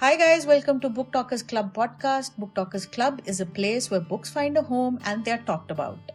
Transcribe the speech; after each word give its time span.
Hi, 0.00 0.16
guys, 0.16 0.44
welcome 0.44 0.80
to 0.80 0.88
Book 0.88 1.12
Talkers 1.12 1.42
Club 1.42 1.72
podcast. 1.72 2.36
Book 2.36 2.52
Talkers 2.54 2.84
Club 2.84 3.20
is 3.26 3.40
a 3.40 3.46
place 3.46 3.90
where 3.90 4.00
books 4.00 4.28
find 4.28 4.58
a 4.58 4.62
home 4.62 4.98
and 5.04 5.24
they're 5.24 5.44
talked 5.50 5.70
about. 5.70 6.10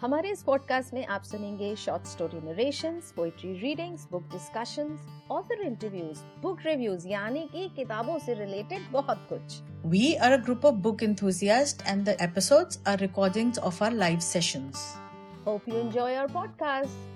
हमारे 0.00 0.30
इस 0.30 0.42
podcast 0.42 0.94
में 0.94 1.06
आप 1.06 1.22
सुनेंगे 1.22 1.74
short 1.76 2.06
story 2.06 2.40
narrations, 2.46 3.12
poetry 3.16 3.52
readings, 3.60 4.06
book 4.12 4.22
discussions, 4.32 5.06
author 5.30 5.62
interviews, 5.66 6.20
book 6.42 6.60
reviews 6.66 7.08
यानी 7.08 7.48
कि 7.52 7.68
किताबों 7.76 8.18
से 8.18 8.34
related 8.34 8.90
बहुत 8.92 9.26
कुछ 9.32 9.60
We 9.94 10.06
are 10.18 10.32
a 10.34 10.40
group 10.46 10.64
of 10.64 10.80
book 10.86 11.02
enthusiasts, 11.08 11.90
and 11.92 12.08
the 12.10 12.16
episodes 12.28 12.80
are 12.86 12.96
recordings 13.04 13.62
of 13.70 13.82
our 13.82 13.92
live 14.04 14.22
sessions. 14.30 14.86
Hope 15.46 15.68
you 15.68 15.76
enjoy 15.76 16.14
our 16.14 16.32
podcast 16.32 17.15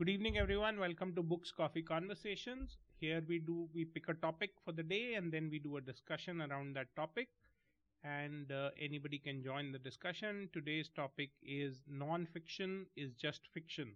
Good 0.00 0.08
evening, 0.08 0.38
everyone. 0.38 0.80
Welcome 0.80 1.14
to 1.14 1.22
Books 1.22 1.52
Coffee 1.52 1.82
Conversations. 1.82 2.78
Here 3.00 3.22
we 3.28 3.38
do 3.38 3.68
we 3.74 3.84
pick 3.84 4.08
a 4.08 4.14
topic 4.14 4.52
for 4.64 4.72
the 4.72 4.82
day 4.82 5.12
and 5.14 5.30
then 5.30 5.48
we 5.50 5.58
do 5.58 5.76
a 5.76 5.80
discussion 5.82 6.40
around 6.40 6.74
that 6.74 6.88
topic. 6.96 7.28
And 8.02 8.50
uh, 8.50 8.70
anybody 8.80 9.18
can 9.18 9.44
join 9.44 9.72
the 9.72 9.78
discussion. 9.78 10.48
Today's 10.54 10.88
topic 10.88 11.30
is 11.42 11.82
non-fiction 11.86 12.86
is 12.96 13.12
just 13.12 13.42
fiction. 13.52 13.92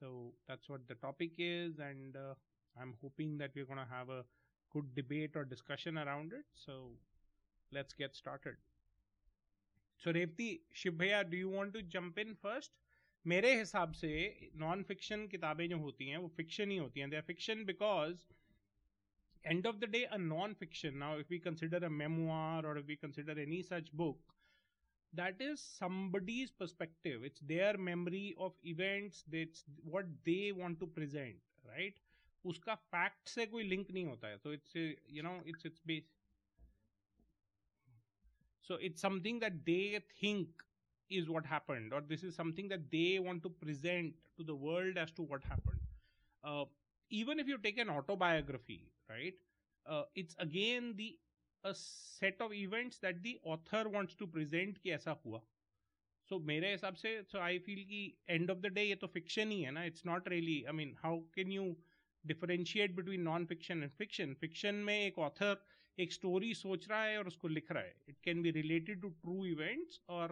So 0.00 0.34
that's 0.48 0.68
what 0.68 0.88
the 0.88 0.96
topic 0.96 1.32
is, 1.38 1.78
and 1.78 2.16
uh, 2.16 2.34
I'm 2.80 2.94
hoping 3.00 3.38
that 3.38 3.52
we're 3.54 3.66
going 3.66 3.78
to 3.78 3.94
have 3.94 4.08
a 4.10 4.24
good 4.72 4.94
debate 4.96 5.36
or 5.36 5.44
discussion 5.44 5.98
around 5.98 6.32
it. 6.32 6.44
So 6.54 6.90
let's 7.72 7.94
get 7.94 8.16
started. 8.16 8.56
So 9.96 10.12
Revti, 10.12 10.60
Shibhaya, 10.74 11.30
do 11.30 11.36
you 11.36 11.48
want 11.48 11.72
to 11.74 11.82
jump 11.82 12.18
in 12.18 12.34
first? 12.34 12.72
मेरे 13.24 13.54
हिसाब 13.58 13.92
से 13.92 14.10
non 14.56 14.82
fiction 14.82 15.26
किताबें 15.28 15.68
जो 15.68 15.78
होती 15.78 16.06
हैं, 16.08 16.16
वो 16.16 16.28
fiction 16.36 16.70
ही 16.70 16.76
होती 16.76 17.00
हैं। 17.00 17.08
They 17.10 17.16
are 17.16 17.22
fiction 17.22 17.64
because 17.64 18.24
end 19.44 19.66
of 19.66 19.76
the 19.76 19.84
day 19.90 20.02
a 20.04 20.16
non 20.18 20.54
fiction 20.54 20.96
now 20.96 21.18
if 21.20 21.28
we 21.30 21.38
consider 21.38 21.84
a 21.84 21.88
memoir 21.90 22.66
और 22.66 22.78
if 22.78 22.86
we 22.86 22.96
consider 22.96 23.38
any 23.38 23.62
such 23.62 23.90
book 23.94 24.34
that 25.12 25.42
is 25.42 25.58
somebody's 25.58 26.50
perspective 26.60 27.24
it's 27.24 27.42
their 27.44 27.76
memory 27.88 28.32
of 28.38 28.66
events 28.66 29.24
that's 29.28 29.64
what 29.86 30.04
they 30.26 30.50
want 30.52 30.78
to 30.80 30.86
present 30.98 31.40
right 31.66 32.00
उसका 32.44 32.74
fact 32.74 33.28
से 33.28 33.46
कोई 33.46 33.62
link 33.64 33.90
नहीं 33.90 34.04
होता 34.04 34.28
है। 34.28 34.38
तो 34.38 34.52
it's 34.54 34.76
you 34.76 35.22
know 35.22 35.34
it's 35.46 35.66
it's 35.66 35.82
base 35.86 36.10
so 38.64 38.78
it's 38.88 39.02
something 39.02 39.40
that 39.40 39.52
they 39.64 40.00
think 40.22 40.62
is 41.09 41.29
what 41.29 41.45
happened 41.45 41.93
or 41.93 42.01
this 42.01 42.23
is 42.23 42.35
something 42.35 42.67
that 42.67 42.91
they 42.91 43.19
want 43.19 43.41
to 43.43 43.49
present 43.49 44.13
to 44.37 44.43
the 44.43 44.55
world 44.55 44.97
as 44.97 45.11
to 45.11 45.21
what 45.21 45.43
happened 45.43 45.79
uh, 46.43 46.65
even 47.09 47.39
if 47.39 47.47
you 47.47 47.57
take 47.57 47.77
an 47.77 47.89
autobiography 47.89 48.91
right 49.09 49.35
uh, 49.85 50.03
it's 50.15 50.35
again 50.39 50.93
the 50.97 51.17
a 51.63 51.73
set 51.73 52.39
of 52.39 52.53
events 52.53 52.99
that 52.99 53.21
the 53.23 53.39
author 53.43 53.89
wants 53.89 54.15
to 54.15 54.27
present 54.27 54.77
कि 54.83 54.91
ऐसा 54.91 55.15
हुआ 55.25 55.41
so 56.29 56.39
मेरे 56.39 56.71
हिसाब 56.71 56.95
से 56.95 57.13
so 57.31 57.39
I 57.39 57.57
feel 57.59 57.83
कि 57.91 58.01
end 58.29 58.49
of 58.49 58.61
the 58.61 58.69
day 58.69 58.85
ये 58.87 58.95
तो 58.95 59.07
fiction 59.13 59.51
ही 59.51 59.61
है 59.61 59.71
ना 59.71 59.85
it's 59.85 60.05
not 60.05 60.29
really 60.29 60.57
I 60.67 60.71
mean 60.71 60.95
how 61.03 61.23
can 61.37 61.51
you 61.51 61.75
differentiate 62.25 62.95
between 62.95 63.23
non-fiction 63.23 63.83
and 63.83 63.93
fiction 63.93 64.35
fiction 64.35 64.83
में 64.85 64.97
एक 64.97 65.19
author 65.27 65.55
एक 65.99 66.13
story 66.13 66.53
सोच 66.53 66.87
रहा 66.89 67.03
है 67.03 67.17
और 67.17 67.27
उसको 67.27 67.47
लिख 67.47 67.71
रहा 67.71 67.83
है 67.83 67.95
it 68.09 68.21
can 68.27 68.43
be 68.43 68.51
related 68.51 69.01
to 69.01 69.13
true 69.23 69.45
events 69.45 69.99
or 70.07 70.29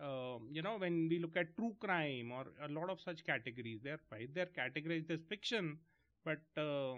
uh, 0.00 0.38
you 0.50 0.62
know 0.62 0.76
when 0.78 1.08
we 1.08 1.18
look 1.18 1.36
at 1.36 1.56
true 1.56 1.74
crime 1.80 2.32
or 2.32 2.46
a 2.62 2.68
lot 2.68 2.90
of 2.90 3.00
such 3.00 3.24
categories 3.24 3.80
they're 3.82 4.00
right 4.12 4.34
they're 4.34 4.52
categorized 4.58 5.10
as 5.10 5.22
fiction 5.34 5.76
but 6.24 6.40
uh, 6.58 6.96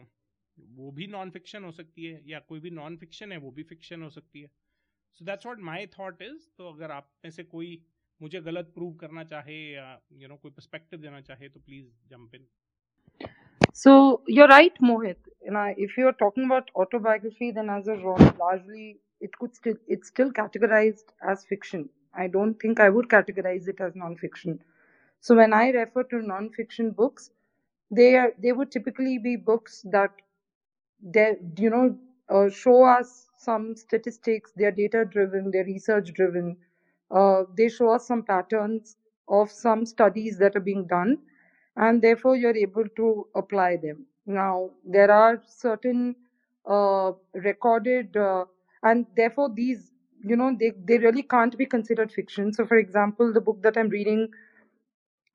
वो 0.77 0.91
भी 0.93 1.07
non 1.07 1.31
fiction 1.31 1.65
हो 1.65 1.71
सकती 1.73 2.05
है 2.05 2.23
या 2.27 2.39
कोई 2.49 2.61
भी 2.61 2.71
non 2.71 2.97
fiction 2.99 3.33
है 3.33 3.39
वो 3.39 3.51
भी 3.59 3.63
फिक्शन 3.63 4.03
हो 4.03 4.09
सकती 4.11 4.41
है 4.41 4.51
so 5.19 5.25
that's 5.25 5.47
what 5.47 5.59
my 5.69 5.87
thought 5.99 6.23
is 6.23 6.49
तो 6.59 6.69
अगर 6.73 6.91
आप 6.91 7.11
में 7.25 7.31
से 7.31 7.45
कोई 7.45 7.71
मुझे 8.23 8.41
गलत 8.41 8.73
प्रूव 8.75 8.95
करना 9.01 9.25
चाहे 9.25 9.59
या 9.73 9.91
यू 9.93 10.19
you 10.19 10.29
नो 10.29 10.35
know, 10.35 10.43
कोई 10.43 10.51
पर्सपेक्टिव 10.51 11.01
देना 11.01 11.21
चाहे 11.31 11.49
तो 11.49 11.61
please 11.61 11.91
jump 12.11 12.35
in 12.35 12.47
So 13.75 14.23
you're 14.27 14.49
right, 14.49 14.79
Mohit. 14.83 15.17
And 15.47 15.57
I, 15.57 15.75
if 15.79 15.97
you're 15.97 16.13
talking 16.13 16.45
about 16.45 16.71
autobiography, 16.75 17.51
then 17.53 17.71
as 17.71 17.87
a 17.89 17.97
genre, 17.97 18.35
largely 18.39 19.01
it 19.21 19.37
could 19.39 19.55
still 19.55 19.77
it's 19.87 20.09
still 20.09 20.33
categorized 20.33 21.13
as 21.23 21.45
fiction. 21.45 21.89
I 22.15 22.27
don't 22.29 22.55
think 22.61 22.81
I 22.81 22.89
would 22.91 23.09
categorize 23.09 23.69
it 23.69 23.81
as 23.81 23.95
non-fiction. 23.97 24.61
So 25.21 25.35
when 25.37 25.53
I 25.53 25.71
refer 25.71 26.05
to 26.05 26.23
non-fiction 26.23 26.93
books, 26.93 27.31
they 27.91 28.17
are 28.17 28.33
they 28.39 28.53
would 28.53 28.71
typically 28.71 29.19
be 29.19 29.37
books 29.37 29.83
that 29.91 30.13
they 31.03 31.37
you 31.59 31.71
know 31.71 31.99
uh, 32.31 32.49
show 32.51 32.85
us 32.85 33.29
some 33.39 33.77
statistics. 33.77 34.53
They're 34.57 34.73
data 34.73 35.05
driven. 35.05 35.51
They're 35.51 35.65
research 35.65 36.13
driven. 36.15 36.57
Uh, 37.11 37.45
they 37.57 37.69
show 37.69 37.91
us 37.95 38.07
some 38.07 38.23
patterns 38.23 38.97
of 39.29 39.51
some 39.51 39.87
studies 39.87 40.39
that 40.39 40.57
are 40.57 40.61
being 40.61 40.87
done 40.87 41.19
and 41.77 42.03
therefore 42.03 42.37
you're 42.37 42.57
able 42.57 42.85
to 42.97 43.27
apply 43.35 43.77
them. 43.77 44.07
Now, 44.27 44.71
there 44.85 45.11
are 45.11 45.43
certain 45.47 46.17
uh, 46.67 47.13
recorded, 47.35 48.17
uh, 48.17 48.45
and 48.83 49.07
therefore 49.17 49.51
these, 49.55 49.93
you 50.25 50.37
know, 50.37 50.57
they, 50.59 50.73
they 50.85 50.99
really 50.99 51.23
can't 51.23 51.57
be 51.59 51.67
considered 51.67 52.13
fiction. 52.13 52.53
So, 52.53 52.67
for 52.67 52.79
example, 52.79 53.33
the 53.33 53.41
book 53.41 53.63
that 53.63 53.77
I'm 53.77 53.89
reading 53.91 54.29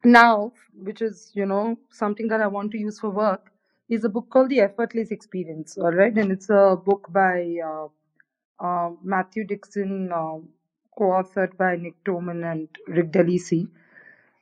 now, 0.05 0.53
which 0.75 1.01
is, 1.01 1.31
you 1.35 1.45
know, 1.45 1.77
something 1.91 2.27
that 2.29 2.41
I 2.41 2.47
want 2.47 2.71
to 2.73 2.77
use 2.79 2.99
for 2.99 3.09
work, 3.11 3.51
is 3.89 4.03
a 4.05 4.09
book 4.09 4.29
called 4.31 4.49
The 4.49 4.61
Effortless 4.61 5.11
Experience, 5.11 5.77
all 5.77 5.91
right? 5.93 6.17
And 6.17 6.31
it's 6.31 6.49
a 6.49 6.77
book 6.83 7.07
by 7.11 7.57
uh, 7.65 7.87
uh, 8.65 8.91
Matthew 9.03 9.45
Dixon, 9.45 10.11
uh, 10.11 10.39
co 10.97 11.05
authored 11.05 11.57
by 11.57 11.75
Nick 11.77 12.03
Toman 12.05 12.49
and 12.51 12.69
Rick 12.87 13.11
Delisi. 13.11 13.67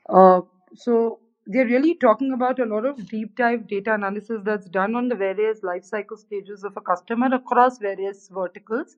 Uh, 0.09 0.41
so 0.75 1.19
they're 1.47 1.65
really 1.67 1.95
talking 1.95 2.33
about 2.33 2.59
a 2.59 2.65
lot 2.65 2.85
of 2.85 3.07
deep 3.09 3.35
dive 3.37 3.67
data 3.67 3.93
analysis 3.95 4.41
that's 4.45 4.69
done 4.69 4.95
on 4.95 5.09
the 5.09 5.15
various 5.15 5.63
life 5.63 5.83
cycle 5.85 6.17
stages 6.17 6.63
of 6.63 6.77
a 6.77 6.81
customer 6.81 7.27
across 7.33 7.79
various 7.79 8.29
verticals 8.29 8.97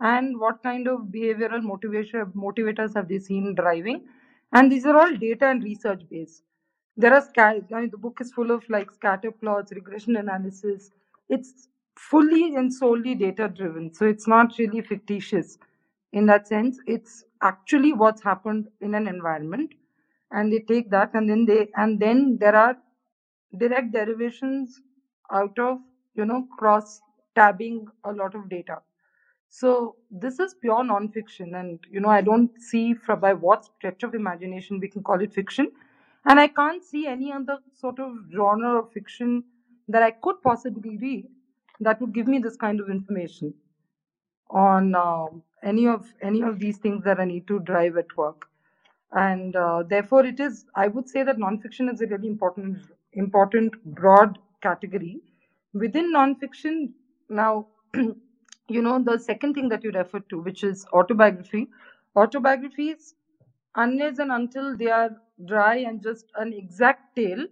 and 0.00 0.38
what 0.38 0.62
kind 0.62 0.88
of 0.88 1.00
behavioral 1.16 1.62
motivation 1.62 2.26
motivators 2.36 2.94
have 2.94 3.08
they 3.08 3.18
seen 3.18 3.54
driving? 3.54 4.04
And 4.52 4.70
these 4.72 4.86
are 4.86 4.96
all 4.96 5.14
data 5.16 5.46
and 5.48 5.62
research 5.62 6.02
based. 6.10 6.42
There 6.96 7.14
are 7.14 7.22
I 7.38 7.60
mean, 7.70 7.90
the 7.90 7.98
book 7.98 8.18
is 8.20 8.32
full 8.32 8.50
of 8.50 8.68
like 8.68 8.90
scatter 8.90 9.30
plots 9.30 9.72
regression 9.72 10.16
analysis. 10.16 10.90
It's 11.28 11.68
fully 11.96 12.54
and 12.56 12.72
solely 12.72 13.14
data 13.14 13.48
driven 13.48 13.92
so 13.92 14.06
it's 14.06 14.26
not 14.26 14.56
really 14.58 14.80
fictitious 14.80 15.58
in 16.12 16.26
that 16.26 16.48
sense. 16.48 16.78
It's 16.86 17.24
actually 17.42 17.92
what's 17.92 18.22
happened 18.22 18.68
in 18.80 18.94
an 18.94 19.06
environment 19.06 19.74
and 20.30 20.52
they 20.52 20.60
take 20.60 20.90
that 20.90 21.14
and 21.14 21.28
then 21.28 21.44
they 21.46 21.68
and 21.76 22.00
then 22.00 22.38
there 22.40 22.54
are 22.56 22.76
direct 23.58 23.92
derivations 23.92 24.80
out 25.32 25.58
of 25.58 25.78
you 26.14 26.24
know 26.24 26.46
cross 26.58 27.00
tabbing 27.34 27.86
a 28.04 28.12
lot 28.12 28.34
of 28.34 28.48
data 28.48 28.78
so 29.50 29.96
this 30.10 30.38
is 30.38 30.54
pure 30.54 30.84
non-fiction 30.84 31.54
and 31.56 31.80
you 31.90 32.00
know 32.00 32.08
i 32.08 32.20
don't 32.20 32.60
see 32.62 32.94
from 32.94 33.20
by 33.20 33.32
what 33.32 33.64
stretch 33.64 34.04
of 34.04 34.14
imagination 34.14 34.78
we 34.80 34.88
can 34.88 35.02
call 35.02 35.20
it 35.20 35.34
fiction. 35.34 35.70
And 36.24 36.38
i 36.38 36.46
can't 36.48 36.84
see 36.84 37.06
any 37.06 37.32
other 37.32 37.58
sort 37.74 37.98
of 37.98 38.12
genre 38.34 38.78
of 38.80 38.92
fiction 38.92 39.42
that 39.88 40.02
i 40.02 40.10
could 40.12 40.40
possibly 40.42 40.98
read 40.98 41.26
that 41.80 42.00
would 42.00 42.12
give 42.14 42.28
me 42.28 42.38
this 42.38 42.56
kind 42.56 42.80
of 42.80 42.90
information 42.90 43.54
on 44.50 44.94
uh, 44.94 45.26
any 45.64 45.86
of 45.88 46.06
any 46.22 46.42
of 46.42 46.60
these 46.60 46.78
things 46.78 47.02
that 47.04 47.18
i 47.18 47.24
need 47.24 47.46
to 47.48 47.58
drive 47.60 47.96
at 47.96 48.16
work. 48.16 48.46
And 49.12 49.56
uh, 49.56 49.82
therefore 49.88 50.24
it 50.26 50.38
is 50.38 50.66
i 50.76 50.86
would 50.86 51.08
say 51.08 51.24
that 51.24 51.38
nonfiction 51.38 51.92
is 51.92 52.00
a 52.00 52.06
really 52.06 52.28
important 52.28 52.78
important 53.14 53.82
broad 53.84 54.38
category. 54.62 55.20
Within 55.72 56.12
nonfiction 56.14 56.92
now 57.28 57.66
you 58.70 58.82
know 58.82 58.98
the 59.02 59.18
second 59.18 59.54
thing 59.54 59.68
that 59.70 59.84
you 59.84 59.90
referred 59.92 60.28
to 60.30 60.40
which 60.40 60.64
is 60.64 60.86
autobiography. 60.92 61.68
Autobiographies 62.16 63.14
unless 63.76 64.18
and 64.18 64.32
until 64.32 64.76
they 64.76 64.90
are 64.90 65.10
dry 65.46 65.76
and 65.76 66.02
just 66.02 66.26
an 66.36 66.52
exact 66.52 67.14
tale 67.16 67.46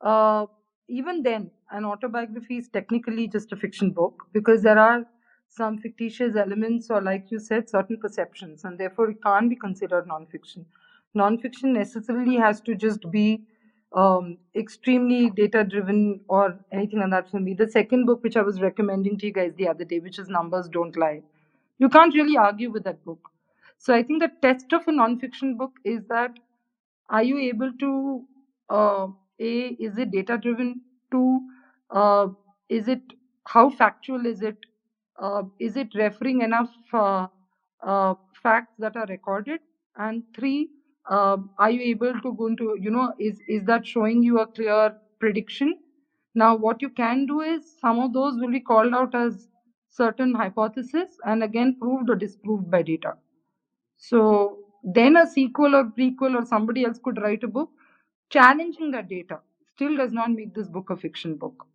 uh, 0.00 0.46
even 0.88 1.22
then 1.22 1.50
an 1.70 1.84
autobiography 1.84 2.58
is 2.58 2.68
technically 2.68 3.28
just 3.28 3.52
a 3.52 3.56
fiction 3.56 3.90
book 3.90 4.24
because 4.32 4.62
there 4.62 4.78
are 4.78 5.06
some 5.48 5.78
fictitious 5.78 6.36
elements 6.36 6.90
or 6.90 7.00
like 7.00 7.30
you 7.30 7.38
said 7.38 7.68
certain 7.68 7.96
perceptions 7.96 8.64
and 8.64 8.78
therefore 8.78 9.10
it 9.10 9.22
can't 9.22 9.48
be 9.50 9.56
considered 9.56 10.06
non-fiction. 10.06 10.66
Non-fiction 11.14 11.72
necessarily 11.74 12.36
has 12.36 12.60
to 12.62 12.74
just 12.74 13.10
be 13.10 13.44
um, 13.94 14.38
extremely 14.54 15.30
data 15.30 15.64
driven 15.64 16.20
or 16.28 16.58
anything 16.72 17.00
like 17.00 17.10
that 17.10 17.30
for 17.30 17.40
me. 17.40 17.54
The 17.54 17.68
second 17.68 18.06
book, 18.06 18.22
which 18.22 18.36
I 18.36 18.42
was 18.42 18.60
recommending 18.60 19.18
to 19.18 19.26
you 19.26 19.32
guys 19.32 19.52
the 19.56 19.68
other 19.68 19.84
day, 19.84 20.00
which 20.00 20.18
is 20.18 20.28
Numbers 20.28 20.68
Don't 20.68 20.96
Lie, 20.96 21.22
you 21.78 21.88
can't 21.88 22.14
really 22.14 22.36
argue 22.36 22.70
with 22.70 22.84
that 22.84 23.04
book. 23.04 23.30
So 23.78 23.92
I 23.94 24.02
think 24.02 24.22
the 24.22 24.30
test 24.40 24.72
of 24.72 24.82
a 24.86 24.92
nonfiction 24.92 25.56
book 25.58 25.72
is 25.84 26.04
that 26.08 26.38
are 27.10 27.22
you 27.22 27.38
able 27.38 27.72
to, 27.80 28.24
uh, 28.70 29.06
A, 29.40 29.58
is 29.88 29.98
it 29.98 30.10
data 30.10 30.38
driven? 30.38 30.82
to 31.10 31.40
uh, 31.90 32.28
is 32.70 32.88
it 32.88 33.02
how 33.46 33.68
factual 33.68 34.24
is 34.24 34.40
it 34.40 34.56
uh, 35.18 35.42
is 35.58 35.76
it 35.76 35.88
referring 35.94 36.40
enough 36.40 36.70
uh, 36.94 37.26
uh, 37.82 38.14
facts 38.42 38.72
that 38.78 38.96
are 38.96 39.04
recorded 39.10 39.60
and 39.96 40.22
three 40.34 40.70
uh, 41.10 41.36
are 41.58 41.70
you 41.70 41.80
able 41.82 42.20
to 42.20 42.34
go 42.34 42.46
into 42.46 42.76
you 42.80 42.90
know 42.90 43.12
is 43.18 43.40
is 43.48 43.64
that 43.64 43.86
showing 43.86 44.22
you 44.22 44.40
a 44.40 44.46
clear 44.46 44.94
prediction? 45.20 45.78
Now 46.34 46.56
what 46.56 46.82
you 46.82 46.90
can 46.90 47.26
do 47.26 47.40
is 47.40 47.78
some 47.80 47.98
of 48.00 48.12
those 48.12 48.38
will 48.40 48.50
be 48.50 48.60
called 48.60 48.94
out 48.94 49.14
as 49.14 49.48
certain 49.90 50.34
hypothesis 50.34 51.18
and 51.24 51.42
again 51.42 51.76
proved 51.80 52.10
or 52.10 52.16
disproved 52.16 52.70
by 52.70 52.82
data. 52.82 53.14
So 53.98 54.58
then 54.84 55.16
a 55.16 55.26
sequel 55.26 55.76
or 55.76 55.84
prequel 55.86 56.40
or 56.40 56.44
somebody 56.46 56.84
else 56.84 56.98
could 57.02 57.20
write 57.22 57.44
a 57.44 57.48
book 57.48 57.70
challenging 58.30 58.90
that 58.92 59.08
data. 59.08 59.40
Still 59.76 59.96
does 59.96 60.12
not 60.12 60.30
make 60.30 60.54
this 60.54 60.68
book 60.68 60.90
a 60.90 60.96
fiction 60.96 61.36
book 61.36 61.66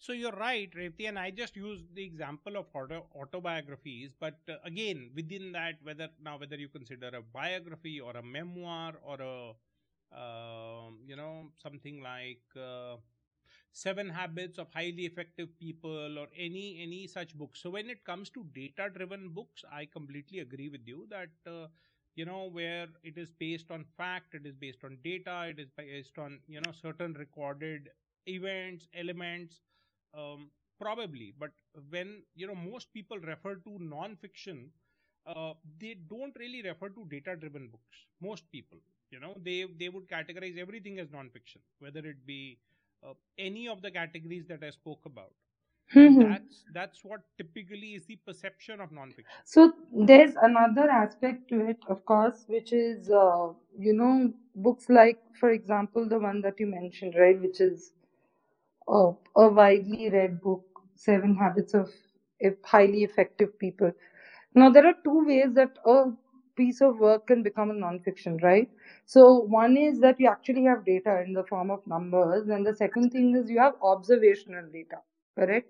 So 0.00 0.12
you're 0.12 0.32
right, 0.32 0.70
Revti, 0.74 1.08
and 1.08 1.18
I 1.18 1.30
just 1.30 1.56
used 1.56 1.92
the 1.94 2.04
example 2.04 2.56
of 2.56 2.66
auto, 2.72 3.06
autobiographies, 3.16 4.12
but 4.18 4.38
uh, 4.48 4.54
again, 4.64 5.10
within 5.14 5.50
that, 5.52 5.74
whether 5.82 6.08
now 6.22 6.38
whether 6.38 6.54
you 6.56 6.68
consider 6.68 7.08
a 7.08 7.20
biography 7.22 8.00
or 8.00 8.12
a 8.16 8.22
memoir 8.22 8.94
or 9.02 9.20
a 9.20 9.52
uh, 10.16 10.90
you 11.04 11.16
know 11.16 11.50
something 11.60 12.00
like 12.00 12.42
uh, 12.56 12.96
Seven 13.72 14.08
Habits 14.08 14.58
of 14.58 14.68
Highly 14.72 15.06
Effective 15.06 15.48
People 15.58 16.18
or 16.18 16.28
any 16.36 16.80
any 16.82 17.06
such 17.08 17.36
book. 17.36 17.56
So 17.56 17.70
when 17.70 17.90
it 17.90 18.04
comes 18.04 18.30
to 18.30 18.44
data-driven 18.54 19.30
books, 19.30 19.64
I 19.72 19.86
completely 19.86 20.40
agree 20.40 20.68
with 20.68 20.86
you 20.86 21.06
that. 21.10 21.30
Uh, 21.46 21.68
you 22.16 22.24
know 22.24 22.48
where 22.50 22.88
it 23.04 23.16
is 23.16 23.30
based 23.30 23.70
on 23.70 23.84
fact 23.96 24.34
it 24.34 24.44
is 24.44 24.56
based 24.56 24.82
on 24.84 24.98
data 25.04 25.46
it 25.50 25.60
is 25.60 25.70
based 25.76 26.18
on 26.18 26.40
you 26.48 26.60
know 26.60 26.72
certain 26.72 27.14
recorded 27.14 27.88
events 28.26 28.88
elements 28.94 29.60
um, 30.18 30.50
probably 30.80 31.34
but 31.38 31.50
when 31.90 32.10
you 32.34 32.46
know 32.48 32.54
most 32.54 32.92
people 32.94 33.18
refer 33.32 33.54
to 33.56 33.78
non-fiction 33.80 34.70
uh, 35.26 35.52
they 35.80 35.94
don't 36.10 36.34
really 36.38 36.62
refer 36.62 36.88
to 36.88 37.04
data 37.10 37.36
driven 37.36 37.68
books. 37.68 37.98
Most 38.20 38.50
people 38.52 38.78
you 39.10 39.20
know 39.20 39.34
they 39.44 39.66
they 39.78 39.88
would 39.88 40.08
categorize 40.08 40.58
everything 40.58 40.98
as 40.98 41.10
non-fiction 41.10 41.60
whether 41.80 42.00
it 42.00 42.26
be 42.26 42.58
uh, 43.06 43.14
any 43.38 43.68
of 43.68 43.82
the 43.82 43.90
categories 43.90 44.46
that 44.48 44.62
i 44.64 44.70
spoke 44.70 45.04
about. 45.06 45.32
Mhm. 45.94 46.22
that's 46.22 46.64
that's 46.74 47.04
what 47.04 47.20
typically 47.38 47.94
is 47.94 48.06
the 48.06 48.16
perception 48.26 48.80
of 48.80 48.92
non-fiction. 48.92 49.30
So 49.44 49.72
there's 49.92 50.34
another 50.42 50.88
aspect 50.90 51.48
to 51.50 51.60
it, 51.68 51.78
of 51.88 52.04
course, 52.04 52.44
which 52.48 52.72
is, 52.72 53.10
uh, 53.10 53.52
you 53.78 53.94
know, 53.94 54.32
books 54.54 54.88
like, 54.88 55.20
for 55.40 55.50
example, 55.50 56.08
the 56.08 56.18
one 56.18 56.40
that 56.42 56.60
you 56.60 56.66
mentioned, 56.66 57.14
right, 57.18 57.40
which 57.40 57.60
is 57.60 57.92
a 58.88 59.48
widely 59.48 60.10
read 60.10 60.40
book, 60.40 60.64
Seven 60.96 61.36
Habits 61.36 61.74
of 61.74 61.90
Highly 62.64 63.04
Effective 63.04 63.58
People. 63.58 63.92
Now, 64.54 64.70
there 64.70 64.86
are 64.86 64.94
two 65.04 65.24
ways 65.26 65.52
that 65.54 65.76
a 65.84 66.12
piece 66.56 66.80
of 66.80 66.98
work 66.98 67.26
can 67.26 67.42
become 67.42 67.70
a 67.70 67.74
nonfiction, 67.74 68.42
right? 68.42 68.68
So, 69.06 69.40
one 69.40 69.76
is 69.76 70.00
that 70.00 70.18
you 70.20 70.28
actually 70.28 70.64
have 70.64 70.84
data 70.84 71.22
in 71.26 71.32
the 71.34 71.44
form 71.44 71.70
of 71.70 71.86
numbers, 71.86 72.48
and 72.48 72.66
the 72.66 72.74
second 72.74 73.10
thing 73.10 73.36
is 73.36 73.50
you 73.50 73.60
have 73.60 73.74
observational 73.82 74.66
data, 74.72 74.98
correct? 75.38 75.68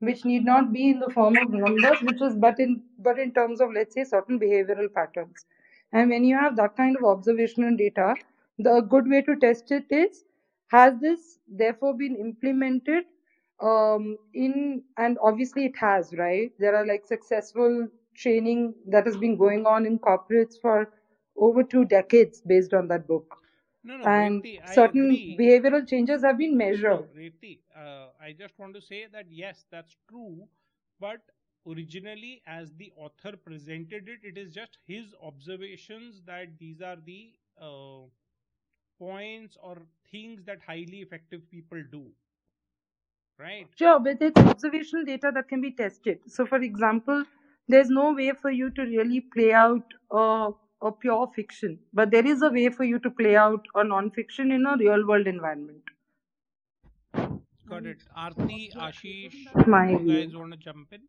Which 0.00 0.24
need 0.24 0.44
not 0.44 0.72
be 0.72 0.90
in 0.90 1.00
the 1.00 1.10
form 1.10 1.36
of 1.36 1.50
numbers, 1.50 1.98
which 2.02 2.20
is 2.22 2.34
but 2.36 2.58
in 2.58 2.82
but 2.98 3.18
in 3.18 3.32
terms 3.32 3.60
of 3.60 3.72
let's 3.72 3.94
say 3.94 4.04
certain 4.04 4.38
behavioral 4.40 4.92
patterns. 4.92 5.46
And 5.92 6.10
when 6.10 6.24
you 6.24 6.36
have 6.36 6.56
that 6.56 6.76
kind 6.76 6.96
of 6.96 7.04
observational 7.04 7.76
data, 7.76 8.14
the 8.58 8.80
good 8.80 9.08
way 9.08 9.22
to 9.22 9.36
test 9.36 9.70
it 9.70 9.86
is 9.90 10.24
has 10.74 10.98
this 11.00 11.38
therefore 11.48 11.94
been 11.94 12.16
implemented 12.16 13.04
um, 13.60 14.16
in 14.34 14.82
and 14.98 15.18
obviously 15.22 15.66
it 15.66 15.76
has 15.76 16.14
right? 16.18 16.52
There 16.58 16.76
are 16.76 16.86
like 16.86 17.06
successful 17.06 17.88
training 18.16 18.74
that 18.88 19.06
has 19.06 19.16
been 19.16 19.36
going 19.36 19.66
on 19.66 19.86
in 19.86 19.98
corporates 19.98 20.60
for 20.60 20.92
over 21.36 21.62
two 21.62 21.84
decades 21.84 22.42
based 22.46 22.74
on 22.74 22.88
that 22.88 23.06
book. 23.08 23.36
No 23.84 23.96
no 23.96 24.08
and 24.08 24.44
certain 24.64 25.34
behavioral 25.38 25.86
changes 25.88 26.22
have 26.24 26.38
been 26.38 26.56
No, 26.60 26.66
measured 26.66 27.08
Revti, 27.16 27.60
uh, 27.76 28.10
I 28.20 28.32
just 28.32 28.58
want 28.58 28.74
to 28.74 28.80
say 28.80 29.06
that 29.12 29.26
yes, 29.30 29.66
that's 29.70 29.96
true, 30.08 30.48
but 31.00 31.20
originally, 31.66 32.42
as 32.46 32.72
the 32.76 32.92
author 32.96 33.36
presented 33.36 34.08
it, 34.08 34.20
it 34.24 34.38
is 34.38 34.52
just 34.54 34.78
his 34.86 35.14
observations 35.22 36.22
that 36.26 36.58
these 36.58 36.80
are 36.82 36.96
the 37.04 37.32
uh, 37.60 38.06
points 38.98 39.56
or 39.62 39.78
things 40.14 40.44
that 40.46 40.60
highly 40.66 41.00
effective 41.08 41.48
people 41.50 41.82
do, 41.92 42.04
right? 43.38 43.68
Sure, 43.76 44.00
but 44.00 44.20
it's 44.22 44.40
observational 44.40 45.04
data 45.04 45.30
that 45.34 45.48
can 45.48 45.60
be 45.60 45.70
tested. 45.72 46.18
So, 46.26 46.46
for 46.46 46.60
example, 46.62 47.24
there's 47.68 47.90
no 47.90 48.12
way 48.12 48.32
for 48.32 48.50
you 48.50 48.70
to 48.70 48.82
really 48.82 49.20
play 49.20 49.52
out 49.52 49.94
a, 50.10 50.50
a 50.82 50.92
pure 50.92 51.30
fiction, 51.34 51.78
but 51.92 52.10
there 52.10 52.26
is 52.26 52.42
a 52.42 52.50
way 52.50 52.70
for 52.70 52.84
you 52.84 52.98
to 53.00 53.10
play 53.10 53.36
out 53.36 53.66
a 53.74 53.84
non-fiction 53.84 54.50
in 54.52 54.66
a 54.66 54.76
real 54.78 55.06
world 55.06 55.26
environment. 55.26 55.82
Got 57.68 57.86
it. 57.86 58.04
Aarti, 58.16 58.72
Ashish, 58.74 59.54
My 59.66 59.96
you 59.96 59.98
view. 59.98 60.06
guys 60.06 60.34
want 60.34 60.52
to 60.52 60.58
jump 60.58 60.92
in? 60.92 61.02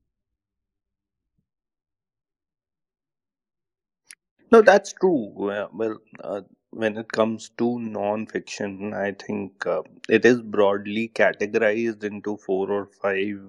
No, 4.52 4.62
that's 4.62 4.94
true. 4.94 5.32
Well, 5.36 5.70
well, 5.74 5.98
uh, 6.24 6.42
when 6.76 6.98
it 6.98 7.12
comes 7.12 7.50
to 7.60 7.80
non-fiction, 7.80 8.94
I 8.96 9.14
think 9.14 9.66
uh, 9.68 9.84
it 10.10 10.26
is 10.26 10.42
broadly 10.42 11.12
categorized 11.16 12.04
into 12.06 12.38
four 12.38 12.72
or 12.72 12.88
five 13.02 13.42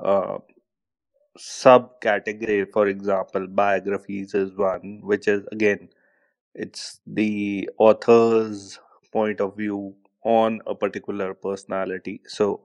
uh, 0.00 0.38
subcategory. 1.38 2.70
For 2.72 2.88
example, 2.88 3.46
biographies 3.48 4.34
is 4.34 4.56
one, 4.56 5.00
which 5.02 5.28
is 5.28 5.46
again, 5.52 5.90
it's 6.54 7.00
the 7.06 7.70
author's 7.78 8.78
point 9.12 9.40
of 9.40 9.56
view 9.56 9.94
on 10.24 10.60
a 10.66 10.74
particular 10.74 11.34
personality. 11.34 12.22
So 12.26 12.62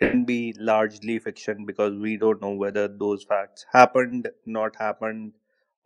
it 0.00 0.10
can 0.10 0.24
be 0.26 0.54
largely 0.58 1.18
fiction 1.20 1.66
because 1.66 1.94
we 1.98 2.16
don't 2.18 2.42
know 2.42 2.52
whether 2.54 2.88
those 2.88 3.24
facts 3.24 3.66
happened, 3.72 4.28
not 4.46 4.76
happened, 4.76 5.32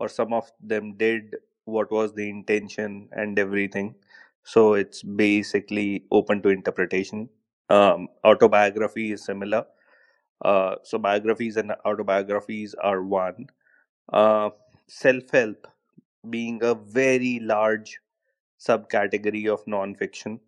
or 0.00 0.08
some 0.08 0.32
of 0.34 0.52
them 0.60 0.94
did, 0.96 1.36
what 1.64 1.90
was 1.90 2.14
the 2.14 2.28
intention, 2.28 3.08
and 3.12 3.38
everything. 3.38 3.94
So 4.44 4.74
it's 4.74 5.02
basically 5.02 6.04
open 6.10 6.42
to 6.42 6.50
interpretation. 6.50 7.28
Um, 7.70 8.08
autobiography 8.24 9.12
is 9.12 9.24
similar. 9.24 9.64
Uh, 10.44 10.76
so 10.82 10.98
biographies 10.98 11.56
and 11.56 11.72
autobiographies 11.84 12.74
are 12.74 13.02
one. 13.02 13.46
Uh, 14.12 14.50
Self 14.88 15.30
help 15.32 15.66
being 16.30 16.60
a 16.62 16.74
very 16.74 17.40
large 17.40 17.98
subcategory 18.60 19.48
of 19.48 19.66
non-fiction, 19.66 20.40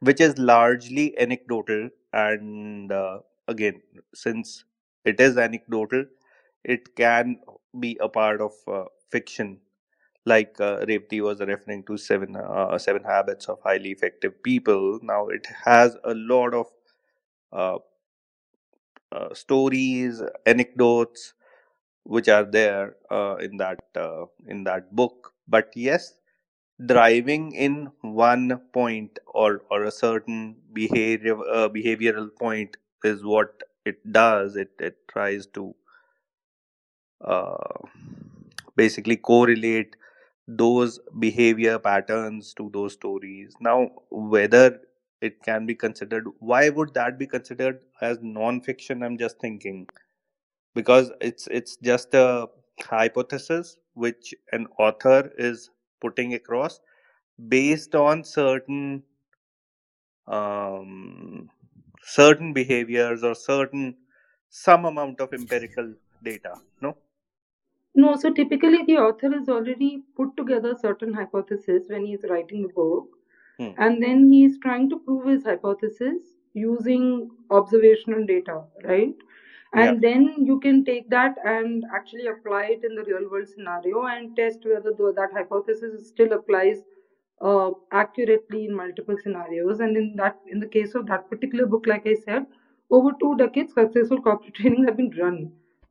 which 0.00 0.20
is 0.20 0.38
largely 0.38 1.18
anecdotal. 1.18 1.90
And 2.12 2.92
uh, 2.92 3.20
again, 3.48 3.82
since 4.14 4.64
it 5.04 5.20
is 5.20 5.38
anecdotal, 5.38 6.04
it 6.64 6.96
can 6.96 7.40
be 7.80 7.98
a 8.00 8.08
part 8.08 8.40
of 8.40 8.52
uh, 8.68 8.84
fiction. 9.10 9.58
Like 10.26 10.60
uh, 10.60 10.84
was 11.22 11.40
referring 11.40 11.84
to 11.84 11.96
seven 11.96 12.36
uh, 12.36 12.78
seven 12.78 13.04
habits 13.04 13.48
of 13.48 13.60
highly 13.62 13.90
effective 13.90 14.42
people. 14.42 14.98
Now 15.02 15.28
it 15.28 15.46
has 15.64 15.96
a 16.04 16.14
lot 16.14 16.54
of 16.54 16.66
uh, 17.52 17.78
uh, 19.12 19.34
stories, 19.34 20.22
anecdotes, 20.46 21.34
which 22.04 22.28
are 22.28 22.44
there 22.44 22.96
uh, 23.10 23.36
in 23.36 23.56
that 23.58 23.80
uh, 23.96 24.26
in 24.46 24.64
that 24.64 24.94
book. 24.94 25.32
But 25.48 25.70
yes, 25.76 26.14
driving 26.86 27.52
in 27.52 27.90
one 28.02 28.60
point 28.72 29.18
or 29.26 29.62
or 29.70 29.84
a 29.84 29.90
certain 29.92 30.56
behavior 30.72 31.36
uh, 31.38 31.68
behavioral 31.68 32.30
point 32.38 32.76
is 33.04 33.24
what 33.24 33.62
it 33.84 34.00
does. 34.12 34.56
It 34.56 34.72
it 34.80 34.96
tries 35.08 35.46
to 35.58 35.74
basically 38.76 39.16
correlate 39.16 39.96
those 40.56 40.98
behavior 41.18 41.78
patterns 41.78 42.54
to 42.54 42.70
those 42.72 42.94
stories. 42.94 43.54
Now, 43.60 43.90
whether 44.10 44.80
it 45.20 45.42
can 45.42 45.66
be 45.66 45.74
considered, 45.74 46.26
why 46.38 46.68
would 46.70 46.94
that 46.94 47.18
be 47.18 47.26
considered 47.26 47.80
as 48.00 48.18
non-fiction? 48.22 49.02
I'm 49.02 49.18
just 49.18 49.38
thinking 49.38 49.86
because 50.74 51.10
it's 51.20 51.46
it's 51.48 51.76
just 51.76 52.14
a 52.14 52.48
hypothesis 52.80 53.76
which 53.94 54.34
an 54.52 54.66
author 54.78 55.30
is 55.36 55.70
putting 56.00 56.34
across 56.34 56.80
based 57.48 57.94
on 57.94 58.24
certain 58.24 59.02
um, 60.26 61.50
certain 62.02 62.52
behaviors 62.52 63.22
or 63.24 63.34
certain 63.34 63.96
some 64.48 64.84
amount 64.84 65.20
of 65.20 65.32
empirical 65.32 65.92
data 66.24 66.54
no 66.80 66.96
No, 67.94 68.16
so 68.16 68.32
typically 68.32 68.84
the 68.84 68.98
author 68.98 69.30
has 69.30 69.48
already 69.48 70.02
put 70.16 70.36
together 70.36 70.74
certain 70.74 71.12
hypothesis 71.14 71.84
when 71.88 72.04
he's 72.06 72.24
writing 72.28 72.62
the 72.62 72.68
book. 72.80 73.08
Hmm. 73.58 73.72
and 73.84 74.02
then 74.04 74.20
he 74.32 74.38
is 74.44 74.58
trying 74.62 74.84
to 74.90 74.96
prove 75.06 75.26
his 75.30 75.44
hypothesis 75.48 76.28
using 76.60 77.04
observational 77.58 78.24
data 78.30 78.54
right 78.84 79.24
and 79.82 80.00
then 80.06 80.24
you 80.50 80.56
can 80.66 80.78
take 80.88 81.10
that 81.14 81.36
and 81.52 81.84
actually 81.98 82.26
apply 82.32 82.62
it 82.76 82.86
in 82.90 82.96
the 83.00 83.04
real 83.10 83.28
world 83.34 83.48
scenario 83.52 84.04
and 84.14 84.34
test 84.40 84.64
whether 84.72 84.94
that 85.20 85.36
hypothesis 85.40 86.08
still 86.08 86.32
applies 86.38 86.82
uh, 87.50 87.70
accurately 88.04 88.64
in 88.66 88.74
multiple 88.82 89.20
scenarios 89.22 89.80
and 89.88 89.96
in 90.04 90.08
that 90.16 90.40
in 90.56 90.60
the 90.66 90.72
case 90.78 90.94
of 91.02 91.06
that 91.12 91.28
particular 91.34 91.66
book 91.76 91.92
like 91.94 92.06
i 92.14 92.16
said 92.26 92.46
over 93.00 93.12
two 93.24 93.34
decades 93.44 93.78
successful 93.82 94.22
corporate 94.30 94.54
trainings 94.62 94.86
have 94.92 94.96
been 95.04 95.14
run 95.24 95.40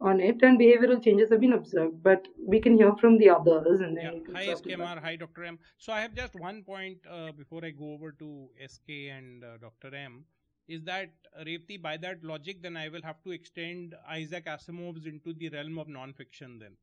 on 0.01 0.19
it 0.21 0.41
and 0.41 0.57
behavioral 0.57 1.03
changes 1.03 1.29
have 1.29 1.41
been 1.41 1.53
observed 1.53 2.01
but 2.01 2.27
we 2.47 2.59
can 2.59 2.77
hear 2.77 2.95
from 2.95 3.17
the 3.17 3.29
others 3.29 3.81
and 3.81 3.97
then 3.97 4.23
Yeah. 4.29 4.33
Hi. 4.35 4.47
SKMR. 4.47 5.01
Hi, 5.01 5.15
Dr. 5.17 5.43
M. 5.43 5.59
So 5.77 5.91
I 5.91 6.01
have 6.01 6.13
just 6.13 6.35
one 6.35 6.63
point 6.63 6.99
uh, 7.09 7.31
before 7.33 7.65
I 7.65 7.71
go 7.71 7.91
over 7.93 8.11
to 8.13 8.49
SK 8.65 8.89
and 9.11 9.43
uh, 9.43 9.57
Dr. 9.57 9.93
M. 9.93 10.23
Is 10.67 10.83
that 10.83 11.11
uh, 11.37 11.43
by 11.81 11.97
that 11.97 12.23
logic, 12.23 12.61
then 12.61 12.77
I 12.77 12.89
will 12.89 13.01
have 13.01 13.21
to 13.23 13.31
extend 13.31 13.95
Isaac 14.07 14.45
Asimov's 14.45 15.05
into 15.05 15.33
the 15.33 15.49
realm 15.49 15.79
of 15.79 15.87
non-fiction 15.87 16.59
then. 16.59 16.77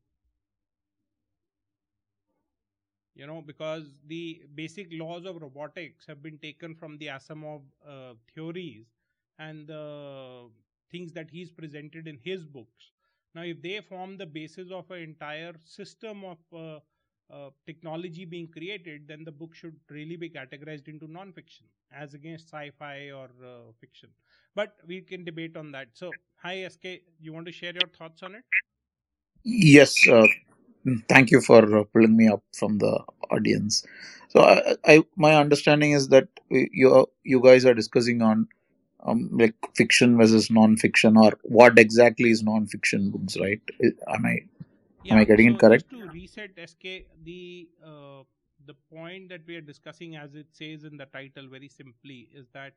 You 3.15 3.25
know, 3.25 3.41
because 3.41 3.95
the 4.05 4.43
basic 4.53 4.89
laws 4.91 5.25
of 5.25 5.41
robotics 5.41 6.05
have 6.05 6.21
been 6.21 6.37
taken 6.37 6.75
from 6.75 6.97
the 6.99 7.07
Asimov 7.07 7.61
uh, 7.87 8.13
theories 8.35 8.85
and 9.39 9.65
the 9.67 10.49
things 10.91 11.13
that 11.13 11.31
he's 11.31 11.49
presented 11.49 12.07
in 12.07 12.19
his 12.23 12.45
books. 12.45 12.91
Now, 13.35 13.43
if 13.43 13.61
they 13.61 13.81
form 13.81 14.17
the 14.17 14.25
basis 14.25 14.71
of 14.71 14.89
an 14.91 15.01
entire 15.01 15.53
system 15.63 16.23
of 16.23 16.37
uh, 16.53 16.79
uh, 17.33 17.49
technology 17.65 18.25
being 18.25 18.47
created, 18.47 19.07
then 19.07 19.23
the 19.23 19.31
book 19.31 19.53
should 19.53 19.75
really 19.89 20.15
be 20.15 20.29
categorized 20.29 20.87
into 20.87 21.07
non-fiction 21.07 21.65
as 21.91 22.13
against 22.13 22.47
sci-fi 22.49 23.11
or 23.11 23.29
uh, 23.45 23.71
fiction. 23.79 24.09
But 24.55 24.77
we 24.87 25.01
can 25.01 25.23
debate 25.23 25.57
on 25.57 25.71
that. 25.71 25.89
So, 25.93 26.17
hi 26.35 26.63
SK, 26.63 27.01
you 27.19 27.33
want 27.33 27.45
to 27.45 27.51
share 27.51 27.73
your 27.73 27.87
thoughts 27.97 28.23
on 28.23 28.35
it? 28.35 28.43
Yes, 29.43 30.07
uh, 30.07 30.27
thank 31.09 31.31
you 31.31 31.41
for 31.41 31.79
uh, 31.79 31.83
pulling 31.85 32.15
me 32.15 32.27
up 32.27 32.43
from 32.57 32.79
the 32.79 33.03
audience. 33.31 33.85
So, 34.29 34.41
I, 34.41 34.75
I 34.85 35.03
my 35.15 35.35
understanding 35.35 35.91
is 35.91 36.09
that 36.09 36.27
you 36.49 37.07
you 37.23 37.41
guys 37.41 37.65
are 37.65 37.73
discussing 37.73 38.21
on 38.21 38.47
um, 39.05 39.29
like 39.31 39.55
fiction 39.75 40.17
versus 40.17 40.49
non-fiction, 40.49 41.17
or 41.17 41.33
what 41.43 41.77
exactly 41.77 42.31
is 42.31 42.43
non-fiction 42.43 43.11
books, 43.11 43.37
right? 43.39 43.61
Am 44.07 44.25
I 44.25 44.39
am 45.09 45.17
I 45.17 45.23
getting 45.23 45.49
so 45.49 45.55
it 45.55 45.59
correct? 45.59 45.89
Just 45.89 46.03
to 46.03 46.09
reset 46.09 46.51
SK, 46.69 47.05
the 47.23 47.69
uh, 47.85 48.23
the 48.65 48.75
point 48.91 49.29
that 49.29 49.41
we 49.47 49.55
are 49.55 49.61
discussing, 49.61 50.15
as 50.15 50.35
it 50.35 50.47
says 50.51 50.83
in 50.83 50.97
the 50.97 51.05
title, 51.05 51.47
very 51.49 51.69
simply, 51.69 52.29
is 52.33 52.47
that 52.53 52.73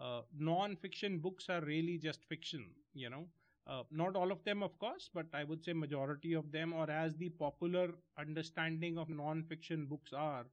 uh, 0.00 0.20
non-fiction 0.38 1.18
books 1.18 1.48
are 1.48 1.60
really 1.62 1.98
just 1.98 2.24
fiction. 2.24 2.66
You 2.94 3.10
know, 3.10 3.26
uh, 3.66 3.82
not 3.90 4.16
all 4.16 4.30
of 4.30 4.44
them, 4.44 4.62
of 4.62 4.78
course, 4.78 5.08
but 5.12 5.26
I 5.32 5.44
would 5.44 5.64
say 5.64 5.72
majority 5.72 6.34
of 6.34 6.52
them, 6.52 6.72
or 6.72 6.90
as 6.90 7.16
the 7.16 7.30
popular 7.30 7.90
understanding 8.18 8.98
of 8.98 9.08
non-fiction 9.08 9.86
books 9.86 10.12
are. 10.12 10.44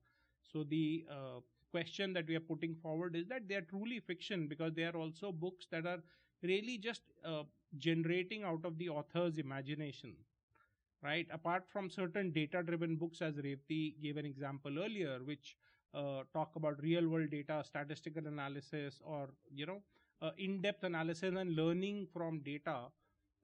So 0.52 0.64
the 0.64 1.06
uh, 1.10 1.40
question 1.72 2.14
that 2.14 2.28
we 2.28 2.36
are 2.36 2.40
putting 2.52 2.76
forward 2.76 3.16
is 3.16 3.28
that 3.28 3.48
they 3.48 3.56
are 3.56 3.62
truly 3.74 4.00
fiction 4.00 4.48
because 4.48 4.74
they 4.74 4.84
are 4.84 4.96
also 4.96 5.32
books 5.32 5.68
that 5.72 5.86
are 5.86 6.00
really 6.44 6.78
just 6.78 7.02
uh, 7.26 7.44
generating 7.78 8.44
out 8.44 8.66
of 8.66 8.78
the 8.78 8.90
author's 8.90 9.38
imagination 9.38 10.16
right? 11.04 11.28
Apart 11.32 11.64
from 11.70 11.90
certain 11.90 12.32
data 12.32 12.62
driven 12.64 12.96
books, 12.96 13.22
as 13.22 13.36
Revti 13.36 14.02
gave 14.02 14.18
an 14.18 14.26
example 14.26 14.80
earlier, 14.80 15.20
which 15.24 15.56
uh, 15.94 16.22
talk 16.34 16.56
about 16.56 16.82
real 16.82 17.08
world 17.08 17.30
data, 17.32 17.64
statistical 17.66 18.28
analysis, 18.28 19.02
or 19.06 19.30
you 19.54 19.66
know, 19.66 19.82
uh, 20.22 20.32
in 20.38 20.62
depth 20.62 20.84
analysis 20.84 21.36
and 21.36 21.56
learning 21.56 22.08
from 22.14 22.40
data. 22.40 22.86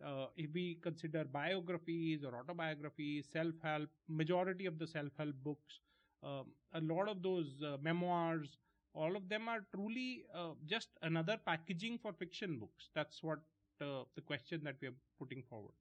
Uh, 0.05 0.25
if 0.35 0.51
we 0.53 0.75
consider 0.83 1.23
biographies 1.23 2.23
or 2.23 2.35
autobiographies, 2.37 3.25
self 3.31 3.55
help, 3.63 3.89
majority 4.09 4.65
of 4.65 4.77
the 4.77 4.85
self 4.87 5.11
help 5.17 5.33
books, 5.43 5.79
um, 6.25 6.45
a 6.73 6.81
lot 6.81 7.09
of 7.09 7.23
those 7.23 7.61
uh, 7.63 7.77
memoirs, 7.81 8.57
all 8.95 9.15
of 9.17 9.29
them 9.29 9.49
are 9.49 9.61
truly 9.75 10.25
uh, 10.35 10.51
just 10.67 10.89
another 11.03 11.37
packaging 11.45 11.99
for 11.99 12.13
fiction 12.13 12.59
books. 12.59 12.89
That's 12.95 13.23
what 13.23 13.39
uh, 13.81 14.03
the 14.15 14.21
question 14.21 14.61
that 14.65 14.75
we 14.81 14.89
are 14.89 14.95
putting 15.19 15.43
forward. 15.49 15.73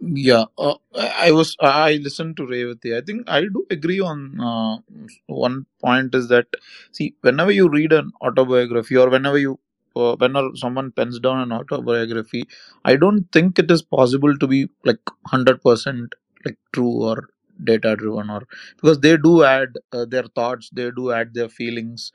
Yeah, 0.00 0.44
uh, 0.58 0.74
I 0.94 1.30
was 1.32 1.56
I 1.60 1.94
listened 2.02 2.36
to 2.38 2.42
Revati. 2.44 2.96
I 2.96 3.00
think 3.02 3.28
I 3.28 3.42
do 3.42 3.66
agree 3.70 4.00
on 4.00 4.40
uh, 4.40 4.78
one 5.26 5.66
point 5.82 6.14
is 6.14 6.28
that 6.28 6.46
see 6.92 7.14
whenever 7.22 7.50
you 7.52 7.68
read 7.68 7.92
an 7.92 8.12
autobiography 8.22 8.96
or 8.96 9.10
whenever 9.10 9.38
you 9.38 9.58
uh, 9.96 10.16
whenever 10.16 10.50
someone 10.56 10.92
pens 10.92 11.18
down 11.20 11.40
an 11.40 11.52
autobiography, 11.52 12.44
I 12.84 12.96
don't 12.96 13.24
think 13.32 13.58
it 13.58 13.70
is 13.70 13.82
possible 13.82 14.36
to 14.38 14.46
be 14.46 14.68
like 14.84 15.00
hundred 15.26 15.62
percent 15.62 16.14
like 16.44 16.58
true 16.74 17.02
or 17.10 17.28
data 17.64 17.96
driven 17.96 18.30
or 18.30 18.42
because 18.76 19.00
they 19.00 19.16
do 19.16 19.44
add 19.44 19.70
uh, 19.92 20.04
their 20.04 20.24
thoughts, 20.24 20.70
they 20.72 20.90
do 20.90 21.12
add 21.12 21.34
their 21.34 21.48
feelings. 21.48 22.12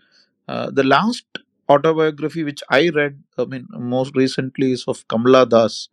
Uh, 0.48 0.70
the 0.72 0.84
last 0.84 1.26
autobiography 1.70 2.44
which 2.44 2.64
I 2.70 2.90
read, 2.90 3.22
I 3.38 3.46
mean, 3.46 3.68
most 3.72 4.16
recently 4.16 4.72
is 4.74 4.86
of 4.88 5.08
Kamala 5.08 5.46
Das 5.48 5.90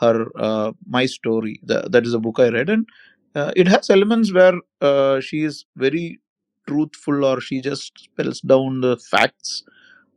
her 0.00 0.26
uh, 0.38 0.72
my 0.88 1.06
story 1.06 1.60
the, 1.62 1.82
that 1.90 2.04
is 2.06 2.14
a 2.14 2.18
book 2.18 2.38
i 2.40 2.48
read 2.48 2.68
and 2.68 2.88
uh, 3.34 3.52
it 3.56 3.68
has 3.68 3.90
elements 3.90 4.32
where 4.32 4.54
uh, 4.80 5.20
she 5.20 5.42
is 5.42 5.64
very 5.76 6.20
truthful 6.68 7.24
or 7.24 7.40
she 7.40 7.60
just 7.60 7.92
spells 7.98 8.40
down 8.40 8.80
the 8.80 8.96
facts 8.96 9.62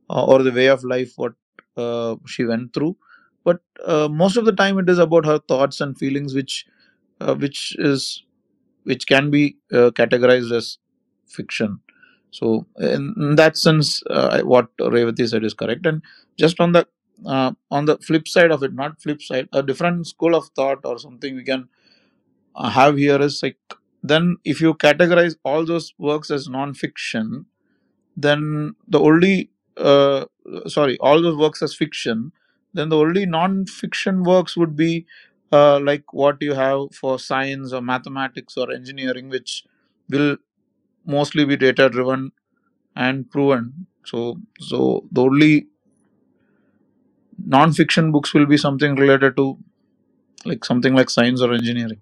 uh, 0.10 0.26
or 0.26 0.44
the 0.44 0.52
way 0.52 0.68
of 0.68 0.84
life 0.84 1.14
what 1.16 1.34
uh, 1.78 2.16
she 2.26 2.46
went 2.46 2.74
through 2.74 2.96
but 3.44 3.60
uh, 3.86 4.08
most 4.10 4.38
of 4.38 4.46
the 4.46 4.52
time 4.52 4.78
it 4.80 4.90
is 4.90 5.00
about 5.00 5.26
her 5.26 5.40
thoughts 5.48 5.82
and 5.82 5.98
feelings 5.98 6.34
which 6.34 6.66
uh, 7.22 7.36
which 7.36 7.76
is 7.80 8.24
which 8.88 9.06
can 9.08 9.30
be 9.30 9.58
uh, 9.74 9.90
categorized 10.02 10.52
as 10.60 10.78
fiction. 11.28 11.80
So 12.32 12.66
in, 12.78 13.14
in 13.18 13.36
that 13.36 13.58
sense 13.58 14.02
uh, 14.10 14.42
what 14.42 14.76
revati 14.78 15.28
said 15.28 15.44
is 15.44 15.54
correct. 15.54 15.86
And 15.86 16.02
just 16.38 16.60
on 16.60 16.72
the 16.72 16.88
uh, 17.26 17.52
on 17.72 17.86
the 17.86 17.98
flip 17.98 18.28
side 18.28 18.52
of 18.52 18.64
it 18.64 18.74
not 18.74 19.02
flip 19.02 19.22
side 19.22 19.50
a 19.52 19.64
different 19.64 20.08
school 20.08 20.36
of 20.36 20.48
thought 20.56 20.80
or 20.86 20.98
something 21.00 21.36
we 21.36 21.44
can 21.44 21.68
uh, 22.56 22.70
have 22.70 22.98
here 22.98 23.22
is 23.22 23.42
like 23.44 23.58
then 24.04 24.38
if 24.46 24.62
you 24.62 24.74
categorize 24.74 25.36
all 25.44 25.66
those 25.66 25.94
works 25.98 26.30
as 26.30 26.48
non-fiction 26.48 27.46
then 28.16 28.76
the 28.88 29.00
only 29.00 29.50
uh, 29.78 30.26
sorry 30.68 30.98
all 31.00 31.22
those 31.22 31.38
works 31.38 31.64
as 31.64 31.76
fiction 31.76 32.32
then 32.74 32.90
the 32.90 32.98
only 32.98 33.26
non-fiction 33.26 34.24
works 34.24 34.56
would 34.56 34.76
be 34.76 35.06
uh, 35.52 35.80
like 35.80 36.14
what 36.14 36.42
you 36.42 36.54
have 36.54 36.94
for 36.94 37.20
science 37.20 37.74
or 37.74 37.82
mathematics 37.82 38.58
or 38.58 38.72
engineering 38.72 39.30
which 39.30 39.64
will 40.10 40.38
mostly 41.06 41.46
be 41.46 41.56
data 41.58 41.90
driven 41.90 42.32
and 42.96 43.30
proven 43.32 43.88
so 44.06 44.40
so 44.60 45.06
the 45.12 45.22
only 45.22 45.68
non-fiction 47.46 48.12
books 48.12 48.34
will 48.34 48.46
be 48.46 48.58
something 48.58 48.96
related 48.96 49.36
to 49.36 49.58
like 50.46 50.64
something 50.66 50.94
like 50.96 51.10
science 51.10 51.42
or 51.42 51.54
engineering 51.54 52.02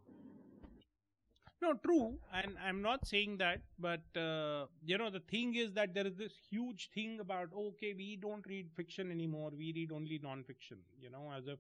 No, 1.62 1.74
true, 1.74 2.20
and 2.34 2.58
I'm 2.60 2.82
not 2.82 3.06
saying 3.08 3.38
that, 3.38 3.62
but 3.80 4.02
uh, 4.18 4.66
you 4.86 4.98
know, 4.98 5.10
the 5.10 5.20
thing 5.22 5.56
is 5.56 5.74
that 5.74 5.94
there 5.94 6.06
is 6.06 6.16
this 6.16 6.34
huge 6.50 6.90
thing 6.94 7.20
about 7.20 7.50
okay, 7.54 7.94
we 7.94 8.16
don't 8.18 8.46
read 8.48 8.70
fiction 8.76 9.12
anymore; 9.12 9.52
we 9.56 9.72
read 9.74 9.92
only 9.92 10.20
non-fiction. 10.22 10.78
You 11.00 11.10
know, 11.10 11.32
as 11.36 11.48
if 11.48 11.60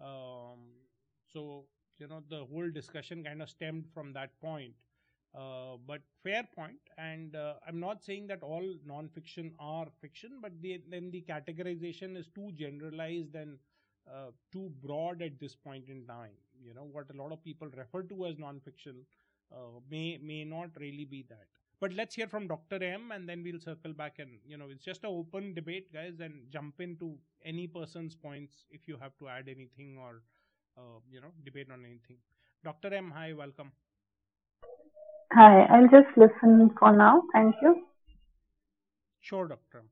um, 0.00 0.60
so. 1.32 1.64
You 1.98 2.08
know, 2.08 2.22
the 2.28 2.44
whole 2.46 2.68
discussion 2.70 3.22
kind 3.22 3.42
of 3.42 3.48
stemmed 3.48 3.84
from 3.94 4.12
that 4.14 4.30
point. 4.40 4.72
Uh, 5.34 5.76
but 5.86 6.00
fair 6.22 6.42
point. 6.42 6.54
point, 6.56 6.78
and 6.98 7.36
uh, 7.36 7.54
I'm 7.66 7.80
not 7.80 8.02
saying 8.02 8.26
that 8.28 8.42
all 8.42 8.74
non-fiction 8.84 9.52
are 9.58 9.86
fiction, 10.00 10.38
but 10.42 10.52
the, 10.60 10.82
then 10.90 11.10
the 11.10 11.22
categorization 11.28 12.16
is 12.16 12.26
too 12.34 12.50
generalized 12.54 13.34
and 13.34 13.58
uh, 14.10 14.30
too 14.52 14.70
broad 14.82 15.22
at 15.22 15.38
this 15.40 15.54
point 15.54 15.88
in 15.88 16.06
time. 16.06 16.34
You 16.62 16.74
know, 16.74 16.84
what 16.90 17.06
a 17.14 17.16
lot 17.22 17.32
of 17.32 17.42
people 17.44 17.68
refer 17.76 18.02
to 18.02 18.26
as 18.26 18.38
non-fiction 18.38 19.06
uh, 19.52 19.80
may 19.90 20.18
may 20.22 20.44
not 20.44 20.70
really 20.78 21.04
be 21.04 21.24
that. 21.28 21.46
But 21.80 21.92
let's 21.94 22.14
hear 22.14 22.28
from 22.28 22.46
Dr. 22.46 22.82
M, 22.82 23.10
and 23.12 23.28
then 23.28 23.42
we'll 23.42 23.60
circle 23.60 23.92
back 23.92 24.18
and 24.18 24.38
you 24.46 24.56
know 24.56 24.66
it's 24.70 24.84
just 24.84 25.04
an 25.04 25.10
open 25.10 25.54
debate, 25.54 25.92
guys, 25.92 26.20
and 26.20 26.50
jump 26.50 26.80
into 26.80 27.16
any 27.44 27.66
person's 27.66 28.14
points 28.14 28.66
if 28.70 28.86
you 28.86 28.96
have 29.00 29.16
to 29.18 29.28
add 29.28 29.48
anything 29.48 29.96
or 29.98 30.22
uh, 30.76 30.98
you 31.10 31.20
know 31.20 31.32
debate 31.44 31.68
on 31.72 31.84
anything. 31.84 32.18
Dr. 32.64 32.94
M, 32.94 33.10
hi, 33.10 33.32
welcome. 33.32 33.72
Hi, 35.32 35.62
I'll 35.64 35.88
just 35.88 36.16
listen 36.16 36.70
for 36.78 36.92
now. 36.96 37.22
Thank 37.32 37.56
you. 37.62 37.86
Sure, 39.20 39.46
Dr. 39.48 39.78
M. 39.78 39.90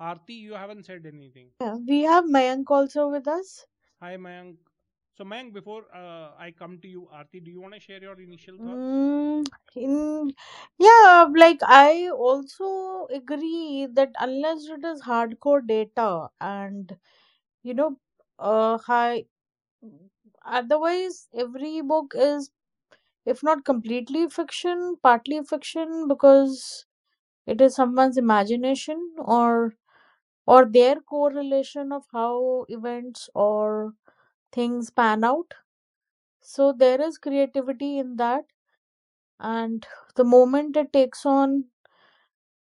Aarti, 0.00 0.34
you 0.40 0.54
haven't 0.54 0.84
said 0.86 1.06
anything. 1.06 1.48
Yeah, 1.60 1.76
we 1.86 2.02
have 2.02 2.24
Mayank 2.24 2.64
also 2.70 3.08
with 3.08 3.28
us. 3.28 3.66
Hi, 4.00 4.16
Mayank. 4.16 4.56
So, 5.16 5.24
Mayank, 5.24 5.52
before 5.52 5.84
uh, 5.94 6.30
I 6.38 6.52
come 6.58 6.78
to 6.80 6.88
you, 6.88 7.08
Aarti, 7.14 7.44
do 7.44 7.50
you 7.50 7.60
want 7.60 7.74
to 7.74 7.80
share 7.80 8.00
your 8.00 8.18
initial 8.20 8.56
thoughts? 8.56 8.76
Mm, 8.76 9.46
in, 9.76 10.34
Yeah, 10.78 11.26
like 11.34 11.60
I 11.62 12.08
also 12.10 13.06
agree 13.12 13.86
that 13.92 14.12
unless 14.18 14.66
it 14.68 14.84
is 14.84 15.02
hardcore 15.02 15.66
data 15.66 16.28
and 16.40 16.96
you 17.62 17.74
know, 17.74 17.96
uh, 18.38 18.78
high, 18.78 19.24
otherwise 20.44 21.28
every 21.34 21.80
book 21.82 22.12
is, 22.16 22.50
if 23.26 23.42
not 23.42 23.64
completely 23.64 24.28
fiction, 24.28 24.96
partly 25.02 25.42
fiction 25.44 26.08
because 26.08 26.86
it 27.46 27.60
is 27.60 27.74
someone's 27.76 28.18
imagination 28.18 29.14
or 29.18 29.74
or 30.46 30.64
their 30.66 30.96
correlation 31.00 31.92
of 31.92 32.04
how 32.12 32.66
events 32.68 33.30
or 33.34 33.94
things 34.52 34.90
pan 34.90 35.24
out. 35.24 35.54
So 36.42 36.72
there 36.72 37.00
is 37.00 37.18
creativity 37.18 37.98
in 37.98 38.16
that, 38.16 38.44
and 39.40 39.86
the 40.16 40.24
moment 40.24 40.76
it 40.76 40.92
takes 40.92 41.26
on 41.26 41.66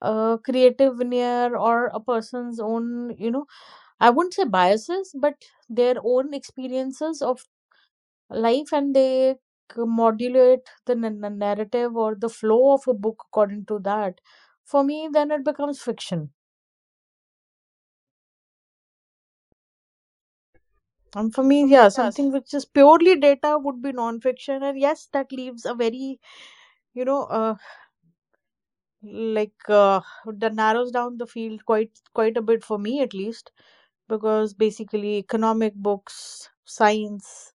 a 0.01 0.39
creative 0.45 0.97
veneer 0.99 1.57
or 1.57 1.87
a 1.87 2.01
person's 2.01 2.61
own, 2.61 3.15
you 3.19 3.31
know, 3.31 3.47
I 4.01 4.11
wouldn't 4.11 4.35
say 4.35 4.45
biases, 4.45 5.15
but 5.19 5.35
their 5.69 5.97
own 6.05 6.35
experiences 6.35 7.23
of 7.23 7.47
life, 8.31 8.73
and 8.73 8.95
they 8.95 9.37
c- 9.75 9.83
modulate 9.85 10.69
the 10.87 10.93
n- 10.93 11.25
n- 11.25 11.39
narrative 11.39 11.97
or 11.97 12.15
the 12.15 12.29
flow 12.29 12.75
of 12.75 12.87
a 12.89 12.95
book 12.95 13.25
according 13.29 13.67
to 13.67 13.79
that. 13.81 14.21
For 14.65 14.85
me, 14.85 15.09
then 15.13 15.31
it 15.31 15.45
becomes 15.45 15.81
fiction. 15.83 16.33
And 21.17 21.35
for 21.35 21.43
me, 21.43 21.65
yeah, 21.67 21.89
something 21.89 22.31
which 22.31 22.55
is 22.55 22.65
purely 22.65 23.17
data 23.19 23.59
would 23.59 23.83
be 23.83 23.91
non-fiction, 23.93 24.63
and 24.63 24.79
yes, 24.79 25.09
that 25.13 25.33
leaves 25.33 25.65
a 25.65 25.75
very, 25.75 26.21
you 26.95 27.05
know, 27.05 27.25
uh, 27.25 27.57
like 29.03 29.69
uh, 29.69 30.01
that 30.27 30.55
narrows 30.55 30.91
down 30.91 31.19
the 31.19 31.27
field 31.27 31.65
quite 31.65 31.93
quite 32.15 32.37
a 32.37 32.43
bit 32.43 32.65
for 32.65 32.79
me 32.79 33.01
at 33.03 33.15
least, 33.15 33.53
because 34.15 34.55
basically 34.55 35.17
economic 35.19 35.75
books, 35.75 36.49
science, 36.65 37.53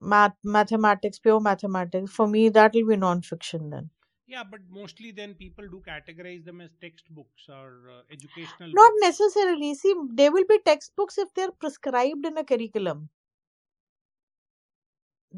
math, 0.00 0.36
mathematics, 0.42 1.20
pure 1.20 1.38
mathematics, 1.38 2.10
for 2.12 2.26
me 2.26 2.48
that 2.48 2.74
will 2.74 2.88
be 2.88 2.96
non-fiction 2.96 3.70
then. 3.70 3.90
Yeah, 4.26 4.44
but 4.44 4.60
mostly 4.68 5.10
then 5.10 5.34
people 5.34 5.68
do 5.68 5.80
categorize 5.84 6.44
them 6.44 6.60
as 6.60 6.76
textbooks 6.76 7.48
or 7.48 7.90
uh, 7.90 8.02
educational 8.10 8.72
Not 8.72 8.92
books. 8.92 9.00
necessarily. 9.00 9.74
See, 9.74 9.94
they 10.10 10.30
will 10.30 10.46
be 10.46 10.58
textbooks 10.60 11.18
if 11.18 11.34
they're 11.34 11.50
prescribed 11.52 12.24
in 12.24 12.38
a 12.38 12.44
curriculum. 12.44 13.10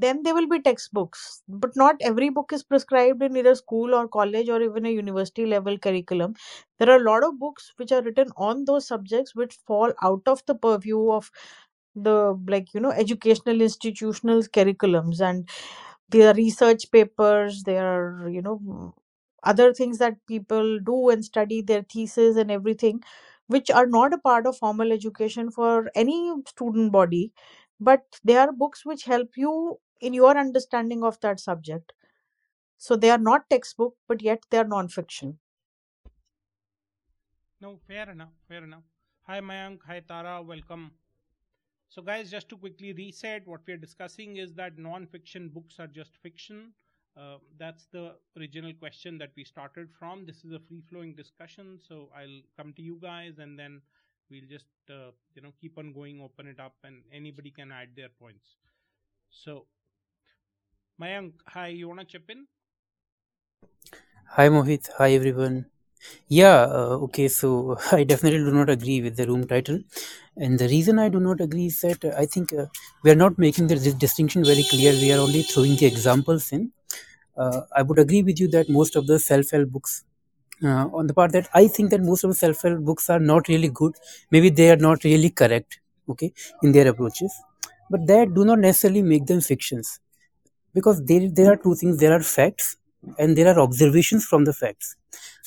Then 0.00 0.23
there 0.23 0.35
will 0.35 0.49
be 0.49 0.61
textbooks 0.61 1.42
but 1.49 1.71
not 1.76 1.97
every 2.00 2.28
book 2.30 2.52
is 2.52 2.62
prescribed 2.62 3.23
in 3.23 3.37
either 3.37 3.54
school 3.54 3.95
or 3.95 4.09
college 4.09 4.49
or 4.49 4.61
even 4.62 4.87
a 4.87 4.90
university 4.90 5.47
level 5.47 5.78
curriculum. 5.78 6.35
There 6.78 6.90
are 6.90 6.97
a 7.00 7.04
lot 7.11 7.25
of 7.25 7.38
books 7.38 7.73
which 7.76 7.92
are 7.92 8.02
written 8.02 8.28
on 8.37 8.64
those 8.64 8.87
subjects 8.87 9.35
which 9.35 9.59
fall 9.66 9.92
out 10.02 10.23
of 10.26 10.42
the 10.47 10.54
purview 10.54 11.11
of 11.11 11.30
the 11.95 12.38
like 12.49 12.73
you 12.75 12.80
know 12.80 12.90
educational 12.92 13.61
institutional 13.61 14.42
curriculums 14.42 15.21
and 15.21 15.49
there 16.11 16.30
are 16.30 16.35
research 16.35 16.90
papers 16.92 17.62
there 17.64 17.87
are 17.87 18.28
you 18.28 18.42
know 18.42 18.95
other 19.45 19.73
things 19.73 19.99
that 19.99 20.14
people 20.26 20.78
do 20.80 21.09
and 21.11 21.25
study 21.25 21.62
their 21.62 21.83
thesis 21.83 22.37
and 22.37 22.50
everything 22.50 23.02
which 23.49 23.71
are 23.71 23.87
not 23.87 24.12
a 24.12 24.19
part 24.19 24.47
of 24.47 24.57
formal 24.57 24.92
education 24.92 25.50
for 25.50 25.90
any 25.95 26.33
student 26.47 26.92
body 26.92 27.33
but 27.80 28.02
they 28.25 28.37
are 28.37 28.52
books 28.52 28.85
which 28.85 29.04
help 29.04 29.30
you 29.37 29.78
in 30.00 30.14
your 30.14 30.37
understanding 30.37 31.04
of 31.04 31.21
that 31.21 31.40
subject 31.40 31.92
so 32.78 32.97
they 32.97 33.11
are 33.11 33.19
not 33.19 33.49
textbook 33.50 33.95
but 34.09 34.23
yet 34.23 34.45
they 34.50 34.59
are 34.59 34.64
non-fiction 34.76 35.38
No, 37.61 37.79
fair 37.87 38.09
enough, 38.11 38.33
fair 38.48 38.64
enough. 38.64 38.85
Hi 39.27 39.40
Mayank, 39.40 39.81
hi 39.87 40.01
Tara, 40.01 40.42
welcome. 40.42 40.92
So, 41.90 42.01
guys, 42.01 42.31
just 42.31 42.48
to 42.51 42.57
quickly 42.57 42.92
reset, 42.94 43.46
what 43.46 43.61
we 43.66 43.75
are 43.75 43.77
discussing 43.77 44.38
is 44.38 44.55
that 44.55 44.79
non-fiction 44.79 45.48
books 45.51 45.79
are 45.79 45.87
just 45.87 46.16
fiction. 46.22 46.72
Uh, 47.16 47.37
that's 47.59 47.87
the 47.92 48.14
original 48.38 48.72
question 48.72 49.18
that 49.18 49.33
we 49.37 49.44
started 49.44 49.90
from. 49.98 50.25
This 50.25 50.44
is 50.44 50.53
a 50.53 50.59
free-flowing 50.61 51.14
discussion, 51.16 51.79
so 51.87 52.09
I'll 52.16 52.40
come 52.57 52.72
to 52.75 52.83
you 52.83 52.98
guys, 53.03 53.38
and 53.38 53.59
then 53.59 53.83
we'll 54.31 54.48
just 54.48 54.66
uh, 54.88 55.11
you 55.35 55.42
know 55.42 55.53
keep 55.61 55.77
on 55.77 55.92
going, 55.92 56.22
open 56.22 56.46
it 56.46 56.61
up, 56.61 56.77
and 56.85 57.03
anybody 57.12 57.51
can 57.51 57.72
add 57.72 57.88
their 57.94 58.09
points. 58.09 58.57
So, 59.31 59.66
Mayank, 61.01 61.33
hi, 61.49 61.67
you 61.69 61.89
wanna 61.89 62.05
chip 62.05 62.31
in? 62.31 62.47
Hi 64.37 64.49
Mohit, 64.49 64.89
hi 64.99 65.13
everyone. 65.15 65.67
Yeah, 66.29 66.63
uh, 66.79 66.97
okay, 67.07 67.29
so 67.29 67.77
I 67.93 68.05
definitely 68.05 68.41
do 68.51 68.53
not 68.53 68.71
agree 68.71 69.01
with 69.03 69.17
the 69.17 69.27
room 69.27 69.47
title. 69.47 69.81
And 70.37 70.59
the 70.59 70.69
reason 70.69 70.99
I 70.99 71.09
do 71.09 71.21
not 71.21 71.41
agree 71.41 71.67
is 71.67 71.81
that 71.81 72.05
uh, 72.05 72.13
I 72.17 72.27
think 72.27 72.53
uh, 72.53 72.67
we 73.05 73.11
are 73.11 73.17
not 73.25 73.39
making 73.39 73.67
the 73.69 73.75
dis- 73.77 73.95
distinction 73.95 74.45
very 74.45 74.65
clear. 74.65 74.93
We 74.93 75.13
are 75.13 75.19
only 75.21 75.43
throwing 75.43 75.77
the 75.77 75.87
examples 75.87 76.53
in. 76.53 76.73
Uh, 77.37 77.63
I 77.77 77.83
would 77.83 77.99
agree 77.99 78.23
with 78.23 78.41
you 78.41 78.49
that 78.49 78.69
most 78.69 78.97
of 78.97 79.07
the 79.07 79.19
self 79.19 79.51
help 79.51 79.71
books, 79.71 80.05
uh, 80.65 80.87
on 80.93 81.07
the 81.07 81.15
part 81.15 81.33
that 81.33 81.49
I 81.55 81.69
think 81.69 81.91
that 81.91 82.03
most 82.03 82.25
of 82.25 82.31
the 82.31 82.37
self 82.37 82.63
help 82.63 82.81
books 82.81 83.11
are 83.11 83.21
not 83.21 83.49
really 83.49 83.69
good. 83.69 83.95
Maybe 84.31 84.51
they 84.51 84.71
are 84.71 84.77
not 84.89 85.05
really 85.05 85.31
correct, 85.31 85.81
okay, 86.09 86.33
in 86.63 86.73
their 86.73 86.89
approaches. 86.89 87.33
But 87.91 88.07
that 88.07 88.35
do 88.35 88.45
not 88.45 88.59
necessarily 88.61 89.03
make 89.03 89.27
them 89.27 89.41
fictions 89.41 90.01
because 90.74 91.04
there, 91.04 91.28
there 91.30 91.52
are 91.52 91.56
two 91.56 91.74
things. 91.74 91.98
There 91.98 92.12
are 92.12 92.22
facts 92.22 92.76
and 93.18 93.37
there 93.37 93.48
are 93.54 93.61
observations 93.61 94.24
from 94.24 94.44
the 94.44 94.52
facts. 94.52 94.96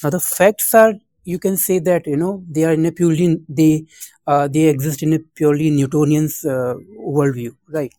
Now 0.03 0.09
the 0.09 0.19
facts 0.19 0.73
are 0.73 0.93
you 1.25 1.39
can 1.39 1.55
say 1.57 1.79
that 1.79 2.05
you 2.07 2.17
know 2.17 2.43
they 2.49 2.65
are 2.65 2.73
in 2.73 2.85
a 2.85 2.91
purely 2.91 3.39
they 3.47 3.85
uh, 4.27 4.47
they 4.47 4.63
exist 4.67 5.03
in 5.03 5.13
a 5.13 5.19
purely 5.19 5.69
newtonian 5.69 6.25
uh, 6.45 6.75
worldview 7.17 7.55
right? 7.69 7.93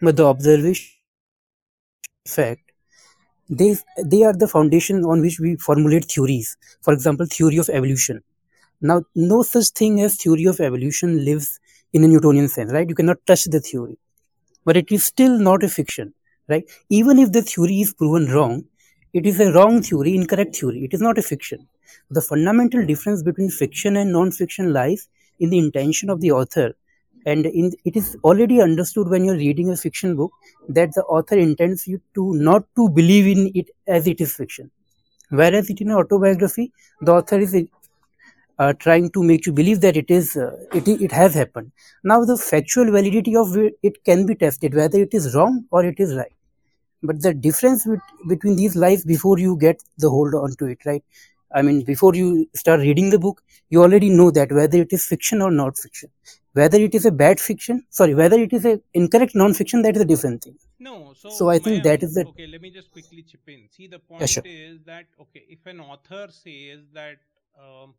But 0.00 0.16
the 0.16 0.26
observation 0.26 0.90
fact 2.32 2.62
they 3.60 3.70
they 4.12 4.22
are 4.28 4.34
the 4.42 4.48
foundation 4.54 5.04
on 5.12 5.20
which 5.24 5.38
we 5.40 5.56
formulate 5.56 6.06
theories. 6.14 6.56
For 6.82 6.92
example 6.94 7.26
theory 7.26 7.58
of 7.58 7.68
evolution. 7.70 8.22
Now 8.80 9.04
no 9.14 9.42
such 9.42 9.68
thing 9.80 10.00
as 10.02 10.16
theory 10.16 10.46
of 10.46 10.60
evolution 10.60 11.24
lives 11.24 11.60
in 11.92 12.04
a 12.04 12.08
newtonian 12.08 12.48
sense 12.48 12.72
right? 12.72 12.88
You 12.88 12.94
cannot 12.96 13.26
touch 13.26 13.44
the 13.46 13.60
theory. 13.60 13.98
But 14.64 14.76
it 14.78 14.92
is 14.92 15.04
still 15.04 15.38
not 15.38 15.64
a 15.64 15.68
fiction 15.68 16.14
right? 16.48 16.64
Even 16.88 17.18
if 17.18 17.32
the 17.32 17.42
theory 17.42 17.80
is 17.80 17.92
proven 17.92 18.32
wrong 18.32 18.64
it 19.14 19.24
is 19.24 19.40
a 19.40 19.52
wrong 19.52 19.82
theory 19.82 20.14
incorrect 20.14 20.56
theory. 20.56 20.84
It 20.84 20.92
is 20.92 21.00
not 21.00 21.18
a 21.18 21.22
fiction. 21.22 21.66
The 22.10 22.20
fundamental 22.20 22.84
difference 22.84 23.22
between 23.22 23.50
fiction 23.50 23.96
and 23.96 24.12
non-fiction 24.12 24.72
lies 24.72 25.08
in 25.40 25.50
the 25.50 25.58
intention 25.58 26.10
of 26.10 26.20
the 26.20 26.32
author. 26.32 26.74
And 27.24 27.46
in, 27.46 27.72
it 27.84 27.96
is 27.96 28.16
already 28.22 28.60
understood 28.60 29.08
when 29.08 29.24
you're 29.24 29.36
reading 29.36 29.70
a 29.70 29.76
fiction 29.76 30.14
book 30.14 30.32
that 30.68 30.92
the 30.94 31.02
author 31.04 31.38
intends 31.38 31.86
you 31.86 32.00
to 32.14 32.34
not 32.34 32.64
to 32.76 32.88
believe 32.90 33.26
in 33.26 33.50
it 33.54 33.70
as 33.86 34.06
it 34.06 34.20
is 34.20 34.34
fiction. 34.34 34.70
Whereas 35.30 35.70
in 35.70 35.90
an 35.90 35.96
autobiography 35.96 36.72
the 37.00 37.12
author 37.12 37.38
is 37.38 37.56
uh, 38.58 38.72
trying 38.74 39.10
to 39.10 39.22
make 39.22 39.46
you 39.46 39.52
believe 39.52 39.80
that 39.80 39.96
it 39.96 40.10
is 40.10 40.36
uh, 40.36 40.56
it, 40.72 40.86
it 40.86 41.12
has 41.12 41.34
happened. 41.34 41.72
Now 42.04 42.24
the 42.24 42.36
factual 42.36 42.86
validity 42.86 43.36
of 43.36 43.56
it 43.82 44.04
can 44.04 44.26
be 44.26 44.34
tested 44.34 44.74
whether 44.74 45.00
it 45.00 45.12
is 45.12 45.34
wrong 45.34 45.64
or 45.70 45.84
it 45.84 45.98
is 45.98 46.14
right 46.14 46.37
but 47.02 47.20
the 47.22 47.32
difference 47.34 47.86
bet- 47.86 48.12
between 48.28 48.56
these 48.56 48.76
lies 48.76 49.04
before 49.04 49.38
you 49.38 49.56
get 49.56 49.82
the 49.98 50.10
hold 50.10 50.34
onto 50.34 50.66
it 50.66 50.84
right 50.86 51.04
i 51.54 51.62
mean 51.62 51.82
before 51.84 52.14
you 52.14 52.28
start 52.54 52.80
reading 52.80 53.10
the 53.10 53.18
book 53.26 53.42
you 53.70 53.82
already 53.82 54.10
know 54.10 54.30
that 54.30 54.52
whether 54.52 54.78
it 54.86 54.92
is 54.92 55.04
fiction 55.04 55.42
or 55.42 55.50
not 55.50 55.78
fiction 55.78 56.10
whether 56.52 56.78
it 56.88 56.94
is 56.94 57.06
a 57.06 57.12
bad 57.24 57.40
fiction 57.40 57.84
sorry 57.90 58.14
whether 58.14 58.38
it 58.46 58.52
is 58.52 58.64
a 58.64 58.80
incorrect 58.94 59.34
non-fiction 59.34 59.82
that 59.82 59.96
is 59.96 60.02
a 60.02 60.10
different 60.14 60.42
thing 60.42 60.56
No, 60.78 61.12
so 61.14 61.30
so 61.38 61.48
i 61.50 61.58
think 61.58 61.82
that 61.84 62.02
is 62.02 62.14
the 62.14 62.24
okay, 62.28 62.46
let 62.46 62.62
me 62.62 62.70
just 62.70 62.90
quickly 62.92 63.22
chip 63.22 63.48
in. 63.48 63.68
See, 63.68 63.86
the 63.94 63.98
yeah, 64.20 64.26
point 64.26 64.28
sure. 64.34 64.42
is 64.44 64.82
that 64.84 65.06
okay, 65.20 65.44
if 65.48 65.66
an 65.66 65.80
author 65.80 66.28
says 66.30 66.84
that 66.98 67.18
um, 67.58 67.94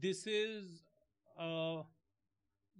this 0.00 0.26
is 0.26 0.64
uh, 1.38 1.82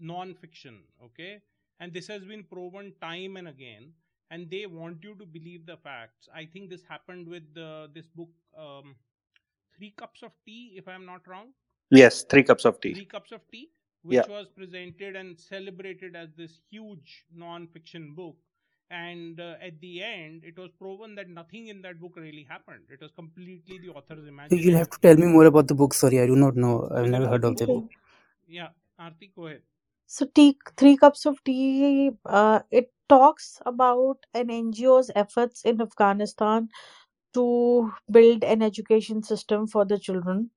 non-fiction, 0.00 0.78
okay, 1.04 1.42
and 1.78 1.92
this 1.92 2.06
has 2.08 2.24
been 2.24 2.44
proven 2.44 2.92
time 3.00 3.36
and 3.36 3.48
again, 3.48 3.92
and 4.30 4.50
they 4.50 4.66
want 4.66 5.02
you 5.02 5.14
to 5.16 5.26
believe 5.26 5.66
the 5.66 5.76
facts. 5.76 6.28
I 6.34 6.46
think 6.46 6.70
this 6.70 6.82
happened 6.88 7.28
with 7.28 7.44
uh, 7.56 7.88
this 7.94 8.06
book, 8.08 8.30
um, 8.58 8.94
Three 9.76 9.92
Cups 9.96 10.22
of 10.22 10.32
Tea, 10.46 10.74
if 10.76 10.88
I'm 10.88 11.06
not 11.06 11.26
wrong. 11.26 11.48
Yes, 11.90 12.22
three 12.24 12.44
cups 12.44 12.64
of 12.64 12.80
tea. 12.80 12.94
Three 12.94 13.04
Cups 13.06 13.32
of 13.32 13.40
Tea, 13.50 13.70
which 14.02 14.16
Yeah. 14.16 14.26
was 14.28 14.46
presented 14.56 15.16
and 15.16 15.38
celebrated 15.38 16.14
as 16.16 16.28
this 16.36 16.60
huge 16.70 17.24
non-fiction 17.34 18.14
book. 18.14 18.36
And 18.90 19.40
uh, 19.40 19.54
at 19.62 19.80
the 19.80 20.02
end, 20.02 20.44
it 20.44 20.58
was 20.58 20.70
proven 20.78 21.14
that 21.16 21.28
nothing 21.28 21.68
in 21.68 21.82
that 21.82 22.00
book 22.00 22.14
really 22.16 22.44
happened. 22.48 22.84
It 22.90 23.00
was 23.00 23.10
completely 23.12 23.78
the 23.78 23.90
author's 23.90 24.26
imagination. 24.26 24.68
you'll 24.68 24.78
have 24.78 24.90
to 24.90 24.98
tell 25.00 25.16
me 25.16 25.26
more 25.26 25.44
about 25.50 25.68
the 25.68 25.74
book 25.74 25.94
sorry 25.94 26.20
i 26.20 26.26
do 26.26 26.36
not 26.36 26.56
know 26.56 26.72
i've 26.94 27.08
never 27.08 27.28
heard 27.28 27.44
of 27.44 27.56
the 27.56 27.66
book 27.66 27.88
Yeah, 28.48 28.68
Aarti, 29.00 29.30
go 29.34 29.46
ahead. 29.46 29.62
So, 30.06 30.26
tea, 30.26 30.58
Three 30.76 30.96
Cups 30.96 31.24
of 31.26 31.42
Tea, 31.44 32.10
uh, 32.26 32.60
it 32.70 32.90
talks 33.10 33.60
about 33.66 34.26
an 34.34 34.50
NGO's 34.50 35.10
efforts 35.14 35.64
in 35.64 35.82
Afghanistan 35.82 36.70
to 37.34 37.92
build 38.10 38.44
an 38.44 38.62
education 38.62 39.22
system 39.22 39.66
for 39.68 39.84
the 39.86 39.98
children. 39.98 40.50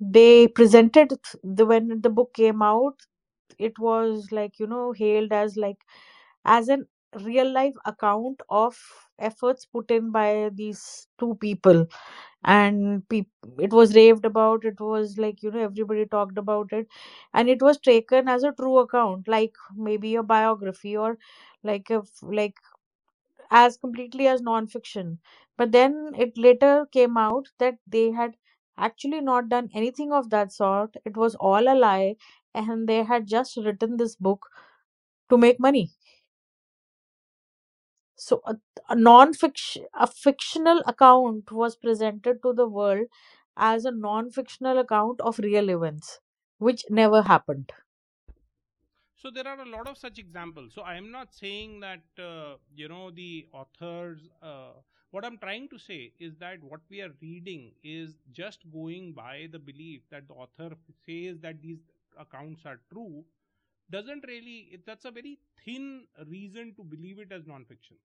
They 0.00 0.48
presented 0.48 1.10
th- 1.10 1.36
the 1.44 1.66
when 1.66 2.00
the 2.00 2.08
book 2.10 2.32
came 2.34 2.62
out, 2.62 2.96
it 3.58 3.78
was 3.78 4.32
like 4.32 4.58
you 4.60 4.66
know 4.66 4.92
hailed 4.92 5.32
as 5.32 5.56
like 5.56 5.78
as 6.44 6.68
an 6.68 6.86
real 7.22 7.50
life 7.52 7.74
account 7.86 8.42
of 8.50 8.78
efforts 9.18 9.66
put 9.66 9.90
in 9.90 10.12
by 10.12 10.50
these 10.54 11.08
two 11.18 11.36
people 11.36 11.86
and 12.44 13.02
it 13.10 13.72
was 13.72 13.94
raved 13.94 14.24
about 14.24 14.64
it 14.64 14.80
was 14.80 15.18
like 15.18 15.42
you 15.42 15.50
know 15.50 15.60
everybody 15.60 16.06
talked 16.06 16.38
about 16.38 16.72
it 16.72 16.86
and 17.34 17.48
it 17.48 17.62
was 17.62 17.78
taken 17.78 18.28
as 18.28 18.42
a 18.44 18.52
true 18.52 18.78
account 18.78 19.26
like 19.28 19.54
maybe 19.76 20.14
a 20.16 20.22
biography 20.22 20.96
or 20.96 21.18
like 21.64 21.90
a 21.90 22.02
like 22.22 22.54
as 23.50 23.76
completely 23.76 24.26
as 24.28 24.40
non-fiction. 24.40 25.18
But 25.56 25.72
then 25.72 26.12
it 26.16 26.36
later 26.38 26.86
came 26.92 27.16
out 27.16 27.48
that 27.58 27.78
they 27.86 28.10
had 28.12 28.36
actually 28.78 29.20
not 29.20 29.48
done 29.48 29.70
anything 29.74 30.12
of 30.12 30.30
that 30.30 30.52
sort. 30.52 30.96
It 31.04 31.16
was 31.16 31.34
all 31.36 31.68
a 31.68 31.74
lie 31.74 32.16
and 32.54 32.88
they 32.88 33.02
had 33.02 33.26
just 33.26 33.56
written 33.56 33.96
this 33.96 34.16
book 34.16 34.46
to 35.30 35.38
make 35.38 35.60
money 35.60 35.92
so 38.16 38.40
a, 38.46 38.56
a 38.88 38.96
non-fiction 38.96 39.86
a 39.94 40.06
fictional 40.06 40.82
account 40.86 41.52
was 41.52 41.76
presented 41.76 42.42
to 42.42 42.52
the 42.52 42.68
world 42.68 43.06
as 43.56 43.84
a 43.84 43.90
non-fictional 43.92 44.78
account 44.78 45.20
of 45.20 45.38
real 45.38 45.70
events 45.70 46.20
which 46.58 46.84
never 46.90 47.22
happened. 47.22 47.72
So 49.16 49.30
there 49.30 49.48
are 49.48 49.60
a 49.60 49.68
lot 49.68 49.88
of 49.88 49.98
such 49.98 50.18
examples. 50.18 50.74
So 50.74 50.82
i 50.82 50.94
am 50.96 51.10
not 51.10 51.34
saying 51.34 51.80
that 51.80 52.22
uh, 52.26 52.56
you 52.74 52.88
know 52.88 53.10
the 53.10 53.48
authors 53.52 54.28
uh, 54.42 54.72
what 55.10 55.24
i'm 55.24 55.38
trying 55.44 55.68
to 55.74 55.78
say 55.78 56.12
is 56.28 56.36
that 56.44 56.62
what 56.72 56.80
we 56.90 57.00
are 57.06 57.12
reading 57.22 57.64
is 57.82 58.16
just 58.40 58.66
going 58.72 59.12
by 59.12 59.48
the 59.52 59.58
belief 59.70 60.02
that 60.10 60.28
the 60.28 60.34
author 60.34 60.70
says 61.06 61.40
that 61.46 61.62
these 61.62 61.80
accounts 62.24 62.66
are 62.66 62.80
true 62.92 63.24
doesn't 63.90 64.24
really 64.26 64.68
it, 64.72 64.86
that's 64.86 65.04
a 65.04 65.10
very 65.10 65.38
thin 65.64 66.04
reason 66.28 66.74
to 66.76 66.84
believe 66.84 67.18
it 67.18 67.32
as 67.32 67.46
non-fiction. 67.46 67.96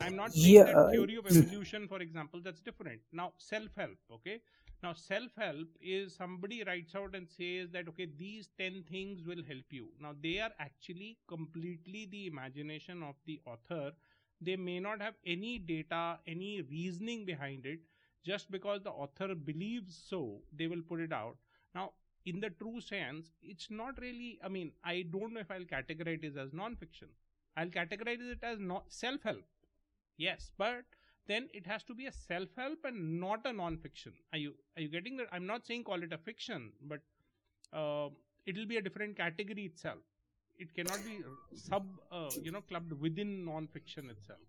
I'm 0.00 0.16
not 0.16 0.36
saying 0.36 0.62
Yeah, 0.62 0.64
that 0.64 0.78
uh, 0.78 0.90
theory 0.90 1.16
of 1.16 1.26
evolution 1.28 1.86
for 1.88 2.00
example 2.00 2.40
that's 2.42 2.60
different. 2.60 3.00
Now 3.12 3.32
self-help 3.38 3.98
okay? 4.12 4.40
Now 4.82 4.94
self-help 4.94 5.68
is 5.80 6.14
somebody 6.16 6.64
writes 6.64 6.94
out 6.94 7.14
and 7.14 7.28
says 7.28 7.70
that 7.72 7.88
okay 7.88 8.06
these 8.18 8.48
10 8.58 8.84
things 8.90 9.24
will 9.26 9.42
help 9.46 9.70
you. 9.70 9.88
Now 10.00 10.14
they 10.22 10.38
are 10.40 10.50
actually 10.58 11.18
completely 11.28 12.06
the 12.10 12.26
imagination 12.26 13.02
of 13.02 13.16
the 13.26 13.40
author. 13.46 13.92
They 14.40 14.56
may 14.56 14.80
not 14.80 15.00
have 15.00 15.14
any 15.26 15.58
data 15.58 16.18
any 16.26 16.62
reasoning 16.62 17.24
behind 17.24 17.66
it. 17.66 17.80
Just 18.24 18.50
because 18.50 18.82
the 18.82 18.90
author 18.90 19.34
believes 19.34 19.96
so 20.08 20.42
they 20.52 20.66
will 20.66 20.82
put 20.82 21.00
it 21.00 21.12
out. 21.12 21.36
Now 21.74 21.92
in 22.26 22.40
the 22.40 22.50
true 22.50 22.80
sense 22.80 23.30
it's 23.42 23.68
not 23.70 23.98
really 24.00 24.38
i 24.44 24.48
mean 24.48 24.72
i 24.84 25.02
don't 25.12 25.32
know 25.32 25.40
if 25.40 25.50
i'll 25.50 25.70
categorize 25.76 26.22
it 26.24 26.36
as 26.36 26.52
non-fiction. 26.52 27.08
I'll 27.56 27.66
categorize 27.66 28.20
it 28.32 28.42
as 28.44 28.58
self-help. 28.88 29.42
Yes 30.16 30.52
but 30.56 30.84
then 31.26 31.48
it 31.52 31.66
has 31.66 31.82
to 31.84 31.94
be 31.94 32.06
a 32.06 32.12
self-help 32.12 32.84
and 32.84 33.20
not 33.20 33.40
a 33.44 33.52
non-fiction. 33.52 34.12
Are 34.32 34.38
you 34.38 34.54
are 34.76 34.82
you 34.82 34.88
getting 34.88 35.16
that 35.16 35.26
i'm 35.32 35.46
not 35.46 35.66
saying 35.66 35.84
call 35.84 36.02
it 36.02 36.12
a 36.12 36.18
fiction 36.18 36.72
but 36.82 37.00
uh, 37.72 38.08
it'll 38.46 38.66
be 38.66 38.76
a 38.76 38.82
different 38.82 39.16
category 39.16 39.64
itself. 39.64 39.98
It 40.58 40.74
cannot 40.74 41.04
be 41.04 41.18
sub 41.54 41.86
uh, 42.12 42.30
you 42.42 42.52
know 42.52 42.60
clubbed 42.60 42.92
within 42.92 43.44
non-fiction 43.44 44.10
itself 44.10 44.40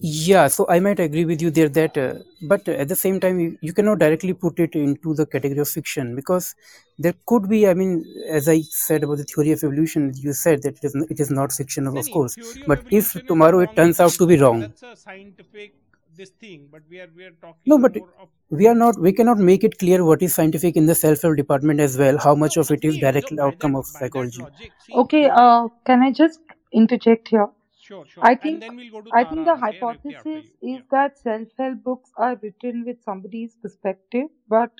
yeah, 0.00 0.46
so 0.48 0.66
I 0.68 0.78
might 0.80 1.00
agree 1.00 1.24
with 1.24 1.42
you 1.42 1.50
there 1.50 1.68
that, 1.68 1.98
uh, 1.98 2.14
but 2.42 2.68
at 2.68 2.88
the 2.88 2.96
same 2.96 3.18
time, 3.20 3.40
you, 3.40 3.58
you 3.60 3.72
cannot 3.72 3.98
directly 3.98 4.32
put 4.32 4.60
it 4.60 4.74
into 4.74 5.14
the 5.14 5.26
category 5.26 5.58
of 5.60 5.68
fiction 5.68 6.14
because 6.14 6.54
there 6.98 7.14
could 7.26 7.48
be, 7.48 7.66
I 7.66 7.74
mean, 7.74 8.04
as 8.28 8.48
I 8.48 8.60
said 8.60 9.02
about 9.04 9.18
the 9.18 9.24
theory 9.24 9.52
of 9.52 9.64
evolution, 9.64 10.12
you 10.16 10.32
said 10.32 10.62
that 10.62 10.76
it 10.76 10.84
is, 10.84 10.94
it 11.10 11.20
is 11.20 11.30
not 11.30 11.52
fiction, 11.52 11.86
of 11.86 11.96
of 11.96 12.10
course. 12.10 12.34
theory 12.34 12.62
of 12.62 12.68
But 12.68 12.78
if 12.90 13.16
evolution 13.16 13.20
is 13.22 13.26
tomorrow 13.26 13.58
it 13.60 13.66
wrong 13.66 13.76
turns 13.76 14.00
out 14.00 14.12
to 14.12 14.26
be 14.26 14.36
wrong, 14.36 14.60
that's 14.60 14.82
a 14.82 14.96
scientific 14.96 15.74
this 16.16 16.30
thing 16.30 16.66
but 16.72 16.82
we 16.90 16.98
are 16.98 17.08
we 17.14 17.24
are 17.24 17.30
talking 17.40 17.62
no, 17.66 17.78
but 17.78 17.96
more 17.96 18.12
of 18.18 18.28
we 18.50 18.66
are 18.66 18.74
not, 18.74 18.98
we 18.98 19.12
cannot 19.12 19.38
make 19.38 19.62
it 19.62 19.78
clear 19.78 20.04
what 20.04 20.22
is 20.22 20.34
scientific 20.34 20.76
in 20.76 20.86
the 20.86 20.94
self-help 20.94 21.36
department 21.36 21.80
as 21.80 21.98
well, 21.98 22.18
how 22.18 22.34
much 22.34 22.56
of 22.56 22.70
it 22.70 22.84
is 22.84 22.96
agreed 22.96 23.00
so 23.00 23.10
direct 23.12 23.36
by 23.36 23.42
outcome 23.46 23.72
that 23.72 23.78
of 23.78 23.84
by 23.92 23.92
that 23.92 23.98
psychology. 23.98 24.42
logic 24.42 24.72
see 24.78 24.92
Okay, 24.94 25.22
theory 25.22 25.30
uh, 25.30 25.68
can 25.86 26.02
I 26.02 26.10
just 26.12 26.40
interject 26.72 27.28
here? 27.28 27.48
Sure 27.88 28.06
sure 28.06 28.30
I 28.30 28.34
and 28.34 28.40
think 28.42 28.60
then 28.60 28.76
we'll 28.76 28.90
go 28.90 29.02
to 29.02 29.10
I 29.20 29.24
think 29.24 29.46
the 29.46 29.54
tara 29.54 29.68
okay 29.68 29.80
Revati 29.80 30.14
after 30.16 30.40
hypothesis 30.40 30.46
is 30.62 30.80
yeah 30.80 30.82
that 30.90 31.18
self-help 31.18 31.82
books 31.84 32.10
are 32.16 32.36
written 32.42 32.84
with 32.86 33.02
somebody's 33.02 33.56
perspective, 33.56 34.28
but 34.48 34.72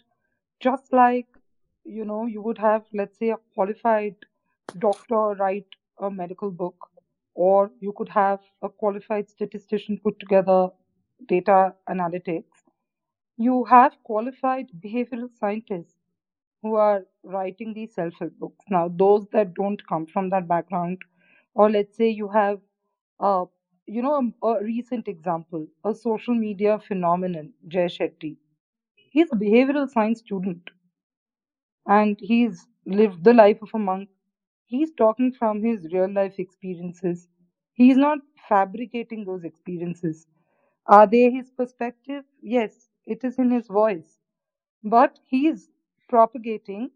just 0.61 0.93
like 0.93 1.27
you 1.85 2.05
know, 2.05 2.27
you 2.27 2.43
would 2.43 2.59
have, 2.59 2.85
let's 2.95 3.19
say, 3.19 3.31
a 3.31 3.37
qualified 3.55 4.17
doctor 4.79 5.35
write 5.41 5.67
a 6.01 6.11
medical 6.11 6.51
book, 6.51 6.77
or 7.35 7.71
you 7.81 7.93
could 7.97 8.09
have 8.11 8.41
a 8.63 8.69
qualified 8.69 9.29
statistician 9.31 9.99
put 10.05 10.19
together 10.21 10.69
data 11.29 11.75
analytics. 11.89 12.67
You 13.39 13.65
have 13.65 13.97
qualified 14.05 14.69
behavioral 14.85 15.31
scientists 15.39 15.97
who 16.63 16.75
are 16.75 17.05
writing 17.25 17.73
these 17.75 17.95
self-help 17.95 18.33
books. 18.39 18.65
Now, 18.71 18.89
those 18.89 19.27
that 19.33 19.55
don't 19.55 19.87
come 19.89 20.07
from 20.07 20.31
that 20.31 20.49
background, 20.49 20.99
or 21.55 21.71
let's 21.71 21.97
say 21.97 22.09
you 22.11 22.29
have, 22.29 22.61
uh, 23.21 23.45
you 23.87 24.03
know, 24.03 24.33
a, 24.43 24.47
a 24.49 24.65
recent 24.65 25.09
example, 25.09 25.67
a 25.85 25.95
social 25.95 26.35
media 26.35 26.79
phenomenon, 26.79 27.53
Jay 27.69 27.87
Shetty. 27.87 28.37
He's 28.97 29.33
a 29.33 29.37
behavioral 29.37 29.89
science 29.89 30.21
student, 30.21 30.71
and 31.87 32.19
he's 32.21 32.67
lived 32.87 33.25
the 33.25 33.33
life 33.35 33.61
of 33.63 33.71
a 33.75 33.79
monk. 33.79 34.09
He's 34.67 34.93
talking 34.93 35.33
from 35.33 35.63
his 35.63 35.87
real 35.93 36.11
life 36.13 36.39
experiences. 36.39 37.29
He's 37.75 37.97
not 37.97 38.19
fabricating 38.49 39.25
those 39.25 39.45
experiences. 39.45 40.27
Are 40.87 41.07
they 41.07 41.31
his 41.31 41.51
perspective? 41.51 42.25
Yes, 42.43 42.89
it 43.07 43.25
is 43.25 43.39
in 43.39 43.51
his 43.51 43.67
voice 43.69 44.19
but 44.85 45.19
he's 45.29 45.69
propagating 46.09 46.91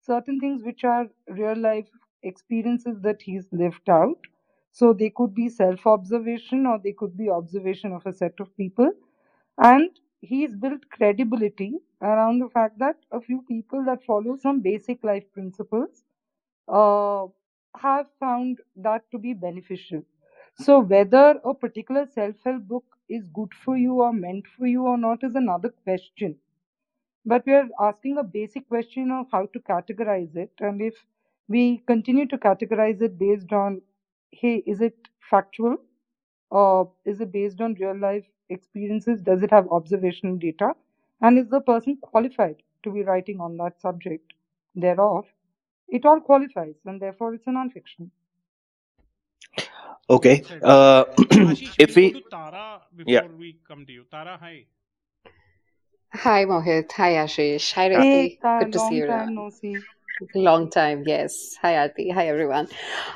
certain 0.00 0.40
things 0.40 0.62
which 0.64 0.84
are 0.84 1.06
real 1.28 1.56
life 1.56 1.88
experiences 2.22 3.00
that 3.02 3.22
he's 3.22 3.46
lived 3.52 3.88
out 3.90 4.18
so 4.78 4.92
they 4.92 5.10
could 5.10 5.34
be 5.34 5.48
self 5.48 5.86
observation 5.86 6.66
or 6.66 6.78
they 6.84 6.92
could 6.92 7.16
be 7.16 7.28
observation 7.30 7.92
of 7.98 8.06
a 8.06 8.12
set 8.12 8.40
of 8.40 8.56
people. 8.56 8.92
And 9.58 9.90
he's 10.20 10.54
built 10.56 10.88
credibility 10.90 11.78
around 12.02 12.40
the 12.40 12.48
fact 12.48 12.78
that 12.78 12.96
a 13.12 13.20
few 13.20 13.42
people 13.48 13.84
that 13.86 14.04
follow 14.04 14.36
some 14.36 14.60
basic 14.60 15.04
life 15.04 15.24
principles 15.32 16.04
uh, 16.68 17.26
have 17.76 18.06
found 18.20 18.60
that 18.76 19.10
to 19.12 19.18
be 19.18 19.34
beneficial. 19.34 20.02
So 20.56 20.80
whether 20.80 21.40
a 21.44 21.54
particular 21.54 22.06
self-help 22.06 22.62
book 22.68 22.84
is 23.08 23.28
good 23.28 23.54
for 23.64 23.76
you 23.76 24.00
or 24.02 24.12
meant 24.12 24.46
for 24.58 24.66
you 24.66 24.84
or 24.86 24.98
not 24.98 25.24
is 25.24 25.34
another 25.34 25.70
question. 25.84 26.36
But 27.26 27.44
we 27.46 27.52
are 27.54 27.68
asking 27.78 28.16
a 28.18 28.24
basic 28.24 28.68
question 28.68 29.10
of 29.10 29.26
how 29.30 29.46
to 29.46 29.60
categorize 29.60 30.34
it. 30.34 30.52
And 30.60 30.80
if 30.80 30.94
we 31.48 31.78
continue 31.86 32.26
to 32.28 32.38
categorize 32.38 33.02
it 33.02 33.18
based 33.18 33.52
on 33.52 33.82
hey 34.40 34.62
is 34.66 34.80
it 34.80 34.96
factual? 35.30 35.76
Or 36.50 36.92
is 37.04 37.20
it 37.20 37.32
based 37.32 37.60
on 37.60 37.74
real 37.74 37.96
life 37.98 38.24
experiences? 38.48 39.20
Does 39.20 39.42
it 39.42 39.50
have 39.50 39.68
observational 39.68 40.36
data? 40.36 40.74
And 41.20 41.38
is 41.38 41.48
the 41.48 41.60
person 41.60 41.98
qualified 42.00 42.62
to 42.84 42.92
be 42.92 43.02
writing 43.02 43.40
on 43.40 43.56
that 43.56 43.80
subject? 43.80 44.32
Thereof 44.74 45.26
it 45.88 46.04
all 46.04 46.20
qualifies 46.20 46.74
and 46.84 47.00
therefore 47.00 47.34
it's 47.34 47.46
a 47.46 47.52
non-fiction. 47.52 48.10
Okay. 50.08 50.42
Uh, 50.62 51.04
ashish 51.50 51.74
if 51.78 51.96
we'll 51.96 52.12
we, 52.12 52.12
to 52.12 52.22
tara 52.30 52.80
yeah, 53.06 53.22
before 53.22 53.36
we 53.36 53.56
come 53.66 53.84
to 53.86 53.92
you? 53.92 54.04
Tara 54.10 54.36
hi. 54.40 54.66
Hi, 56.12 56.44
Mohit. 56.44 56.92
Hi, 56.92 57.12
Ashish. 57.14 57.72
Hi, 57.72 57.92
hi 57.92 58.02
hey 58.02 58.38
Good 58.60 58.72
to 58.72 58.78
see 58.78 58.96
you. 58.96 59.06
time 59.06 59.34
no 59.34 59.50
see 59.50 59.76
Long 60.34 60.70
time, 60.70 61.04
yes. 61.06 61.56
Hi, 61.62 61.74
Aarti. 61.74 62.12
Hi, 62.12 62.28
everyone. 62.28 62.68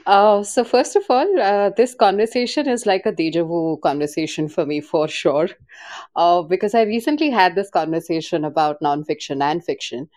Uh, 0.06 0.42
so, 0.42 0.64
first 0.64 0.96
of 0.96 1.04
all, 1.08 1.40
uh, 1.40 1.70
this 1.76 1.94
conversation 1.94 2.68
is 2.68 2.86
like 2.86 3.06
a 3.06 3.12
deja 3.12 3.44
vu 3.44 3.78
conversation 3.82 4.48
for 4.48 4.66
me, 4.66 4.80
for 4.80 5.08
sure. 5.08 5.48
Uh, 6.16 6.42
because 6.42 6.74
I 6.74 6.82
recently 6.82 7.30
had 7.30 7.54
this 7.54 7.70
conversation 7.70 8.44
about 8.44 8.80
nonfiction 8.82 9.42
and 9.42 9.64
fiction. 9.64 10.08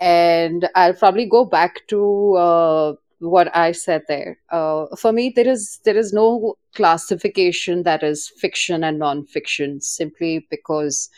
And 0.00 0.68
I'll 0.74 0.94
probably 0.94 1.26
go 1.26 1.44
back 1.44 1.86
to 1.88 2.34
uh, 2.34 2.92
what 3.20 3.54
I 3.56 3.72
said 3.72 4.02
there. 4.08 4.38
Uh, 4.50 4.86
for 4.96 5.12
me, 5.12 5.32
there 5.34 5.48
is 5.48 5.78
there 5.84 5.96
is 5.96 6.12
no 6.12 6.56
classification 6.74 7.84
that 7.84 8.02
is 8.02 8.28
fiction 8.36 8.82
and 8.84 9.00
nonfiction, 9.00 9.82
simply 9.82 10.46
because 10.50 11.08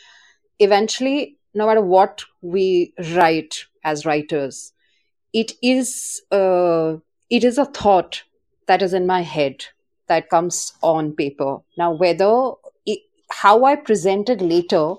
eventually, 0.59 1.37
no 1.53 1.65
matter 1.65 1.81
what 1.81 2.23
we 2.41 2.93
write 3.13 3.65
as 3.83 4.05
writers, 4.05 4.71
it 5.33 5.53
is 5.61 6.21
uh, 6.31 6.97
it 7.29 7.43
is 7.43 7.57
a 7.57 7.65
thought 7.65 8.23
that 8.67 8.81
is 8.81 8.93
in 8.93 9.05
my 9.07 9.21
head 9.21 9.65
that 10.07 10.29
comes 10.29 10.73
on 10.81 11.13
paper 11.15 11.57
now 11.77 11.91
whether 11.91 12.51
it, 12.85 12.99
how 13.29 13.65
I 13.65 13.75
present 13.75 14.29
it 14.29 14.41
later 14.41 14.95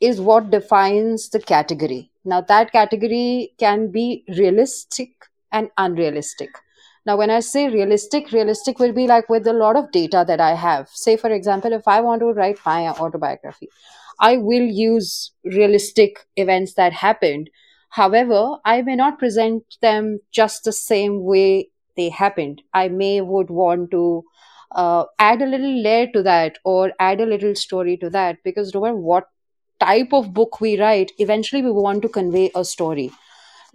is 0.00 0.20
what 0.20 0.50
defines 0.50 1.28
the 1.30 1.40
category. 1.40 2.10
Now, 2.24 2.40
that 2.42 2.72
category 2.72 3.52
can 3.58 3.90
be 3.90 4.24
realistic 4.28 5.10
and 5.52 5.70
unrealistic. 5.78 6.50
Now, 7.06 7.16
when 7.16 7.30
I 7.30 7.40
say 7.40 7.68
realistic, 7.68 8.32
realistic 8.32 8.78
will 8.78 8.92
be 8.92 9.06
like 9.06 9.28
with 9.28 9.46
a 9.46 9.52
lot 9.52 9.76
of 9.76 9.90
data 9.92 10.24
that 10.26 10.40
I 10.40 10.54
have. 10.54 10.88
Say, 10.88 11.16
for 11.16 11.30
example, 11.30 11.72
if 11.72 11.86
I 11.86 12.00
want 12.00 12.20
to 12.20 12.32
write 12.32 12.58
my 12.64 12.88
autobiography, 12.88 13.68
I 14.20 14.36
will 14.36 14.62
use 14.62 15.32
realistic 15.44 16.26
events 16.36 16.74
that 16.74 16.92
happened. 16.92 17.50
However, 17.94 18.56
I 18.64 18.82
may 18.82 18.96
not 18.96 19.18
present 19.18 19.76
them 19.80 20.20
just 20.30 20.64
the 20.64 20.72
same 20.72 21.24
way 21.24 21.70
they 21.96 22.08
happened. 22.10 22.62
I 22.74 22.88
may 22.88 23.20
would 23.20 23.50
want 23.50 23.90
to 23.92 24.24
uh, 24.72 25.04
add 25.18 25.40
a 25.42 25.46
little 25.46 25.82
layer 25.82 26.08
to 26.12 26.22
that 26.24 26.58
or 26.64 26.92
add 26.98 27.20
a 27.20 27.26
little 27.26 27.54
story 27.54 27.96
to 27.98 28.10
that 28.10 28.38
because 28.44 28.74
no 28.74 28.80
matter 28.82 28.96
what 28.96 29.28
type 29.80 30.12
of 30.12 30.34
book 30.34 30.60
we 30.60 30.78
write, 30.80 31.12
eventually 31.18 31.62
we 31.62 31.70
want 31.70 32.02
to 32.02 32.08
convey 32.08 32.50
a 32.54 32.64
story. 32.64 33.12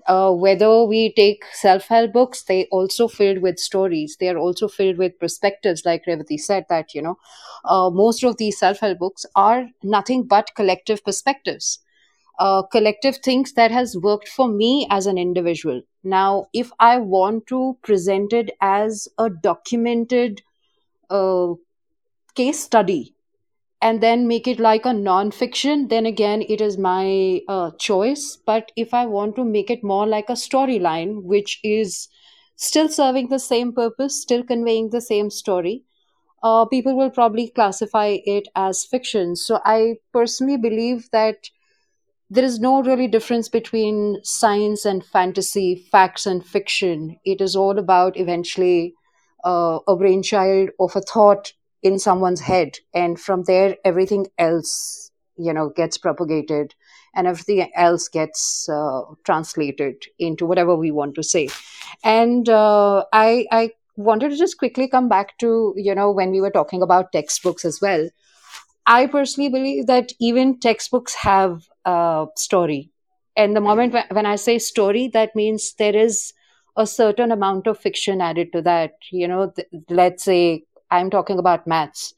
Uh, 0.08 0.32
whether 0.32 0.84
we 0.86 1.14
take 1.14 1.44
self-help 1.54 2.12
books, 2.14 2.44
they 2.44 2.66
also 2.72 3.08
filled 3.08 3.40
with 3.40 3.60
stories. 3.60 4.18
They 4.20 4.30
are 4.30 4.38
also 4.38 4.68
filled 4.68 4.98
with 4.98 5.20
perspectives, 5.20 5.84
like 5.86 6.06
Revati 6.08 6.40
said. 6.40 6.66
That 6.70 6.96
you 6.96 7.02
know, 7.02 7.18
uh, 7.66 7.90
most 7.92 8.24
of 8.24 8.38
these 8.38 8.58
self-help 8.58 8.98
books 8.98 9.26
are 9.36 9.68
nothing 9.84 10.24
but 10.24 10.56
collective 10.56 11.04
perspectives, 11.04 11.80
uh, 12.40 12.64
collective 12.64 13.18
things 13.18 13.54
that 13.54 13.72
has 13.72 13.98
worked 13.98 14.28
for 14.30 14.48
me 14.48 14.88
as 14.90 15.08
an 15.08 15.18
individual. 15.18 15.82
Now, 16.04 16.48
if 16.54 16.72
I 16.80 16.98
want 16.98 17.48
to 17.48 17.78
present 17.84 18.34
it 18.34 18.52
as 18.62 19.08
a 19.18 19.30
documented 19.30 20.42
uh, 21.10 21.54
case 22.36 22.60
study 22.64 23.16
and 23.82 24.02
then 24.02 24.28
make 24.28 24.48
it 24.48 24.60
like 24.60 24.86
a 24.86 24.94
non-fiction 24.94 25.88
then 25.90 26.06
again 26.06 26.44
it 26.50 26.62
is 26.62 26.78
my 26.78 27.42
uh, 27.48 27.72
choice 27.80 28.38
but 28.46 28.72
if 28.76 28.94
i 28.94 29.06
want 29.06 29.36
to 29.36 29.46
make 29.46 29.70
it 29.70 29.84
more 29.84 30.08
like 30.08 30.30
a 30.30 30.40
storyline 30.44 31.24
which 31.24 31.60
is 31.64 32.10
still 32.56 32.90
serving 32.90 33.30
the 33.30 33.40
same 33.40 33.74
purpose 33.74 34.22
still 34.22 34.44
conveying 34.44 34.90
the 34.92 35.02
same 35.02 35.30
story 35.30 35.84
uh, 36.44 36.66
people 36.66 36.96
will 36.98 37.10
probably 37.12 37.50
classify 37.50 38.18
it 38.38 38.48
as 38.56 38.86
fiction 38.86 39.36
so 39.36 39.60
i 39.66 39.96
personally 40.14 40.58
believe 40.58 41.10
that 41.12 41.50
there 42.30 42.44
is 42.44 42.60
no 42.60 42.84
really 42.84 43.08
difference 43.08 43.50
between 43.50 44.18
science 44.24 44.86
and 44.86 45.04
fantasy 45.04 45.76
facts 45.92 46.26
and 46.26 46.46
fiction. 46.46 47.18
It 47.26 47.42
is 47.42 47.56
all 47.56 47.80
about 47.80 48.18
eventually 48.18 48.94
uh, 49.44 49.80
a 49.88 49.96
brainchild 49.96 50.70
of 50.80 50.96
a 50.96 51.02
thought 51.02 51.54
in 51.82 51.98
someone's 51.98 52.42
head 52.42 52.78
and 52.94 53.20
from 53.20 53.44
there 53.44 53.78
everything 53.86 54.28
else 54.38 55.12
you 55.38 55.54
know 55.54 55.70
gets 55.70 55.98
propagated 55.98 56.76
and 57.16 57.26
everything 57.26 57.72
else 57.74 58.10
gets 58.10 58.68
uh, 58.68 59.02
translated 59.24 59.96
into 60.20 60.46
whatever 60.46 60.76
we 60.76 60.92
want 60.92 61.16
to 61.16 61.24
say. 61.24 61.48
And 62.04 62.48
uh, 62.50 63.06
i 63.14 63.46
i 63.52 63.72
wanted 63.96 64.30
to 64.32 64.38
just 64.38 64.58
quickly 64.58 64.88
come 64.88 65.10
back 65.10 65.38
to 65.40 65.74
you 65.78 65.96
know 65.96 66.12
when 66.12 66.32
we 66.32 66.42
were 66.42 66.52
talking 66.52 66.82
about 66.82 67.12
textbooks 67.14 67.66
as 67.66 67.80
well. 67.82 68.10
I 68.86 69.06
personally 69.08 69.50
believe 69.50 69.88
that 69.88 70.14
even 70.20 70.60
textbooks 70.60 71.16
have 71.16 71.69
a 71.86 72.26
story 72.36 72.92
and 73.36 73.56
the 73.56 73.62
moment 73.62 73.96
when 74.12 74.26
i 74.26 74.36
say 74.36 74.58
story 74.60 75.08
that 75.08 75.36
means 75.36 75.74
there 75.74 75.96
is 75.96 76.34
a 76.78 76.86
certain 76.86 77.32
amount 77.32 77.68
of 77.68 77.78
fiction 77.78 78.22
added 78.22 78.52
to 78.54 78.62
that 78.62 78.94
you 79.12 79.28
know 79.28 79.52
th- 79.52 79.68
let's 79.90 80.24
say 80.24 80.64
I'm 80.92 81.10
talking 81.10 81.40
about 81.40 81.68
maths. 81.68 82.14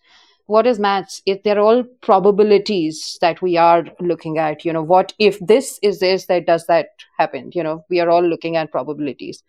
What 0.47 0.67
is 0.67 0.79
maths? 0.79 1.21
If 1.25 1.43
they're 1.43 1.59
all 1.59 1.83
probabilities 2.01 3.17
that 3.21 3.41
we 3.41 3.57
are 3.57 3.85
looking 3.99 4.37
at. 4.37 4.65
You 4.65 4.73
know, 4.73 4.83
what 4.83 5.13
if 5.19 5.39
this 5.39 5.79
is 5.81 5.99
this, 5.99 6.25
that 6.25 6.45
does 6.45 6.65
that 6.67 6.87
happen? 7.17 7.51
You 7.53 7.63
know, 7.63 7.85
we 7.89 7.99
are 7.99 8.09
all 8.09 8.23
looking 8.23 8.57
at 8.57 8.71
probabilities. 8.71 9.43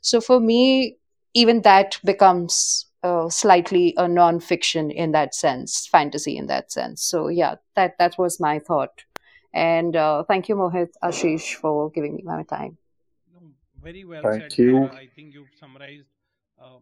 So 0.00 0.20
for 0.20 0.40
me, 0.40 0.96
even 1.34 1.62
that 1.62 1.98
becomes 2.04 2.86
uh, 3.02 3.30
slightly 3.30 3.94
a 3.96 4.06
non-fiction 4.06 4.90
in 4.90 5.12
that 5.12 5.34
sense, 5.34 5.86
fantasy 5.86 6.36
in 6.36 6.46
that 6.48 6.70
sense. 6.70 7.02
So 7.02 7.28
yeah, 7.28 7.56
that 7.74 7.96
that 7.98 8.18
was 8.18 8.38
my 8.38 8.58
thought. 8.58 9.04
And 9.54 9.94
uh, 9.94 10.24
thank 10.24 10.48
you, 10.48 10.56
Mohit 10.56 10.90
Ashish, 11.02 11.54
for 11.54 11.90
giving 11.90 12.16
me 12.16 12.22
my 12.24 12.42
time. 12.44 12.78
Very 13.82 14.04
well 14.04 14.22
Thank 14.22 14.52
said. 14.52 14.58
you. 14.58 14.84
Uh, 14.84 14.94
I 14.94 15.08
think 15.14 15.34
you've 15.34 15.50
summarized 15.58 16.06
uh, 16.62 16.78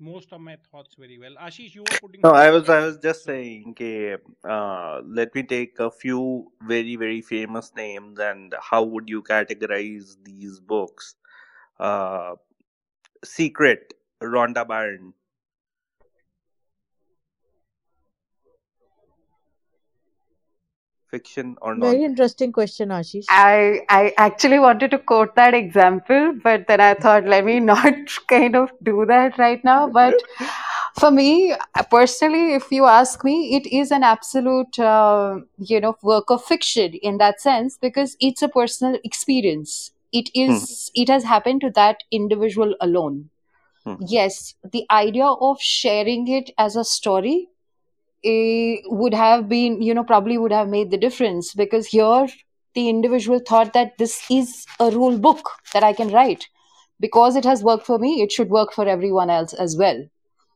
most 0.00 0.32
of 0.32 0.40
my 0.40 0.56
thoughts 0.70 0.94
very 0.98 1.18
well. 1.18 1.34
Ashish, 1.40 1.74
you 1.74 1.82
were 1.82 1.98
putting 2.00 2.22
No, 2.22 2.30
I 2.30 2.50
was 2.50 2.68
I 2.68 2.80
was 2.86 2.98
just 2.98 3.24
saying, 3.24 3.64
okay, 3.70 4.16
uh, 4.44 5.00
let 5.04 5.34
me 5.34 5.42
take 5.42 5.78
a 5.78 5.90
few 5.90 6.50
very 6.62 6.96
very 6.96 7.20
famous 7.20 7.72
names 7.76 8.18
and 8.18 8.54
how 8.60 8.82
would 8.82 9.08
you 9.08 9.22
categorize 9.22 10.16
these 10.24 10.58
books? 10.58 11.16
Uh, 11.78 12.36
Secret, 13.24 13.94
Rhonda 14.22 14.66
Byrne. 14.66 15.12
Fiction 21.10 21.56
or 21.60 21.74
not? 21.74 21.92
Very 21.92 22.04
interesting 22.04 22.52
question, 22.52 22.88
Ashish. 22.88 23.26
I 23.28 23.80
I 23.88 24.12
actually 24.16 24.58
wanted 24.58 24.90
to 24.92 24.98
quote 24.98 25.34
that 25.36 25.54
example, 25.54 26.32
but 26.42 26.66
then 26.66 26.80
I 26.80 26.94
thought, 26.94 27.24
let 27.24 27.44
me 27.44 27.60
not 27.60 27.94
kind 28.28 28.56
of 28.56 28.70
do 28.82 29.04
that 29.06 29.38
right 29.38 29.62
now. 29.64 29.88
But 29.88 30.22
for 30.98 31.10
me 31.10 31.54
personally, 31.90 32.54
if 32.54 32.70
you 32.70 32.84
ask 32.86 33.24
me, 33.24 33.54
it 33.56 33.66
is 33.66 33.90
an 33.90 34.02
absolute 34.02 34.78
uh, 34.78 35.40
you 35.58 35.80
know 35.80 35.96
work 36.02 36.30
of 36.30 36.44
fiction 36.44 36.94
in 36.94 37.18
that 37.18 37.40
sense 37.40 37.78
because 37.80 38.16
it's 38.20 38.42
a 38.42 38.48
personal 38.48 38.98
experience. 39.04 39.92
It 40.12 40.30
is. 40.34 40.90
Hmm, 40.94 41.02
it 41.02 41.08
has 41.08 41.24
happened 41.24 41.60
to 41.62 41.70
that 41.70 42.02
individual 42.10 42.74
alone. 42.80 43.30
hmm, 43.84 43.96
Yes, 43.98 44.54
the 44.72 44.86
idea 44.90 45.26
of 45.26 45.60
sharing 45.60 46.28
it 46.28 46.50
as 46.58 46.76
a 46.76 46.84
story 46.84 47.48
eh, 48.24 48.76
would 48.86 49.14
have 49.14 49.48
been, 49.48 49.80
you 49.82 49.94
know, 49.94 50.04
probably 50.04 50.38
would 50.38 50.52
have 50.52 50.68
made 50.68 50.90
the 50.90 50.96
difference 50.98 51.54
because 51.54 51.86
here 51.88 52.26
the 52.74 52.88
individual 52.88 53.40
thought 53.40 53.72
that 53.74 53.98
this 53.98 54.22
is 54.30 54.66
a 54.80 54.90
rule 54.90 55.18
book 55.18 55.50
that 55.72 55.82
I 55.82 55.92
can 55.92 56.08
write. 56.10 56.48
Because 57.00 57.36
it 57.36 57.44
has 57.44 57.62
worked 57.62 57.86
for 57.86 57.98
me, 57.98 58.22
it 58.22 58.32
should 58.32 58.50
work 58.50 58.72
for 58.72 58.86
everyone 58.86 59.30
else 59.30 59.52
as 59.54 59.76
well. 59.76 60.04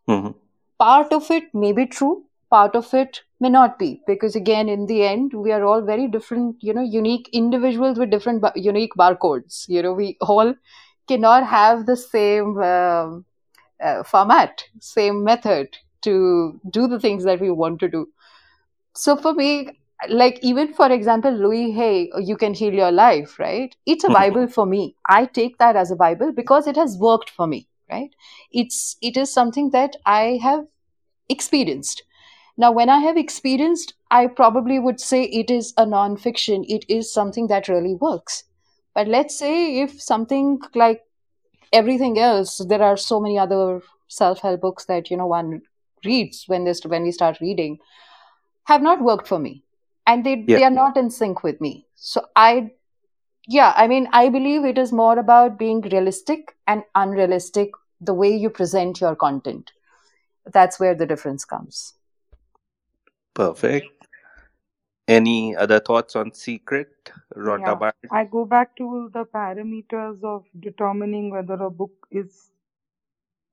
hmm, 0.06 0.32
Part 0.78 1.12
of 1.12 1.30
it 1.30 1.54
may 1.54 1.72
be 1.72 1.86
true, 1.86 2.24
part 2.50 2.74
of 2.76 2.92
it 2.94 3.22
may 3.40 3.48
not 3.48 3.78
be 3.78 4.02
because 4.06 4.34
again 4.36 4.68
in 4.68 4.86
the 4.86 5.02
end 5.02 5.32
we 5.32 5.50
are 5.52 5.64
all 5.64 5.80
very 5.80 6.06
different 6.08 6.56
you 6.62 6.72
know 6.74 6.82
unique 6.82 7.28
individuals 7.32 7.98
with 7.98 8.10
different 8.10 8.44
unique 8.56 8.92
barcodes 8.96 9.66
you 9.68 9.82
know 9.82 9.92
we 9.92 10.16
all 10.20 10.54
cannot 11.08 11.44
have 11.46 11.86
the 11.86 11.96
same 11.96 12.58
um, 12.62 13.24
uh, 13.82 14.02
format 14.02 14.64
same 14.80 15.24
method 15.24 15.68
to 16.02 16.60
do 16.70 16.86
the 16.86 17.00
things 17.00 17.24
that 17.24 17.40
we 17.40 17.50
want 17.50 17.80
to 17.80 17.88
do. 17.88 18.08
So 18.94 19.16
for 19.16 19.34
me 19.34 19.78
like 20.08 20.38
even 20.42 20.74
for 20.74 20.90
example 20.90 21.30
Louise 21.30 21.74
Hay 21.76 22.10
you 22.18 22.36
can 22.36 22.54
heal 22.54 22.72
your 22.72 22.90
life 22.90 23.38
right? 23.38 23.74
It's 23.86 24.04
a 24.04 24.08
hmm, 24.08 24.12
bible 24.12 24.48
for 24.48 24.66
me. 24.66 24.96
I 25.06 25.26
take 25.26 25.58
that 25.58 25.76
as 25.76 25.90
a 25.90 25.96
bible 25.96 26.32
because 26.32 26.66
it 26.66 26.76
has 26.76 26.98
worked 26.98 27.30
for 27.30 27.46
me 27.46 27.68
right? 27.90 28.10
It's 28.50 28.96
it 29.00 29.16
is 29.16 29.32
something 29.32 29.70
that 29.70 29.96
i 30.06 30.38
have 30.42 30.66
experienced. 31.28 32.02
Now 32.56 32.72
when 32.72 32.88
i 32.88 32.98
have 32.98 33.16
experienced 33.16 33.94
i 34.10 34.26
probably 34.26 34.78
would 34.78 35.00
say 35.00 35.24
it 35.24 35.50
is 35.50 35.72
a 35.76 35.86
non-fiction. 35.86 36.64
It 36.68 36.84
is 36.88 37.12
something 37.12 37.46
that 37.48 37.68
really 37.68 37.94
works. 37.94 38.44
But 38.94 39.08
let's 39.08 39.38
say 39.38 39.80
if 39.80 40.00
something 40.02 40.60
like 40.74 41.02
everything 41.72 42.18
else 42.18 42.58
there 42.68 42.82
are 42.82 42.96
so 42.96 43.20
many 43.20 43.38
other 43.38 43.80
self-help 44.08 44.60
books 44.60 44.84
that 44.86 45.10
you 45.10 45.16
know 45.16 45.26
one 45.26 45.62
reads 46.04 46.44
when 46.46 46.64
this 46.64 46.84
when 46.84 47.02
we 47.02 47.12
start 47.12 47.40
reading 47.40 47.78
have 48.64 48.82
not 48.82 49.02
worked 49.02 49.28
for 49.28 49.38
me 49.38 49.62
and 50.06 50.24
they 50.24 50.36
Yeah. 50.46 50.58
they 50.58 50.64
are 50.64 50.76
not 50.78 50.96
in 50.96 51.10
sync 51.10 51.42
with 51.42 51.60
me 51.60 51.86
so 51.94 52.24
i 52.36 52.70
yeah 53.48 53.72
i 53.76 53.86
mean 53.86 54.08
i 54.12 54.28
believe 54.28 54.64
it 54.64 54.78
is 54.78 54.92
more 54.92 55.18
about 55.18 55.58
being 55.58 55.80
realistic 55.94 56.54
and 56.66 56.84
unrealistic 56.94 57.70
the 58.00 58.14
way 58.14 58.34
you 58.44 58.50
present 58.50 59.00
your 59.00 59.14
content 59.16 59.72
that's 60.58 60.80
where 60.80 60.94
the 60.94 61.06
difference 61.06 61.44
comes 61.44 61.94
Perfect. 63.34 64.06
Any 65.08 65.56
other 65.56 65.80
thoughts 65.80 66.16
on 66.16 66.32
Secret, 66.32 67.10
Rhonda 67.34 67.92
Yeah, 67.92 68.10
I 68.10 68.24
go 68.24 68.44
back 68.44 68.76
to 68.76 69.10
the 69.12 69.24
parameters 69.24 70.22
of 70.22 70.44
determining 70.60 71.30
whether 71.30 71.54
a 71.54 71.70
book 71.70 72.06
is 72.10 72.50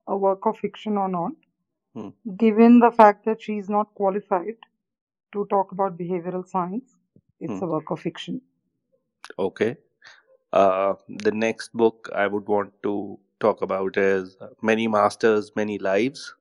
a 0.07 0.17
work 0.17 0.45
of 0.45 0.57
fiction 0.57 0.97
or 0.97 1.07
not. 1.07 1.31
Hmm. 1.93 2.10
Given 2.38 2.80
the 2.80 2.91
fact 2.91 3.25
that 3.25 3.41
she 3.41 3.58
is 3.58 3.69
not 3.69 3.93
qualified 3.93 4.58
to 5.34 5.45
talk 5.47 5.71
about 5.71 5.97
behavioral 5.97 6.47
science, 6.47 6.95
it's 7.39 7.60
Hmm. 7.60 7.63
a 7.63 7.67
work 7.67 7.91
of 7.91 7.99
fiction. 7.99 8.41
Okay. 9.38 9.78
Uh, 10.54 10.95
the 11.08 11.32
next 11.32 11.73
book 11.73 12.10
I 12.15 12.28
would 12.28 12.47
want 12.47 12.73
to 12.84 13.19
talk 13.39 13.62
about 13.62 13.97
is 13.97 14.38
Many 14.62 14.88
Masters, 14.88 15.52
Many 15.56 15.78
Lives. 15.80 16.36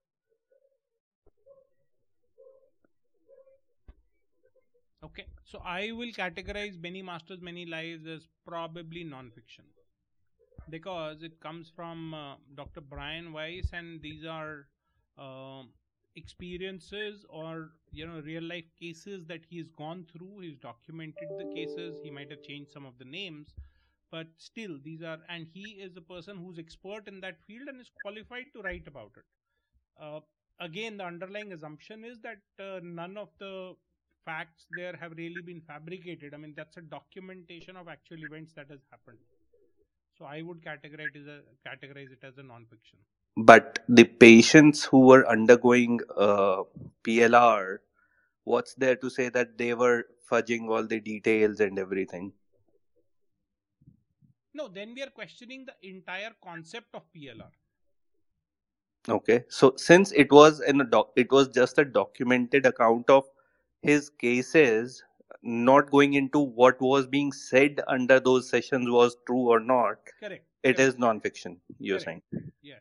Okay, 5.05 5.27
so 5.45 5.59
I 5.65 5.93
will 5.93 6.13
categorize 6.13 6.81
Many 6.81 7.03
Masters, 7.03 7.41
Many 7.41 7.67
Lives 7.67 8.07
as 8.07 8.29
probably 8.47 9.05
non-fiction 9.05 9.65
because 10.71 11.23
it 11.23 11.41
comes 11.41 11.71
from 11.75 12.15
uh, 12.15 12.37
Dr. 12.55 12.81
Brian 12.81 13.33
Weiss, 13.33 13.71
and 13.73 14.01
these 14.03 14.25
are 14.25 14.67
uh, 15.19 15.63
experiences 16.17 17.25
or 17.29 17.71
you 17.93 18.07
know 18.07 18.21
real 18.21 18.43
life 18.43 18.71
cases 18.81 19.27
that 19.27 19.45
he's 19.49 19.71
gone 19.71 20.07
through. 20.13 20.41
He's 20.41 20.57
documented 20.59 21.37
the 21.39 21.45
cases. 21.45 21.99
He 22.03 22.11
might 22.11 22.31
have 22.31 22.43
changed 22.43 22.73
some 22.73 22.87
of 22.87 22.99
the 22.99 23.05
names, 23.05 23.55
but 24.11 24.27
still 24.39 24.79
these 24.83 25.03
are, 25.03 25.19
and 25.29 25.47
he 25.53 25.71
is 25.87 25.97
a 25.97 26.01
person 26.03 26.37
who's 26.37 26.59
expert 26.59 27.09
in 27.09 27.21
that 27.21 27.41
field 27.47 27.69
and 27.69 27.81
is 27.81 27.91
qualified 28.03 28.47
to 28.55 28.63
write 28.63 28.87
about 28.87 29.13
it. 29.17 29.25
Uh, 30.01 30.21
again, 30.61 30.97
the 30.97 31.05
underlying 31.05 31.53
assumption 31.53 32.05
is 32.05 32.19
that 32.21 32.43
uh, 32.61 32.81
none 32.83 33.17
of 33.17 33.31
the 33.39 33.75
facts 34.25 34.67
there 34.71 34.97
have 34.97 35.13
really 35.17 35.43
been 35.43 35.61
fabricated. 35.61 36.35
I 36.35 36.39
mean, 36.39 36.55
that's 36.57 36.77
a 36.77 36.83
documentation 36.83 37.77
of 37.77 37.89
actual 37.89 38.23
events 38.25 38.53
that 38.55 38.71
has 38.71 38.81
happened. 38.91 39.19
So 40.19 40.27
I 40.27 40.43
would 40.43 40.61
categorize 40.63 41.15
categorize 41.67 42.13
it 42.13 42.23
as 42.23 42.37
a 42.39 42.43
non-fiction. 42.43 42.99
But 43.41 43.79
the 43.89 44.03
patients 44.03 44.85
who 44.85 45.07
were 45.07 45.25
undergoing 45.29 46.01
uh, 46.17 46.65
PLR, 47.05 47.79
what's 48.43 48.75
there 48.75 48.97
to 48.97 49.09
say 49.09 49.29
that 49.29 49.57
they 49.57 49.75
were 49.75 50.07
fudging 50.29 50.69
all 50.69 50.85
the 50.85 50.99
details 50.99 51.61
and 51.61 51.79
everything? 51.79 52.33
No, 54.53 54.67
then 54.67 54.93
we 54.93 55.03
are 55.03 55.11
questioning 55.11 55.67
the 55.67 55.89
entire 55.89 56.33
concept 56.43 56.89
of 56.95 57.03
PLR. 57.17 57.53
Okay, 59.09 59.45
so 59.49 59.73
since 59.77 60.11
it 60.11 60.33
was 60.33 60.61
in 60.61 60.81
a 60.81 60.85
doc, 60.85 61.11
it 61.15 61.31
was 61.31 61.47
just 61.47 61.79
a 61.79 61.85
documented 61.85 62.67
account 62.67 63.09
of 63.09 63.25
his 63.83 64.11
cases, 64.11 65.05
not 65.43 65.93
going 65.93 66.15
into 66.15 66.41
what 66.41 66.81
was 66.81 67.07
being 67.07 67.31
said 67.31 67.81
under 67.87 68.19
those 68.19 68.51
sessions 68.51 68.91
was 68.91 69.17
true 69.29 69.49
or 69.49 69.61
not. 69.61 69.99
Correct. 70.19 70.45
It 70.65 70.75
correct, 70.75 70.81
is 70.81 70.99
non-fiction. 70.99 71.59
You're 71.79 72.01
correct. 72.01 72.25
saying. 72.33 72.51
Yes. 72.63 72.81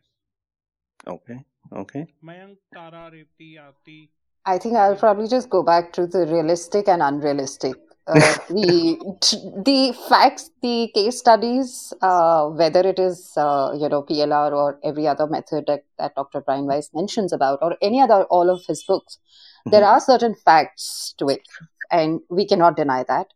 Okay. 1.08 1.44
Okay. 1.72 2.06
Mayank, 2.24 2.56
Tara, 2.74 3.10
Revti, 3.10 3.56
Aarti. 3.58 4.08
I 4.44 4.58
think 4.58 4.76
I'll 4.76 4.96
probably 4.96 5.28
just 5.28 5.50
go 5.50 5.62
back 5.62 5.92
to 5.94 6.06
the 6.06 6.26
realistic 6.26 6.88
and 6.88 7.02
unrealistic. 7.02 7.74
Uh, 8.06 8.34
the 8.48 8.96
the 9.64 9.92
facts, 10.08 10.50
the 10.62 10.90
case 10.94 11.18
studies, 11.18 11.92
uh, 12.00 12.46
whether 12.48 12.80
it 12.80 12.98
is 12.98 13.32
uh, 13.36 13.72
you 13.78 13.88
know 13.88 14.02
PLR 14.02 14.52
or 14.52 14.78
every 14.82 15.06
other 15.06 15.26
method 15.26 15.64
that, 15.66 15.84
that 15.98 16.14
Dr. 16.14 16.40
Brian 16.40 16.66
Weiss 16.66 16.90
mentions 16.94 17.32
about, 17.32 17.58
or 17.60 17.76
any 17.82 18.00
other 18.00 18.24
all 18.24 18.48
of 18.48 18.64
his 18.66 18.82
books, 18.84 19.18
there 19.66 19.82
Mhm. 19.82 19.92
are 19.92 20.00
certain 20.00 20.34
facts 20.34 21.14
to 21.18 21.28
it, 21.28 21.42
and 21.90 22.20
we 22.30 22.46
cannot 22.46 22.76
deny 22.76 23.02
that. 23.04 23.26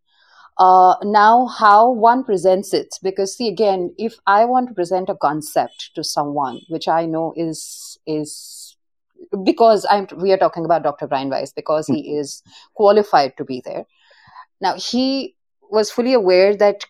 Uh, 0.59 0.95
now, 1.03 1.47
how 1.47 1.91
one 1.91 2.25
presents 2.25 2.75
it, 2.75 2.99
because 3.03 3.37
see 3.37 3.49
again, 3.49 3.95
if 3.99 4.19
I 4.27 4.45
want 4.45 4.69
to 4.69 4.75
present 4.75 5.09
a 5.09 5.17
concept 5.17 5.91
to 5.95 6.05
someone, 6.05 6.61
which 6.69 6.89
I 6.89 7.07
know 7.07 7.33
is 7.37 7.99
is 8.07 8.77
because 9.45 9.87
I'm 9.91 10.07
we 10.17 10.33
are 10.33 10.39
talking 10.39 10.65
about 10.65 10.83
Dr. 10.83 11.07
Brian 11.07 11.31
Weiss 11.31 11.53
because 11.53 11.87
he 11.87 12.17
is 12.17 12.43
qualified 12.75 13.37
to 13.39 13.45
be 13.45 13.63
there. 13.65 13.87
Now 14.61 14.75
he 14.77 15.35
was 15.71 15.91
fully 15.91 16.13
aware 16.13 16.55
that 16.57 16.85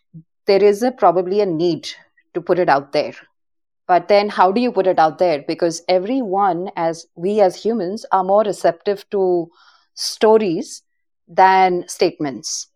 there 0.47 0.63
is 0.63 0.83
a 0.83 0.91
probably 0.91 1.41
a 1.41 1.47
need 1.47 1.89
to 2.35 2.41
put 2.41 2.59
it 2.59 2.69
out 2.69 2.93
there. 2.93 3.15
But 3.87 4.09
then 4.09 4.29
how 4.29 4.51
do 4.51 4.61
you 4.61 4.73
put 4.73 4.87
it 4.87 4.99
out 4.99 5.19
there? 5.19 5.45
Because 5.47 5.83
everyone 5.89 6.71
as 6.77 7.07
we 7.15 7.41
as 7.41 7.63
humans 7.63 8.05
are 8.11 8.25
more 8.25 8.43
receptive 8.43 9.09
to 9.11 9.51
stories 9.95 10.83
than 11.29 11.85
statements. 11.89 12.69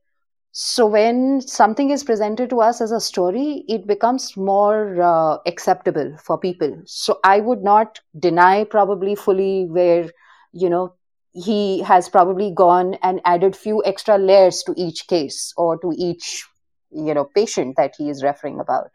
So 0.59 0.87
when 0.87 1.43
something 1.43 1.91
is 1.91 2.03
presented 2.03 2.49
to 2.49 2.63
us 2.63 2.81
as 2.81 2.91
a 2.91 2.99
story, 2.99 3.63
it 3.69 3.87
becomes 3.87 4.39
more 4.39 5.03
uh, 5.03 5.37
acceptable 5.45 6.17
for 6.17 6.39
people. 6.39 6.81
So 6.87 7.19
I 7.25 7.41
would 7.41 7.63
not 7.63 8.01
deny 8.19 8.65
probably 8.65 9.15
fully 9.17 9.67
where 9.67 10.11
you 10.53 10.71
know 10.71 10.95
he 11.35 11.83
has 11.83 12.09
probably 12.09 12.53
gone 12.55 12.95
and 13.03 13.21
added 13.27 13.55
few 13.55 13.85
extra 13.85 14.17
layers 14.17 14.63
to 14.63 14.73
each 14.79 15.07
case 15.09 15.53
or 15.59 15.79
to 15.81 15.93
each 15.99 16.47
you 16.91 17.13
know 17.13 17.27
patient 17.27 17.77
that 17.77 17.93
he 17.99 18.09
is 18.09 18.23
referring 18.23 18.59
about. 18.59 18.91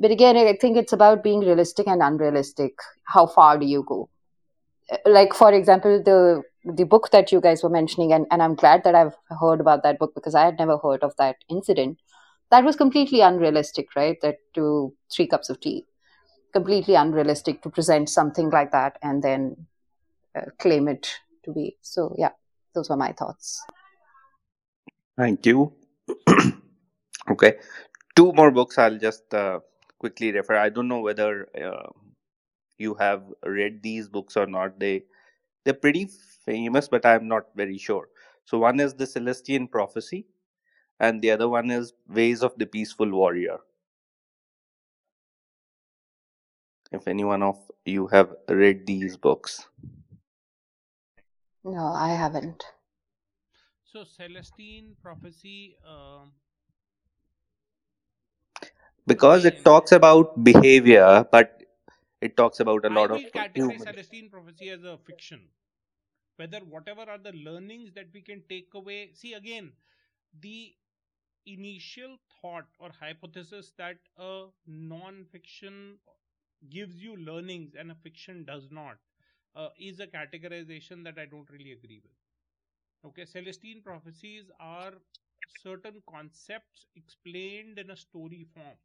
But 0.00 0.10
again, 0.10 0.36
I 0.36 0.56
think 0.60 0.76
it's 0.76 0.92
about 0.92 1.22
being 1.22 1.40
realistic 1.40 1.86
and 1.86 2.02
unrealistic. 2.02 2.74
How 3.04 3.28
far 3.28 3.56
do 3.56 3.66
you 3.66 3.84
go? 3.86 4.08
Like 5.06 5.34
for 5.34 5.52
example 5.52 6.02
the 6.02 6.42
the 6.64 6.84
book 6.84 7.10
that 7.10 7.32
you 7.32 7.40
guys 7.40 7.62
were 7.62 7.70
mentioning 7.70 8.12
and, 8.12 8.26
and 8.30 8.42
i'm 8.42 8.54
glad 8.54 8.84
that 8.84 8.94
i've 8.94 9.16
heard 9.40 9.60
about 9.60 9.82
that 9.82 9.98
book 9.98 10.14
because 10.14 10.34
i 10.34 10.44
had 10.44 10.58
never 10.58 10.76
heard 10.78 11.02
of 11.02 11.14
that 11.16 11.36
incident 11.48 11.98
that 12.50 12.64
was 12.64 12.76
completely 12.76 13.20
unrealistic 13.20 13.94
right 13.96 14.20
that 14.22 14.36
to 14.54 14.92
three 15.10 15.26
cups 15.26 15.50
of 15.50 15.60
tea 15.60 15.84
completely 16.52 16.94
unrealistic 16.94 17.62
to 17.62 17.70
present 17.70 18.08
something 18.08 18.50
like 18.50 18.72
that 18.72 18.98
and 19.02 19.22
then 19.22 19.56
uh, 20.36 20.42
claim 20.58 20.88
it 20.88 21.08
to 21.44 21.52
be 21.52 21.76
so 21.80 22.14
yeah 22.18 22.30
those 22.74 22.90
were 22.90 22.96
my 22.96 23.12
thoughts 23.12 23.64
Thank 25.16 25.44
you. 25.46 25.72
okay. 27.30 27.58
Two 28.16 28.32
more 28.32 28.50
books 28.50 28.78
I'll 28.78 28.98
just 28.98 29.32
uh, 29.34 29.60
quickly 29.98 30.32
refer. 30.32 30.56
I 30.56 30.70
don't 30.70 30.88
know 30.88 31.00
whether 31.00 31.48
uh, 31.54 31.90
you 32.78 32.94
have 32.94 33.22
read 33.44 33.82
these 33.82 34.08
books 34.08 34.36
or 34.36 34.46
not. 34.46 34.78
They 34.80 35.04
they're 35.64 35.74
pretty 35.74 36.06
famous, 36.44 36.88
but 36.88 37.04
I'm 37.06 37.28
not 37.28 37.46
very 37.56 37.78
sure. 37.78 38.08
So 38.44 38.58
one 38.58 38.80
is 38.80 38.94
the 38.94 39.06
Celestine 39.06 39.68
Prophecy, 39.68 40.26
and 41.00 41.22
the 41.22 41.30
other 41.32 41.48
one 41.48 41.70
is 41.70 41.92
Ways 42.08 42.42
of 42.42 42.56
the 42.58 42.66
Peaceful 42.66 43.10
Warrior. 43.10 43.58
If 46.92 47.06
anyone 47.08 47.42
of 47.42 47.70
you 47.84 48.06
have 48.06 48.36
read 48.48 48.86
these 48.86 49.16
books, 49.16 49.68
no 51.64 51.86
i 51.94 52.10
haven't 52.10 52.64
So 53.84 54.04
Celestine 54.04 54.96
prophecy. 55.02 55.76
Uh, 55.86 56.26
because 59.06 59.44
it 59.44 59.64
talks 59.64 59.92
about 59.92 60.42
behavior, 60.44 61.26
but 61.30 61.61
it 62.22 62.36
talks 62.36 62.60
about 62.60 62.86
a 62.86 62.90
I 62.90 63.00
lot 63.00 63.10
of 63.12 63.22
will 63.22 63.30
categorize. 63.32 63.80
Celestine 63.82 64.30
prophecy 64.30 64.70
as 64.70 64.84
a 64.84 64.98
fiction. 64.98 65.50
Whether 66.36 66.60
whatever 66.64 67.02
are 67.02 67.18
the 67.18 67.32
learnings 67.32 67.92
that 67.94 68.12
we 68.12 68.22
can 68.22 68.42
take 68.48 68.74
away. 68.74 69.12
See 69.12 69.34
again, 69.34 69.72
the 70.40 70.76
initial 71.46 72.18
thought 72.40 72.68
or 72.78 72.90
hypothesis 72.92 73.72
that 73.78 73.98
a 74.16 74.46
non-fiction 74.66 75.98
gives 76.70 77.02
you 77.02 77.16
learnings 77.16 77.74
and 77.74 77.90
a 77.90 77.94
fiction 77.96 78.44
does 78.44 78.70
not 78.70 78.98
uh, 79.54 79.70
is 79.78 80.00
a 80.00 80.06
categorization 80.06 81.04
that 81.04 81.18
I 81.18 81.26
don't 81.26 81.50
really 81.50 81.72
agree 81.72 82.00
with. 82.02 82.12
Okay, 83.04 83.24
Celestine 83.26 83.82
prophecies 83.82 84.50
are 84.60 84.94
certain 85.46 86.02
concepts 86.08 86.86
explained 86.96 87.78
in 87.78 87.90
a 87.90 87.96
story 87.96 88.44
form. 88.54 88.76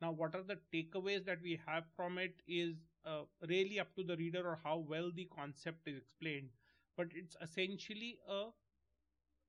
Now, 0.00 0.12
what 0.12 0.34
are 0.34 0.42
the 0.42 0.58
takeaways 0.72 1.24
that 1.26 1.42
we 1.42 1.60
have 1.66 1.84
from 1.96 2.18
it 2.18 2.42
is 2.46 2.76
uh, 3.04 3.22
really 3.48 3.80
up 3.80 3.94
to 3.96 4.04
the 4.04 4.16
reader 4.16 4.46
or 4.46 4.58
how 4.62 4.78
well 4.78 5.10
the 5.10 5.26
concept 5.26 5.88
is 5.88 5.96
explained. 5.98 6.50
But 6.96 7.08
it's 7.14 7.36
essentially 7.40 8.18
a 8.28 8.50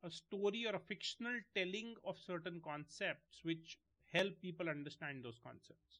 a 0.04 0.10
story 0.10 0.66
or 0.66 0.74
a 0.76 0.80
fictional 0.80 1.40
telling 1.54 1.96
of 2.06 2.18
certain 2.18 2.62
concepts 2.62 3.44
which 3.44 3.78
help 4.14 4.40
people 4.42 4.70
understand 4.70 5.24
those 5.24 5.38
concepts. 5.44 6.00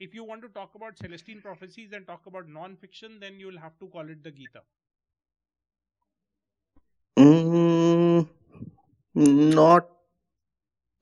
If 0.00 0.14
you 0.14 0.24
want 0.24 0.42
to 0.42 0.48
talk 0.48 0.74
about 0.74 0.98
Celestine 0.98 1.40
prophecies 1.40 1.92
and 1.92 2.06
talk 2.06 2.26
about 2.26 2.46
non-fiction, 2.48 3.20
then 3.20 3.40
you'll 3.40 3.58
have 3.58 3.78
to 3.78 3.88
call 3.88 4.08
it 4.10 4.22
the 4.22 4.30
Gita. 4.30 4.62
Mm, 7.18 8.26
not 9.14 9.88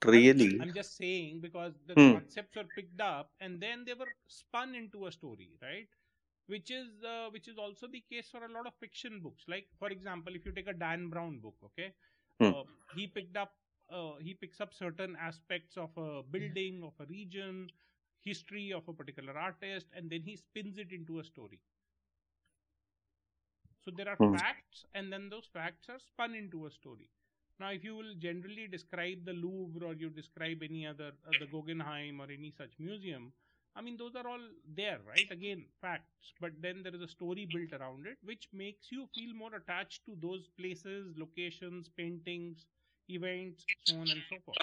really. 0.04 0.60
I'm 0.60 0.72
just 0.72 0.96
saying 0.96 1.40
because 1.40 1.74
the 1.86 1.96
Hmm. 1.96 2.12
concepts 2.12 2.56
were 2.56 2.64
picked 2.64 3.00
up 3.00 3.32
and 3.40 3.60
then 3.60 3.84
they 3.84 3.94
were 3.94 4.12
spun 4.26 4.74
into 4.74 5.06
a 5.06 5.12
story, 5.12 5.50
right? 5.62 5.88
Which 6.46 6.70
is 6.70 7.02
uh, 7.04 7.28
which 7.30 7.48
is 7.48 7.58
also 7.58 7.86
the 7.86 8.00
case 8.10 8.28
for 8.30 8.44
a 8.44 8.48
lot 8.52 8.66
of 8.66 8.74
fiction 8.74 9.20
books. 9.20 9.44
Like 9.48 9.68
for 9.78 9.88
example, 9.88 10.34
if 10.34 10.44
you 10.46 10.52
take 10.52 10.68
a 10.68 10.72
Dan 10.74 11.08
Brown 11.08 11.38
book, 11.40 11.56
okay, 11.64 11.94
Hmm. 12.40 12.50
uh, 12.50 12.64
he 12.88 13.06
picked 13.06 13.36
up 13.36 13.54
uh, 13.90 14.16
he 14.20 14.34
picks 14.34 14.60
up 14.60 14.72
certain 14.74 15.16
aspects 15.20 15.76
of 15.76 15.96
a 15.96 16.22
building, 16.22 16.82
of 16.84 16.94
a 17.00 17.06
region, 17.06 17.70
history 18.20 18.72
of 18.72 18.88
a 18.88 18.92
particular 18.92 19.36
artist, 19.38 19.86
and 19.94 20.10
then 20.10 20.22
he 20.22 20.36
spins 20.36 20.78
it 20.78 20.92
into 20.92 21.18
a 21.20 21.24
story. 21.24 21.60
So 23.80 23.90
there 23.90 24.08
are 24.08 24.16
Hmm. 24.18 24.30
facts, 24.30 24.86
and 24.94 25.12
then 25.12 25.28
those 25.28 25.46
facts 25.46 25.88
are 25.88 25.98
spun 25.98 26.34
into 26.34 26.66
a 26.66 26.70
story. 26.70 27.10
Now, 27.60 27.70
if 27.72 27.84
you 27.84 27.94
will 27.94 28.14
generally 28.18 28.66
describe 28.68 29.26
the 29.26 29.34
Louvre 29.34 29.86
or 29.86 29.92
you 29.92 30.08
describe 30.08 30.62
any 30.62 30.86
other, 30.86 31.12
uh, 31.28 31.32
the 31.38 31.46
Guggenheim 31.46 32.18
or 32.20 32.24
any 32.24 32.54
such 32.56 32.70
museum, 32.78 33.32
I 33.76 33.82
mean, 33.82 33.98
those 33.98 34.16
are 34.16 34.26
all 34.26 34.40
there, 34.74 34.98
right? 35.06 35.30
Again, 35.30 35.66
facts, 35.80 36.32
but 36.40 36.52
then 36.60 36.82
there 36.82 36.94
is 36.94 37.02
a 37.02 37.08
story 37.08 37.46
built 37.52 37.78
around 37.78 38.06
it, 38.06 38.16
which 38.24 38.48
makes 38.52 38.90
you 38.90 39.06
feel 39.14 39.34
more 39.34 39.54
attached 39.54 40.06
to 40.06 40.16
those 40.22 40.48
places, 40.58 41.14
locations, 41.18 41.90
paintings, 41.96 42.64
events, 43.08 43.64
so 43.84 43.96
on 43.96 44.08
and 44.08 44.22
so 44.30 44.36
forth. 44.44 44.56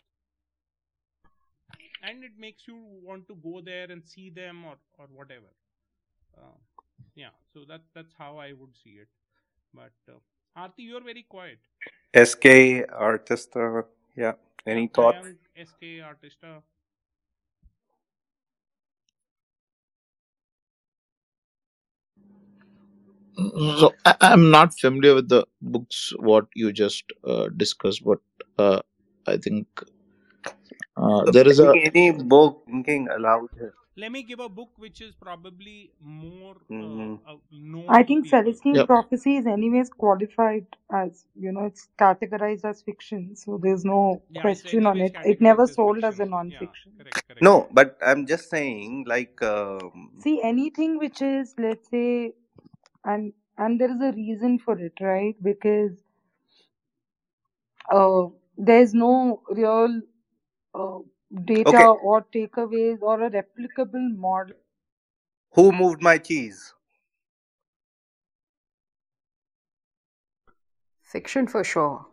And 2.02 2.24
it 2.24 2.32
makes 2.38 2.68
you 2.68 2.78
want 3.04 3.28
to 3.28 3.36
go 3.36 3.62
there 3.62 3.92
and 3.92 4.04
see 4.04 4.30
them 4.32 4.66
or, 4.66 4.76
or 4.98 5.06
whatever. 5.14 5.54
Uh, 6.36 6.58
yeah, 7.16 7.34
so 7.54 7.62
that 7.68 7.82
that's 7.94 8.14
how 8.18 8.38
I 8.38 8.54
would 8.54 8.76
see 8.84 8.98
it. 9.02 9.08
But 9.74 9.94
uh, 10.10 10.20
Aarti, 10.58 10.80
you're 10.80 11.04
very 11.04 11.26
quiet. 11.30 11.60
SK 12.16 12.86
Artista. 12.92 13.86
Yeah. 14.16 14.34
Any 14.68 14.88
thoughts? 14.88 15.28
SK, 15.56 16.02
Artista. 16.04 16.62
So 23.80 23.94
I, 24.06 24.16
I'm 24.22 24.52
not 24.52 24.78
familiar 24.80 25.16
with 25.16 25.30
the 25.30 25.46
books 25.62 26.14
what 26.20 26.48
you 26.56 26.72
just 26.74 27.06
uh, 27.26 27.50
discussed, 27.56 28.04
but 28.06 28.20
uh, 28.58 28.82
I 29.28 29.38
think 29.38 29.68
uh, 30.98 31.26
So 31.26 31.32
there 31.32 31.48
is 31.48 31.60
a 31.60 31.74
any, 31.74 31.86
any 31.86 32.12
book 32.12 32.64
thinking 32.68 33.08
aloud 33.10 33.50
here. 33.58 33.74
Let 33.98 34.12
me 34.14 34.24
give 34.24 34.40
a 34.42 34.50
book 34.50 34.72
which 34.78 35.02
is 35.02 35.16
probably 35.16 35.92
more 36.02 36.58
uh, 36.82 37.32
uh, 37.32 37.38
known 37.52 38.00
I 38.00 38.04
think 38.04 38.26
people. 38.26 38.30
Celestine 38.30 38.74
Yep. 38.74 38.88
Prophecy 38.88 39.38
is 39.38 39.48
anyways 39.48 39.90
qualified 39.92 40.68
as 40.94 41.26
you 41.36 41.52
know 41.54 41.66
it's 41.66 41.90
categorized 42.00 42.66
as 42.66 42.82
fiction, 42.84 43.36
so 43.36 43.60
there's 43.64 43.86
no 43.86 44.24
Yeah, 44.32 44.42
question 44.42 44.88
on 44.88 45.02
it. 45.02 45.18
It 45.24 45.42
never 45.42 45.68
categorized 45.68 45.70
as 45.70 45.78
sold 45.78 46.04
as 46.06 46.20
a 46.20 46.26
fiction. 46.26 46.50
Yeah, 46.50 46.60
non-fiction. 46.60 46.94
correct, 46.98 47.20
correct, 47.28 47.42
No, 47.42 47.68
but 47.72 47.98
I'm 48.06 48.28
just 48.28 48.50
saying, 48.50 49.06
like, 49.08 49.42
um, 49.44 50.12
See 50.20 50.42
anything 50.44 50.98
which 51.00 51.22
is 51.22 51.56
let's 51.60 51.90
say, 51.90 52.34
and 53.06 53.34
and 53.58 53.80
there 53.82 53.92
is 53.92 54.02
a 54.02 54.14
reason 54.14 54.60
for 54.60 54.80
it, 54.80 54.94
right? 55.02 55.36
Because 55.44 55.94
uh, 57.92 58.28
there's 58.58 58.94
no 58.94 59.44
real 59.50 60.02
uh, 60.76 61.00
data 61.46 61.66
okay, 61.70 61.88
or 61.88 62.24
takeaways 62.24 63.02
or 63.02 63.24
a 63.24 63.30
replicable 63.32 64.16
model. 64.18 64.56
who 65.52 65.72
moved 65.74 66.02
my 66.02 66.18
cheese? 66.18 66.74
Fiction 71.02 71.48
for 71.48 71.64
sure. 71.64 72.06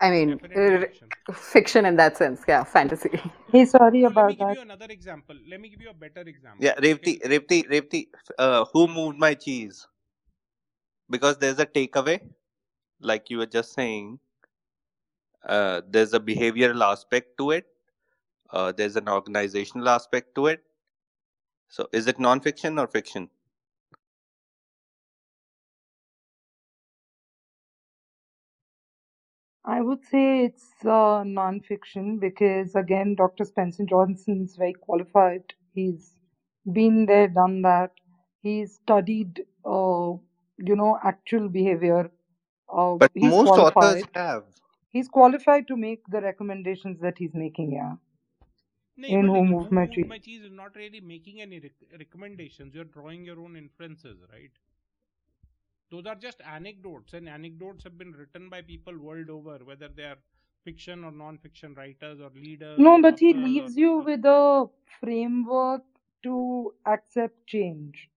I 0.00 0.10
mean, 0.10 0.40
Definitely 0.40 0.70
fiction. 0.74 1.12
fiction 1.32 1.84
in 1.86 1.96
that 1.96 2.16
sense. 2.16 2.42
Yeah, 2.48 2.64
fantasy. 2.64 3.10
Hey, 3.52 3.64
sorry 3.66 4.04
So 4.04 4.12
let 4.12 4.26
me 4.26 4.34
about 4.34 4.36
give 4.36 4.48
that. 4.48 4.56
you 4.56 4.60
another 4.60 4.86
example. 4.86 5.36
Let 5.48 5.60
me 5.60 5.68
give 5.68 5.80
you 5.80 5.90
a 5.90 5.94
better 5.94 6.22
example. 6.22 6.66
Yeah, 6.66 6.74
Okay. 6.88 6.88
Revti, 6.92 7.20
Revti, 7.22 7.68
Revti, 7.68 8.06
uh, 8.38 8.64
who 8.72 8.86
moved 8.88 9.18
my 9.18 9.34
cheese? 9.34 9.86
Because 11.08 11.38
there's 11.38 11.58
a 11.60 11.66
takeaway, 11.66 12.20
like 13.00 13.30
you 13.30 13.38
were 13.38 13.46
just 13.46 13.72
saying. 13.74 14.18
Uh, 15.44 15.82
there's 15.88 16.14
a 16.14 16.20
behavioral 16.20 16.82
aspect 16.90 17.36
to 17.38 17.50
it. 17.52 17.66
Uh, 18.52 18.72
there's 18.72 18.96
an 18.96 19.08
organizational 19.08 19.88
aspect 19.90 20.34
to 20.36 20.48
it. 20.48 20.64
So, 21.68 21.88
is 21.92 22.06
it 22.08 22.20
non-fiction 22.20 22.78
or 22.78 22.88
fiction? 22.88 23.30
I 29.64 29.80
would 29.82 30.04
say 30.04 30.46
it's 30.46 30.84
uh, 30.86 31.24
non-fiction 31.24 32.18
because 32.18 32.74
again, 32.76 33.14
Dr. 33.16 33.44
Spencer 33.46 33.84
Johnson's 33.88 34.56
very 34.56 34.74
qualified. 34.74 35.44
He's 35.74 36.14
been 36.72 37.06
there, 37.06 37.28
done 37.28 37.62
that. 37.62 37.92
He's 38.42 38.74
studied, 38.76 39.42
uh, 39.64 40.14
you 40.58 40.76
know, 40.76 40.98
actual 41.04 41.48
behavior. 41.48 42.10
Uh, 42.72 42.98
But 42.98 43.12
most 43.22 43.58
authors 43.58 44.04
qualified. 44.04 44.10
have. 44.14 44.44
He's 44.90 45.08
qualified 45.08 45.68
to 45.68 45.76
make 45.76 46.02
the 46.08 46.20
recommendations 46.22 47.00
that 47.00 47.18
he's 47.18 47.34
making. 47.34 47.72
Yeah, 47.72 47.94
in 48.96 49.26
but 49.26 49.28
Who 49.28 49.44
in 49.44 49.44
Moved 49.44 49.72
My 49.72 49.86
Moved 49.86 49.86
Cheese. 49.86 50.06
My 50.06 50.18
Cheese 50.18 50.42
is 50.42 50.52
not 50.52 50.76
really 50.76 51.00
making 51.00 51.40
any 51.42 51.60
rec- 51.60 51.98
recommendations. 51.98 52.74
You're 52.74 52.84
drawing 52.84 53.24
your 53.24 53.40
own 53.40 53.56
inferences, 53.56 54.18
right? 54.32 54.52
Those 55.90 56.06
are 56.06 56.16
just 56.16 56.40
anecdotes, 56.42 57.12
and 57.14 57.28
anecdotes 57.28 57.84
have 57.84 57.98
been 57.98 58.12
written 58.12 58.48
by 58.48 58.62
people 58.62 58.98
world 58.98 59.30
over, 59.30 59.58
whether 59.64 59.88
they 59.88 60.04
are 60.04 60.18
fiction 60.64 61.04
or 61.04 61.12
non-fiction 61.12 61.74
writers 61.74 62.20
or 62.20 62.30
leaders 62.34 62.86
No, 62.86 63.00
but 63.00 63.18
he 63.20 63.32
authors 63.34 63.56
or 63.58 63.68
leaves 63.68 63.76
you 63.76 63.98
with 63.98 64.24
a 64.24 64.68
framework 65.00 65.84
to 66.24 66.74
accept 66.86 67.46
change. 67.46 68.10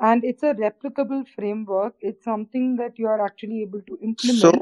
And 0.00 0.24
it's 0.24 0.42
a 0.42 0.54
replicable 0.54 1.28
framework. 1.28 1.94
It's 2.00 2.24
something 2.24 2.76
that 2.76 2.98
you 2.98 3.06
are 3.06 3.24
actually 3.24 3.62
able 3.62 3.82
to 3.82 3.98
So, 4.16 4.52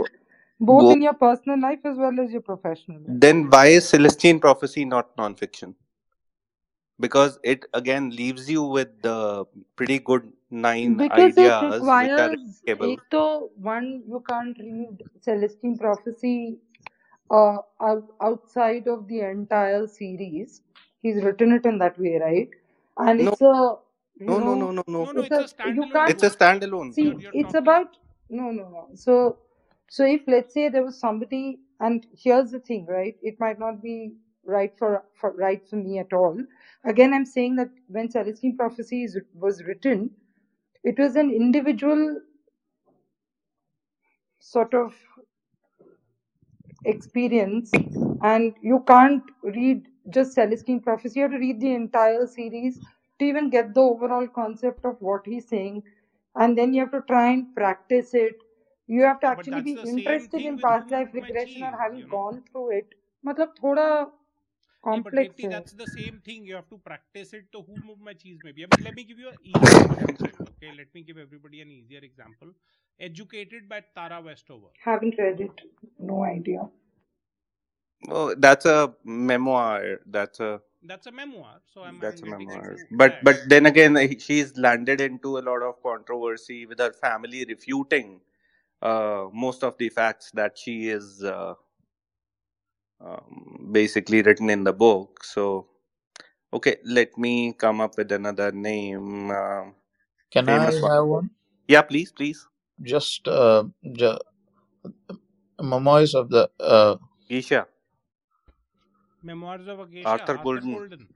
both, 0.60 0.82
both 0.82 0.92
in 0.94 1.02
your 1.02 1.14
personal 1.14 1.60
life 1.60 1.78
as 1.84 1.96
well 1.96 2.18
as 2.20 2.30
your 2.32 2.40
professional 2.40 2.98
life. 2.98 3.20
then 3.26 3.48
why 3.50 3.66
is 3.66 3.88
celestine 3.88 4.40
prophecy 4.40 4.84
not 4.84 5.10
non-fiction 5.16 5.74
because 7.00 7.38
it 7.42 7.64
again 7.74 8.10
leaves 8.10 8.50
you 8.50 8.62
with 8.62 8.88
the 9.02 9.44
pretty 9.76 9.98
good 9.98 10.32
nine 10.50 10.96
because 10.96 11.38
ideas 11.38 11.62
it 11.62 11.76
requires 11.76 12.62
which 12.68 12.98
are 13.12 13.40
one 13.56 14.02
you 14.06 14.22
can't 14.28 14.58
read 14.58 15.02
celestine 15.20 15.78
prophecy 15.78 16.58
uh, 17.30 17.58
outside 18.20 18.88
of 18.88 19.06
the 19.06 19.20
entire 19.20 19.86
series 19.86 20.62
he's 21.02 21.22
written 21.22 21.52
it 21.52 21.66
in 21.66 21.78
that 21.78 21.98
way 21.98 22.18
right 22.18 22.48
and 22.98 23.20
no. 23.20 23.30
it's 23.32 23.40
a 23.42 23.76
no, 24.20 24.38
know, 24.38 24.54
no, 24.54 24.54
no, 24.54 24.70
no, 24.72 24.82
no, 24.88 25.12
no, 25.12 25.20
It's, 25.22 25.28
it's 25.28 25.52
a, 25.52 25.62
a, 25.62 25.70
standalone. 25.70 26.10
It's 26.10 26.22
a 26.24 26.30
standalone. 26.30 26.92
See, 26.92 27.02
you're, 27.02 27.20
you're 27.20 27.32
it's 27.34 27.54
about 27.54 27.96
no, 28.28 28.50
no, 28.50 28.68
no. 28.68 28.88
So 28.94 29.38
so 29.90 30.04
if 30.04 30.22
let's 30.28 30.54
say 30.54 30.68
there 30.70 30.84
was 30.84 31.00
somebody, 31.00 31.60
and 31.80 32.06
here's 32.16 32.50
the 32.52 32.60
thing, 32.60 32.86
right? 32.88 33.16
It 33.22 33.36
might 33.40 33.58
not 33.58 33.82
be 33.82 34.12
right 34.44 34.72
for, 34.78 35.04
for 35.20 35.32
right 35.32 35.62
for 35.68 35.76
me 35.76 35.98
at 36.00 36.12
all. 36.12 36.38
Again, 36.84 37.14
I'm 37.14 37.26
saying 37.26 37.56
that 37.56 37.70
when 37.88 38.10
Celestine 38.10 38.56
Prophecy 38.56 39.04
is, 39.04 39.18
was 39.34 39.64
written, 39.64 40.10
it 40.84 40.98
was 40.98 41.16
an 41.16 41.30
individual 41.30 42.20
sort 44.40 44.74
of 44.74 44.94
experience, 46.84 47.70
and 48.22 48.54
you 48.62 48.84
can't 48.86 49.22
read 49.42 49.86
just 50.10 50.34
Celestine 50.34 50.80
Prophecy. 50.82 51.20
You 51.20 51.24
have 51.24 51.32
to 51.32 51.38
read 51.38 51.60
the 51.60 51.74
entire 51.74 52.26
series 52.26 52.78
to 53.18 53.24
even 53.26 53.50
get 53.50 53.74
the 53.74 53.80
overall 53.82 54.28
concept 54.28 54.84
of 54.84 54.96
what 55.00 55.22
he's 55.26 55.48
saying, 55.48 55.82
and 56.36 56.58
then 56.58 56.74
you 56.74 56.82
have 56.82 56.92
to 56.92 57.02
try 57.08 57.32
and 57.32 57.54
practice 57.54 58.14
it 58.14 58.34
You 58.87 59.03
have 59.03 59.19
to 59.21 59.27
But 59.29 59.35
actually 59.35 59.51
that's 59.51 59.71
be 59.71 59.73
the 59.73 59.87
same 59.87 60.27
interested 60.27 60.29
thing 60.29 60.53
in 60.53 60.57
with 60.57 60.69
Who 60.69 60.75
past 60.75 60.91
life 60.91 61.09
Moved 61.09 61.15
My 61.15 61.31
regression 61.31 61.63
or 61.63 61.71
Cheese, 61.73 61.77
having 61.77 62.01
you 62.01 62.07
know. 62.07 62.19
gone 62.19 62.43
through 62.51 62.71
it. 62.79 62.95
मतलब 63.25 63.55
थोड़ा 63.63 63.87
Yeah, 64.91 65.01
but 65.03 65.13
complex 65.13 65.19
Repti, 65.19 65.47
है. 65.47 65.55
that's 65.55 65.73
the 65.73 65.87
same 65.87 66.19
thing. 66.25 66.45
You 66.45 66.55
have 66.55 66.69
to 66.69 66.77
practice 66.77 67.33
it 67.33 67.51
to 67.53 67.61
who 67.63 67.79
moved 67.87 68.01
my 68.01 68.13
cheese 68.13 68.39
maybe. 68.43 68.65
But 68.65 68.81
let 68.81 68.95
me 68.95 69.03
give 69.05 69.19
you 69.19 69.29
an 69.29 69.37
easier 69.43 69.77
example. 69.79 70.29
Okay, 70.51 70.71
let 70.77 70.93
me 70.95 71.03
give 71.03 71.17
everybody 71.17 71.61
an 71.61 71.71
easier 71.71 71.99
example. 72.09 72.53
Educated 72.99 73.69
by 73.69 73.81
Tara 73.95 74.21
Westover. 74.21 74.69
Haven't 74.85 75.17
read 75.17 75.41
it. 75.41 75.61
No 75.99 76.23
idea. 76.23 76.69
Oh, 78.09 78.35
that's 78.35 78.65
a 78.65 78.93
memoir. 79.05 79.99
That's 80.05 80.39
a 80.41 80.61
That's 80.83 81.07
a 81.07 81.11
memoir. 81.11 81.61
So 81.73 81.83
I'm, 81.83 82.01
that's 82.01 82.23
I'm 82.23 82.23
a 82.23 82.25
getting 82.25 82.51
memoir. 82.51 82.79
into 82.79 82.87
But 82.91 83.23
that. 83.23 83.23
but 83.23 83.37
then 83.49 83.65
again, 83.67 83.97
uh, 83.97 84.07
she's 84.19 84.57
landed 84.57 85.01
into 85.01 85.37
a 85.37 85.41
lot 85.41 85.63
of 85.63 85.81
controversy 85.83 86.65
with 86.65 86.79
her 86.79 86.93
family 86.93 87.45
refuting 87.45 88.19
uh, 88.19 88.36
most 89.34 89.64
of 89.64 89.76
the 89.78 89.88
facts 89.90 90.30
that 90.34 90.58
she 90.58 90.88
is 90.90 91.24
uh, 91.24 91.54
um, 93.00 93.70
basically 93.72 94.22
written 94.22 94.50
in 94.50 94.64
the 94.64 94.72
book. 94.74 95.24
So 95.24 95.68
okay, 96.52 96.78
let 96.84 97.18
me 97.18 97.54
come 97.54 97.80
up 97.80 97.96
with 97.98 98.12
another 98.12 98.52
name. 98.52 99.30
Um 99.30 99.74
Can 100.32 100.48
I 100.50 100.56
famous 100.56 100.82
one. 100.82 100.92
have 100.92 101.06
one? 101.06 101.30
Yeah, 101.68 101.82
please, 101.82 102.12
please. 102.12 102.46
Just 102.82 103.28
uh, 103.28 103.64
ju- 103.92 104.18
memoirs 105.62 106.14
of 106.14 106.30
the 106.30 106.50
uh, 106.60 106.96
Geisha, 107.28 107.66
Memoirs 109.22 109.68
of 109.68 109.80
a 109.80 109.86
Geisha, 109.86 110.22
Arthur 110.22 110.38
Arthur 110.40 110.62
Golden. 110.62 110.70
Golden. 110.70 111.08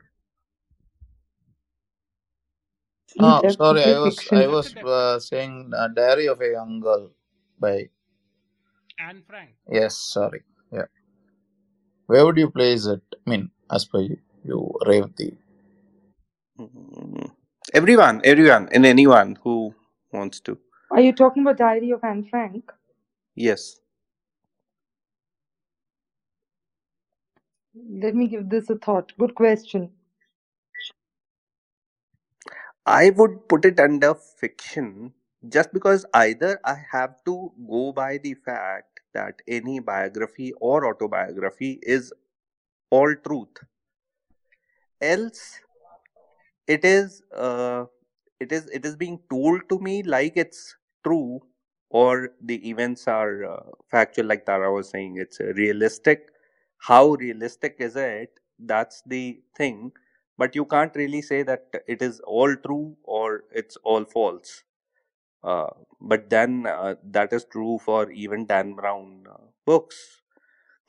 See, 3.09 3.21
ah 3.21 3.43
sorry, 3.49 3.85
I 3.85 3.99
was 3.99 4.29
I 4.33 4.47
fiction. 4.47 4.47
That's 4.47 4.65
a 4.67 4.71
was 4.71 4.77
uh, 4.83 5.21
saying 5.21 5.73
uh, 5.77 5.89
Diary 5.89 6.27
of 6.29 6.41
a 6.43 6.51
Young 6.53 6.81
Girl 6.81 7.11
by 7.63 7.91
Anne 9.01 9.23
Frank. 9.29 9.51
yes, 9.71 9.97
sorry, 9.99 10.43
yeah. 10.73 10.87
Where 12.07 12.27
would 12.27 12.39
you 12.39 12.51
place 12.51 12.87
it? 12.87 13.03
I 13.27 13.31
mean, 13.31 13.51
as 13.71 13.85
per 13.87 14.01
you, 14.01 14.19
you 14.45 14.75
Revati. 14.87 15.37
Mm, 16.61 17.33
Everyone, 17.75 18.21
everyone, 18.25 18.69
and 18.73 18.87
anyone 18.87 19.39
who 19.45 19.75
wants 20.13 20.41
to. 20.41 20.59
Are 20.91 21.01
you 21.01 21.13
talking 21.13 21.43
about 21.45 21.59
Diary 21.59 21.91
of 21.93 22.05
Anne 22.05 22.25
Frank? 22.25 22.73
Yes. 23.37 23.81
Let 27.75 28.15
me 28.15 28.29
give 28.29 28.49
this 28.51 28.71
a 28.71 28.77
thought. 28.79 29.13
Good 29.19 29.35
question. 29.35 29.91
I 32.87 33.11
would 33.11 33.49
put 33.49 33.65
it 33.67 33.81
under 33.81 34.15
fiction 34.15 35.15
just 35.49 35.73
because 35.73 36.07
either 36.15 36.61
I 36.65 36.77
have 36.91 37.25
to 37.25 37.53
go 37.69 37.93
by 37.93 38.19
the 38.19 38.35
fact 38.35 39.01
that 39.15 39.43
any 39.47 39.81
biography 39.81 40.53
or 40.61 40.87
autobiography 40.87 41.79
is 41.83 42.13
all 42.91 43.15
truth, 43.25 43.59
else 45.01 45.61
it 46.67 46.85
is 46.85 47.23
uh, 47.37 47.85
it 48.41 48.53
is 48.53 48.67
it 48.69 48.85
is 48.85 48.97
being 48.97 49.19
told 49.31 49.69
to 49.69 49.79
me 49.79 50.03
like 50.03 50.35
it's 50.37 50.77
true 51.05 51.41
or 51.91 52.31
the 52.41 52.69
events 52.69 53.07
are 53.09 53.45
uh, 53.45 53.63
factual 53.91 54.27
like 54.27 54.47
tara 54.47 54.73
was 54.73 54.89
saying 54.91 55.17
it's 55.19 55.41
realistic. 55.41 56.29
How 56.79 57.11
realistic 57.15 57.77
is 57.79 57.97
it? 57.97 58.41
That's 58.59 59.03
the 59.07 59.41
thing. 59.57 59.93
But 60.39 60.55
you 60.57 60.65
can't 60.65 60.95
really 60.97 61.23
say 61.23 61.43
that 61.43 61.67
it 61.87 62.03
is 62.03 62.21
all 62.21 62.57
true 62.57 62.97
or 63.05 63.45
it's 63.53 63.77
all 63.85 64.05
false 64.05 64.63
uh, 65.45 65.69
but 66.01 66.29
then 66.31 66.67
uh, 66.67 66.95
that 67.05 67.33
is 67.33 67.45
true 67.45 67.79
for 67.85 68.11
even 68.11 68.47
dan 68.47 68.75
brown 68.75 69.27
uh, 69.31 69.37
books 69.65 70.23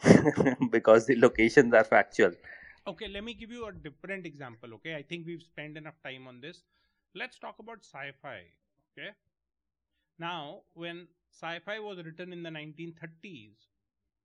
because 0.71 1.05
the 1.05 1.15
locations 1.15 1.73
are 1.73 1.83
factual 1.83 2.31
Okay, 2.87 3.07
let 3.07 3.23
me 3.23 3.33
give 3.33 3.51
you 3.51 3.65
a 3.67 3.71
different 3.71 4.25
example. 4.25 4.73
Okay, 4.75 4.95
I 4.95 5.03
think 5.03 5.25
we've 5.25 5.41
spent 5.41 5.77
enough 5.77 5.95
time 6.03 6.27
on 6.27 6.41
this. 6.41 6.63
Let's 7.15 7.39
talk 7.39 7.59
about 7.59 7.79
sci 7.83 8.11
fi. 8.21 8.41
Okay, 8.91 9.11
now 10.19 10.61
when 10.73 11.07
sci 11.31 11.59
fi 11.59 11.79
was 11.79 12.03
written 12.03 12.33
in 12.33 12.43
the 12.43 12.51
1930s 12.51 13.67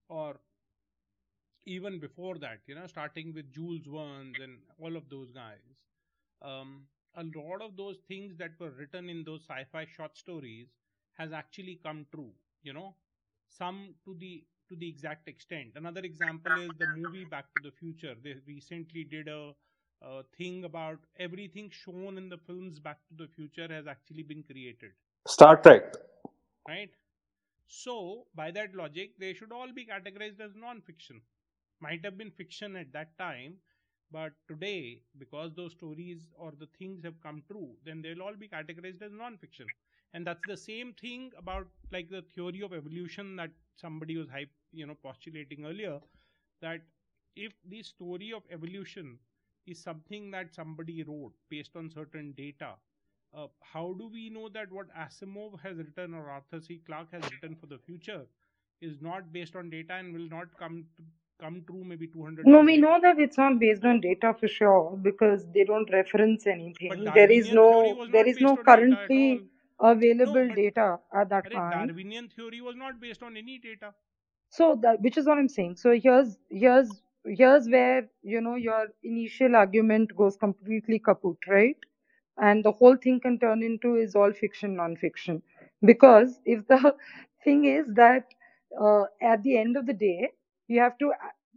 or 0.08 0.40
even 1.66 1.98
before 2.00 2.38
that, 2.38 2.60
you 2.66 2.74
know, 2.74 2.86
starting 2.86 3.32
with 3.34 3.52
Jules 3.52 3.86
Verne 3.86 4.34
and 4.42 4.58
all 4.80 4.96
of 4.96 5.08
those 5.08 5.30
guys, 5.30 5.76
um, 6.42 6.86
a 7.18 7.24
lot 7.38 7.62
of 7.62 7.76
those 7.76 7.98
things 8.08 8.36
that 8.38 8.52
were 8.60 8.70
written 8.70 9.08
in 9.10 9.24
those 9.24 9.42
sci-fi 9.48 9.84
short 9.86 10.16
stories 10.16 10.68
has 11.18 11.32
actually 11.32 11.80
come 11.82 12.06
true. 12.14 12.32
You 12.62 12.72
know, 12.74 12.94
some 13.48 13.94
to 14.04 14.14
the 14.14 14.44
to 14.68 14.76
the 14.76 14.88
exact 14.88 15.28
extent. 15.28 15.72
Another 15.76 16.00
example 16.02 16.58
is 16.58 16.76
the 16.78 16.86
movie 16.86 17.24
Back 17.24 17.52
to 17.54 17.60
the 17.60 17.72
Future. 17.72 18.14
They 18.22 18.34
recently 18.46 19.04
did 19.04 19.28
a, 19.28 19.54
a 20.02 20.22
thing 20.36 20.64
about 20.64 20.98
everything 21.18 21.70
shown 21.70 22.18
in 22.18 22.28
the 22.28 22.38
films 22.38 22.78
Back 22.78 22.98
to 23.08 23.14
the 23.14 23.28
Future 23.28 23.68
has 23.72 23.86
actually 23.86 24.22
been 24.24 24.42
created. 24.42 24.92
star 25.26 25.56
trek 25.56 25.94
Right? 26.68 26.90
So, 27.66 28.26
by 28.34 28.50
that 28.52 28.74
logic, 28.74 29.18
they 29.18 29.34
should 29.34 29.52
all 29.52 29.72
be 29.72 29.86
categorized 29.86 30.40
as 30.40 30.54
non 30.56 30.80
fiction. 30.82 31.22
Might 31.80 32.04
have 32.04 32.16
been 32.18 32.30
fiction 32.30 32.76
at 32.76 32.92
that 32.92 33.16
time, 33.18 33.58
but 34.10 34.32
today, 34.48 35.02
because 35.18 35.52
those 35.54 35.72
stories 35.72 36.28
or 36.36 36.52
the 36.58 36.68
things 36.78 37.02
have 37.04 37.20
come 37.22 37.42
true, 37.50 37.76
then 37.84 38.02
they'll 38.02 38.22
all 38.22 38.34
be 38.36 38.48
categorized 38.48 39.02
as 39.02 39.12
non 39.12 39.36
fiction. 39.38 39.66
And 40.14 40.26
that's 40.26 40.44
the 40.46 40.56
same 40.56 40.94
thing 40.94 41.32
about 41.38 41.68
like 41.92 42.08
the 42.10 42.22
theory 42.34 42.62
of 42.62 42.72
evolution 42.72 43.36
that 43.36 43.50
somebody 43.76 44.16
was 44.16 44.28
hype, 44.28 44.50
you 44.72 44.86
know, 44.86 44.94
postulating 45.02 45.64
earlier. 45.66 46.00
That 46.60 46.82
if 47.36 47.52
the 47.64 47.82
story 47.82 48.32
of 48.32 48.42
evolution 48.50 49.18
is 49.66 49.82
something 49.82 50.30
that 50.30 50.54
somebody 50.54 51.02
wrote 51.02 51.34
based 51.48 51.76
on 51.76 51.90
certain 51.90 52.32
data, 52.32 52.74
uh, 53.34 53.46
how 53.60 53.94
do 53.98 54.08
we 54.08 54.30
know 54.30 54.48
that 54.48 54.70
what 54.72 54.88
Asimov 54.94 55.60
has 55.60 55.76
written 55.76 56.14
or 56.14 56.30
Arthur 56.30 56.60
C. 56.60 56.78
Clarke 56.86 57.12
has 57.12 57.22
written 57.30 57.56
for 57.56 57.66
the 57.66 57.78
future 57.78 58.26
is 58.80 59.00
not 59.00 59.32
based 59.32 59.56
on 59.56 59.70
data 59.70 59.94
and 59.94 60.12
will 60.12 60.28
not 60.28 60.56
come 60.58 60.84
to, 60.96 61.02
come 61.40 61.62
true 61.66 61.84
maybe 61.84 62.06
200 62.08 62.46
No, 62.46 62.60
we 62.62 62.76
know 62.78 62.98
that 63.02 63.18
it's 63.18 63.38
not 63.38 63.58
based 63.60 63.84
on 63.84 64.00
data 64.00 64.34
for 64.38 64.48
sure 64.48 64.98
because 65.02 65.46
they 65.54 65.64
don't 65.64 65.90
reference 65.92 66.46
anything. 66.46 67.12
There 67.14 67.30
is 67.30 67.50
no 67.52 68.08
there 68.12 68.26
is 68.26 68.40
no 68.40 68.56
currently 68.58 69.44
No, 69.84 69.92
available 69.92 70.48
but 70.48 70.56
data 70.56 70.98
at 71.14 71.28
that 71.30 71.52
time. 71.52 71.88
Darwinian 71.88 72.28
theory 72.28 72.60
was 72.60 72.76
not 72.76 73.00
based 73.00 73.22
on 73.22 73.36
any 73.36 73.58
data. 73.58 73.94
So 74.50 74.76
that 74.82 75.00
which 75.02 75.16
is 75.18 75.26
what 75.26 75.38
I'm 75.38 75.48
saying. 75.48 75.76
So 75.76 75.92
here's 75.98 76.38
here's 76.50 76.90
here's 77.26 77.68
where 77.68 78.08
you 78.22 78.40
know 78.40 78.56
your 78.56 78.88
initial 79.02 79.56
argument 79.56 80.16
goes 80.16 80.36
completely 80.36 80.98
kaput, 81.00 81.38
right? 81.48 81.76
And 82.38 82.64
the 82.64 82.72
whole 82.72 82.96
thing 82.96 83.20
can 83.20 83.38
turn 83.38 83.62
into 83.62 83.96
is 83.96 84.14
all 84.16 84.32
fiction, 84.32 84.76
non-fiction. 84.76 85.42
Because 85.84 86.40
if 86.46 86.66
the 86.68 86.94
thing 87.44 87.64
is 87.66 87.86
that 87.94 88.34
uh, 88.80 89.04
at 89.22 89.42
the 89.42 89.56
end 89.58 89.76
of 89.76 89.86
the 89.86 89.92
day, 89.94 90.30
you 90.68 90.80
have 90.80 90.98
to 90.98 91.12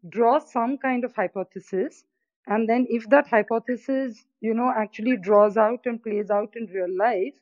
draw 0.09 0.39
some 0.39 0.77
kind 0.77 1.05
of 1.05 1.15
hypothesis, 1.15 2.05
and 2.47 2.69
then 2.69 2.87
if 2.89 3.09
that 3.09 3.27
hypothesis, 3.27 4.25
you 4.41 4.53
know, 4.55 4.71
actually 4.75 5.17
draws 5.17 5.57
out 5.57 5.85
and 5.85 6.03
plays 6.03 6.31
out 6.31 6.55
in 6.55 6.67
real 6.67 6.95
life, 6.97 7.35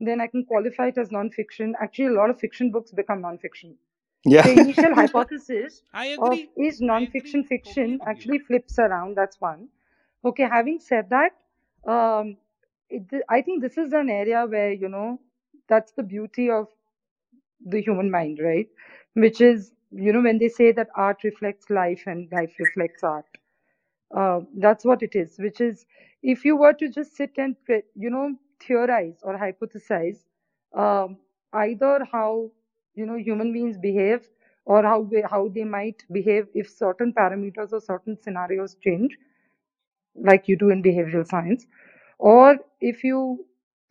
then 0.00 0.20
I 0.20 0.28
can 0.28 0.44
qualify 0.44 0.88
it 0.88 0.98
as 0.98 1.12
non-fiction. 1.12 1.74
Actually, 1.80 2.06
a 2.08 2.18
lot 2.20 2.30
of 2.30 2.40
fiction 2.40 2.70
books 2.72 2.92
become 2.92 3.20
non-fiction 3.22 3.76
yeah 4.24 4.46
the 4.46 4.52
initial 4.52 4.94
hypothesis 4.94 5.82
I 5.92 6.06
of 6.18 6.40
agree. 6.40 6.50
is 6.56 6.80
I 6.94 7.02
non-fiction 7.02 7.44
agree. 7.44 7.44
Fiction 7.44 8.00
with 8.00 8.06
actually 8.06 8.38
flips 8.38 8.78
around 8.78 9.16
that's 9.16 9.40
one 9.40 9.68
okay 10.24 10.44
having 10.50 10.78
said 10.80 11.10
that 11.10 11.32
um 11.90 12.36
it, 12.90 13.02
i 13.28 13.40
think 13.42 13.62
this 13.62 13.78
is 13.78 13.92
an 13.92 14.10
area 14.10 14.46
where 14.46 14.72
you 14.72 14.88
know 14.88 15.20
that's 15.68 15.92
the 15.92 16.02
beauty 16.02 16.50
of 16.50 16.68
the 17.66 17.80
human 17.80 18.10
mind 18.10 18.38
right 18.42 18.68
which 19.14 19.40
is 19.40 19.72
you 19.90 20.12
know 20.12 20.20
when 20.22 20.38
they 20.38 20.48
say 20.48 20.72
that 20.72 20.88
art 20.96 21.22
reflects 21.24 21.70
life 21.70 22.02
and 22.06 22.30
life 22.32 22.54
reflects 22.58 23.02
art 23.04 23.26
uh, 24.16 24.40
that's 24.58 24.84
what 24.84 25.02
it 25.02 25.14
is 25.14 25.36
which 25.38 25.60
is 25.60 25.86
if 26.22 26.44
you 26.44 26.56
were 26.56 26.72
to 26.72 26.88
just 26.88 27.16
sit 27.16 27.32
and 27.38 27.56
you 27.94 28.10
know 28.10 28.34
theorize 28.66 29.18
or 29.22 29.38
hypothesize 29.38 30.24
um, 30.76 31.16
either 31.54 32.06
how 32.12 32.50
you 32.94 33.06
know 33.06 33.16
human 33.16 33.52
beings 33.52 33.78
behave 33.78 34.28
or 34.64 34.82
how 34.82 35.08
how 35.30 35.48
they 35.48 35.64
might 35.64 36.04
behave 36.12 36.46
if 36.54 36.68
certain 36.70 37.12
parameters 37.12 37.72
or 37.72 37.80
certain 37.80 38.18
scenarios 38.22 38.76
change 38.82 39.18
like 40.14 40.48
you 40.48 40.56
do 40.56 40.70
in 40.70 40.82
behavioral 40.82 41.26
science 41.26 41.66
or 42.18 42.56
if 42.80 43.04
you 43.04 43.44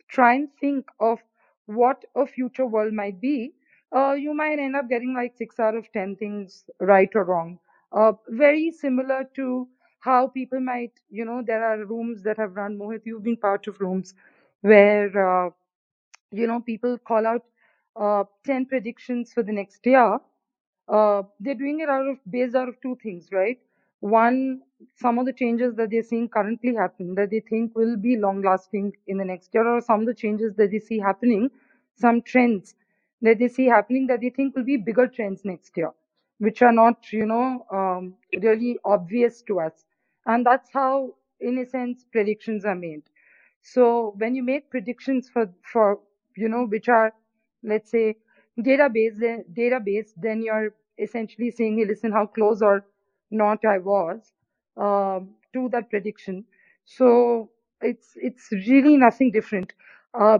try 0.08 0.34
and 0.34 0.48
think 0.60 0.86
of 1.00 1.20
what 1.66 2.04
a 2.16 2.26
future 2.26 2.66
world 2.66 2.92
might 2.92 3.20
be 3.20 3.52
uh, 3.96 4.14
you 4.14 4.34
might 4.34 4.60
end 4.60 4.76
up 4.76 4.88
getting 4.90 5.14
like 5.14 5.34
six 5.36 5.60
out 5.60 5.76
of 5.76 5.90
ten 5.92 6.16
things 6.16 6.64
right 6.80 7.10
or 7.16 7.24
wrong 7.24 7.58
uh, 7.92 8.12
very 8.28 8.70
similar 8.72 9.24
to 9.36 9.68
how 10.00 10.28
people 10.28 10.60
might 10.60 10.92
you 11.10 11.24
know 11.26 11.42
there 11.46 11.64
are 11.64 11.84
rooms 11.86 12.22
that 12.24 12.38
have 12.38 12.56
run 12.56 12.78
mohit 12.78 13.02
you've 13.06 13.24
been 13.24 13.38
part 13.48 13.66
of 13.68 13.80
rooms 13.80 14.14
where 14.62 15.10
uh, 15.30 15.50
you 16.32 16.46
know 16.48 16.60
people 16.60 16.98
call 16.98 17.26
out 17.26 17.44
uh, 17.96 18.24
10 18.46 18.66
predictions 18.66 19.32
for 19.32 19.44
the 19.44 19.52
next 19.52 19.86
year 19.86 20.20
uh, 20.88 21.22
they're 21.40 21.54
doing 21.56 21.80
it 21.80 21.90
out 21.90 22.06
of 22.08 22.18
based 22.30 22.56
out 22.56 22.68
of 22.68 22.80
two 22.82 22.96
things, 23.02 23.28
right? 23.32 23.58
One, 24.00 24.62
some 24.96 25.18
of 25.18 25.26
the 25.26 25.32
changes 25.32 25.74
that 25.76 25.90
they're 25.90 26.02
seeing 26.04 26.28
currently 26.28 26.74
happen 26.74 27.14
that 27.16 27.30
they 27.30 27.40
think 27.40 27.74
will 27.76 27.96
be 27.96 28.16
long 28.16 28.42
lasting 28.42 28.94
in 29.08 29.18
the 29.18 29.24
next 29.26 29.50
year, 29.54 29.66
or 29.68 29.80
some 29.82 30.00
of 30.02 30.06
the 30.06 30.14
changes 30.14 30.54
that 30.56 30.70
they 30.70 30.80
see 30.80 30.98
happening, 31.00 31.50
some 31.96 32.22
trends 32.22 32.74
that 33.22 33.38
they 33.38 33.48
see 33.48 33.66
happening 33.66 34.06
that 34.08 34.20
they 34.20 34.30
think 34.30 34.56
will 34.56 34.64
be 34.64 34.76
bigger 34.76 35.08
trends 35.08 35.44
next 35.44 35.76
year, 35.76 35.92
which 36.38 36.62
are 36.62 36.72
not, 36.72 37.12
you 37.12 37.26
know, 37.26 37.66
um, 37.72 38.14
really 38.42 38.78
obvious 38.84 39.42
to 39.42 39.60
us. 39.60 39.84
And 40.26 40.46
that's 40.46 40.70
how, 40.72 41.14
in 41.40 41.58
a 41.58 41.66
sense, 41.66 42.04
predictions 42.12 42.64
are 42.64 42.74
made. 42.76 43.02
So 43.62 44.14
when 44.18 44.34
you 44.34 44.42
make 44.42 44.70
predictions 44.70 45.28
for 45.28 45.50
for 45.72 46.00
you 46.36 46.48
know 46.48 46.66
which 46.66 46.88
are 46.88 47.12
let's 47.62 47.90
say 47.90 48.16
database 48.60 49.18
database 49.54 50.10
then 50.16 50.42
you're 50.42 50.74
essentially 50.98 51.50
saying 51.50 51.78
hey 51.78 51.84
listen 51.86 52.12
how 52.12 52.26
close 52.26 52.62
or 52.62 52.86
not 53.30 53.64
I 53.64 53.78
was 53.78 54.32
um, 54.76 55.30
to 55.54 55.68
that 55.70 55.90
prediction. 55.90 56.44
So 56.84 57.50
it's 57.82 58.12
it's 58.16 58.48
really 58.52 58.96
nothing 58.96 59.32
different. 59.32 59.72
Uh, 60.14 60.38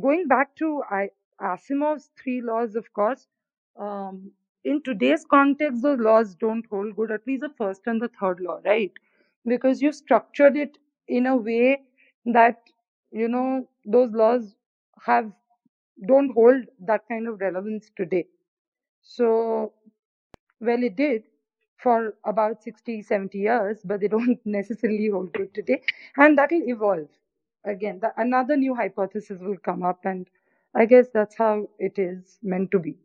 going 0.00 0.28
back 0.28 0.54
to 0.56 0.82
I, 0.90 1.10
Asimov's 1.44 2.10
three 2.22 2.42
laws, 2.42 2.76
of 2.76 2.92
course, 2.94 3.28
um, 3.78 4.32
in 4.64 4.82
today's 4.82 5.24
context, 5.30 5.82
those 5.82 6.00
laws 6.00 6.34
don't 6.36 6.66
hold 6.70 6.96
good. 6.96 7.12
At 7.12 7.26
least 7.26 7.42
the 7.42 7.50
first 7.58 7.82
and 7.86 8.02
the 8.02 8.10
third 8.20 8.40
law, 8.40 8.60
right? 8.64 8.92
Because 9.46 9.82
you 9.82 9.92
structured 9.92 10.56
it 10.56 10.78
in 11.08 11.26
a 11.26 11.36
way 11.36 11.82
that 12.26 12.62
you 13.12 13.28
know 13.28 13.68
those 13.86 14.12
laws 14.12 14.56
have 15.04 15.32
don't 16.08 16.30
hold 16.34 16.64
that 16.80 17.02
kind 17.08 17.28
of 17.28 17.40
relevance 17.40 17.90
today. 17.96 18.26
So 19.02 19.72
well, 20.60 20.82
it 20.82 20.96
did 20.96 21.24
for 21.78 22.14
about 22.24 22.62
60, 22.62 23.02
70 23.02 23.38
years, 23.38 23.80
but 23.84 24.00
they 24.00 24.08
don't 24.16 24.40
necessarily 24.46 25.10
hold 25.10 25.32
good 25.34 25.54
today. 25.54 25.82
And 26.16 26.38
that 26.38 26.50
will 26.52 26.68
evolve. 26.68 27.08
Again, 27.64 28.00
the, 28.00 28.12
another 28.18 28.56
new 28.56 28.74
hypothesis 28.74 29.38
will 29.40 29.58
come 29.58 29.82
up, 29.84 30.00
and 30.04 30.28
I 30.74 30.84
guess 30.86 31.06
that's 31.12 31.36
how 31.36 31.68
it 31.78 31.98
is 31.98 32.38
meant 32.42 32.70
to 32.72 32.78
be. 32.78 32.96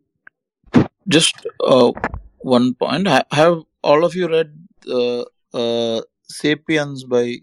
Just 1.07 1.35
uh, 1.63 1.91
one 2.39 2.73
point. 2.75 3.07
Ha- 3.07 3.25
Have 3.31 3.63
all 3.83 4.03
of 4.05 4.15
you 4.15 4.27
read 4.29 4.51
uh, 4.87 5.23
uh, 5.53 6.01
*Sapiens* 6.29 7.03
by 7.03 7.37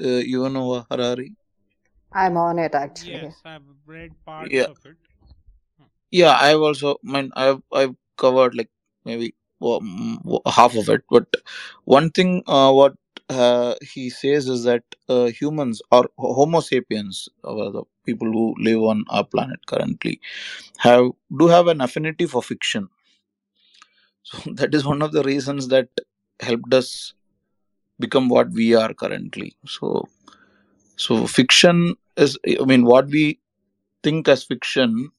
uh, 0.00 0.20
Yuval 0.32 0.52
Noah 0.52 0.86
Harari? 0.90 1.34
I'm 2.12 2.36
on 2.36 2.58
it 2.58 2.74
actually. 2.74 3.14
Yes, 3.14 3.40
I've 3.44 3.62
read 3.86 4.12
parts 4.24 4.52
Yeah, 4.52 4.64
of 4.64 4.78
it. 4.84 4.96
Yeah. 6.10 6.36
I've 6.40 6.60
also, 6.60 6.96
I 7.06 7.12
mean, 7.12 7.30
I've 7.36 7.62
I've 7.72 7.94
covered 8.16 8.54
like 8.54 8.70
maybe 9.04 9.34
well, 9.60 9.80
half 10.46 10.76
of 10.76 10.88
it, 10.88 11.02
but 11.10 11.26
one 11.84 12.10
thing 12.10 12.42
uh, 12.46 12.72
what 12.72 12.94
uh, 13.28 13.74
he 13.82 14.10
says 14.10 14.48
is 14.48 14.64
that 14.64 14.84
uh, 15.08 15.26
humans 15.26 15.82
or 15.90 16.08
Homo 16.18 16.60
sapiens, 16.60 17.28
or 17.44 17.70
the 17.72 17.82
people 18.04 18.30
who 18.30 18.54
live 18.58 18.82
on 18.82 19.04
our 19.10 19.24
planet 19.24 19.66
currently, 19.66 20.20
have 20.78 21.10
do 21.38 21.48
have 21.48 21.68
an 21.68 21.80
affinity 21.80 22.26
for 22.26 22.42
fiction. 22.42 22.88
So 24.22 24.50
that 24.54 24.74
is 24.74 24.84
one 24.84 25.02
of 25.02 25.12
the 25.12 25.22
reasons 25.22 25.68
that 25.68 25.88
helped 26.40 26.72
us 26.74 27.14
become 28.00 28.28
what 28.28 28.50
we 28.50 28.74
are 28.74 28.94
currently. 28.94 29.56
So 29.66 30.08
so 30.96 31.26
fiction 31.26 31.96
is, 32.16 32.38
I 32.60 32.64
mean, 32.64 32.84
what 32.84 33.08
we 33.08 33.40
think 34.02 34.28
as 34.28 34.44
fiction 34.44 35.10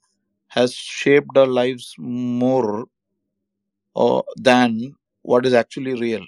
has 0.49 0.73
shaped 0.73 1.37
our 1.37 1.47
lives 1.47 1.95
more 1.99 2.87
uh, 3.95 4.21
than 4.37 4.95
what 5.23 5.45
is 5.45 5.53
actually 5.53 5.99
real. 5.99 6.25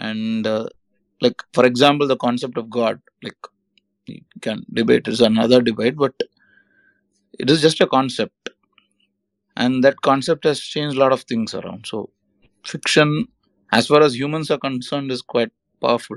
And 0.00 0.46
uh, 0.46 0.68
like 1.20 1.42
for 1.52 1.64
example, 1.66 2.08
the 2.08 2.16
concept 2.16 2.56
of 2.58 2.70
God, 2.70 3.00
like 3.22 3.36
you 4.06 4.22
can 4.40 4.64
debate 4.72 5.08
is 5.08 5.20
another 5.20 5.60
debate, 5.62 5.96
but 5.96 6.14
it 7.38 7.50
is 7.50 7.60
just 7.60 7.80
a 7.80 7.86
concept, 7.86 8.50
and 9.56 9.84
that 9.84 10.00
concept 10.02 10.44
has 10.44 10.60
changed 10.60 10.96
a 10.96 11.00
lot 11.00 11.12
of 11.12 11.22
things 11.22 11.54
around. 11.54 11.86
So 11.86 12.10
fiction, 12.64 13.28
as 13.72 13.86
far 13.88 14.02
as 14.02 14.16
humans 14.16 14.50
are 14.50 14.58
concerned, 14.58 15.12
is 15.12 15.22
quite 15.22 15.50
powerful. 15.80 16.16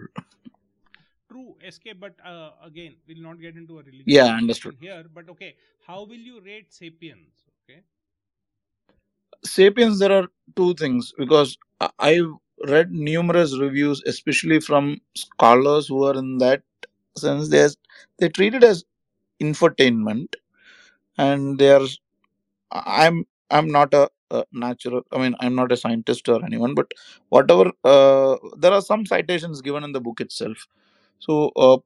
True, 1.30 1.56
SK, 1.70 1.94
but 2.00 2.16
uh, 2.26 2.52
again, 2.64 2.96
we'll 3.08 3.22
not 3.22 3.40
get 3.40 3.56
into 3.58 3.80
a 3.80 3.84
religious 3.84 4.06
Yeah, 4.06 4.36
understood. 4.36 4.78
here. 4.80 5.06
But 5.14 5.30
okay, 5.30 5.56
how 5.88 6.04
will 6.04 6.24
you 6.32 6.42
rate 6.42 6.74
Sapiens? 6.74 7.46
Okay. 7.70 7.82
Sapiens, 9.44 10.00
there 10.00 10.12
are 10.12 10.28
two 10.56 10.74
things 10.76 11.14
because 11.18 11.58
I- 11.82 12.22
read 12.68 12.92
numerous 12.92 13.58
reviews, 13.60 14.04
especially 14.06 14.60
from 14.62 15.02
scholars 15.16 15.88
who 15.88 16.06
are 16.06 16.16
in 16.18 16.38
that 16.40 16.64
sense. 17.18 17.50
They 17.50 17.68
they 18.20 18.30
treat 18.30 18.56
it 18.56 18.64
as 18.64 18.86
infotainment, 19.42 20.36
and 21.18 21.60
they 21.60 21.72
are. 21.72 21.88
I'm 22.72 23.26
I'm 23.52 23.68
not 23.70 23.94
a, 23.94 24.10
a 24.32 24.46
natural. 24.54 25.04
I 25.12 25.20
mean, 25.20 25.36
I'm 25.40 25.56
not 25.56 25.72
a 25.72 25.78
scientist 25.78 26.30
or 26.30 26.44
anyone, 26.46 26.76
but 26.76 26.92
whatever. 27.30 27.72
Uh, 27.84 28.38
there 28.58 28.74
are 28.74 28.82
some 28.82 29.06
citations 29.06 29.62
given 29.62 29.84
in 29.84 29.94
the 29.94 30.02
book 30.02 30.22
itself. 30.22 30.68
So, 31.20 31.52
uh, 31.56 31.78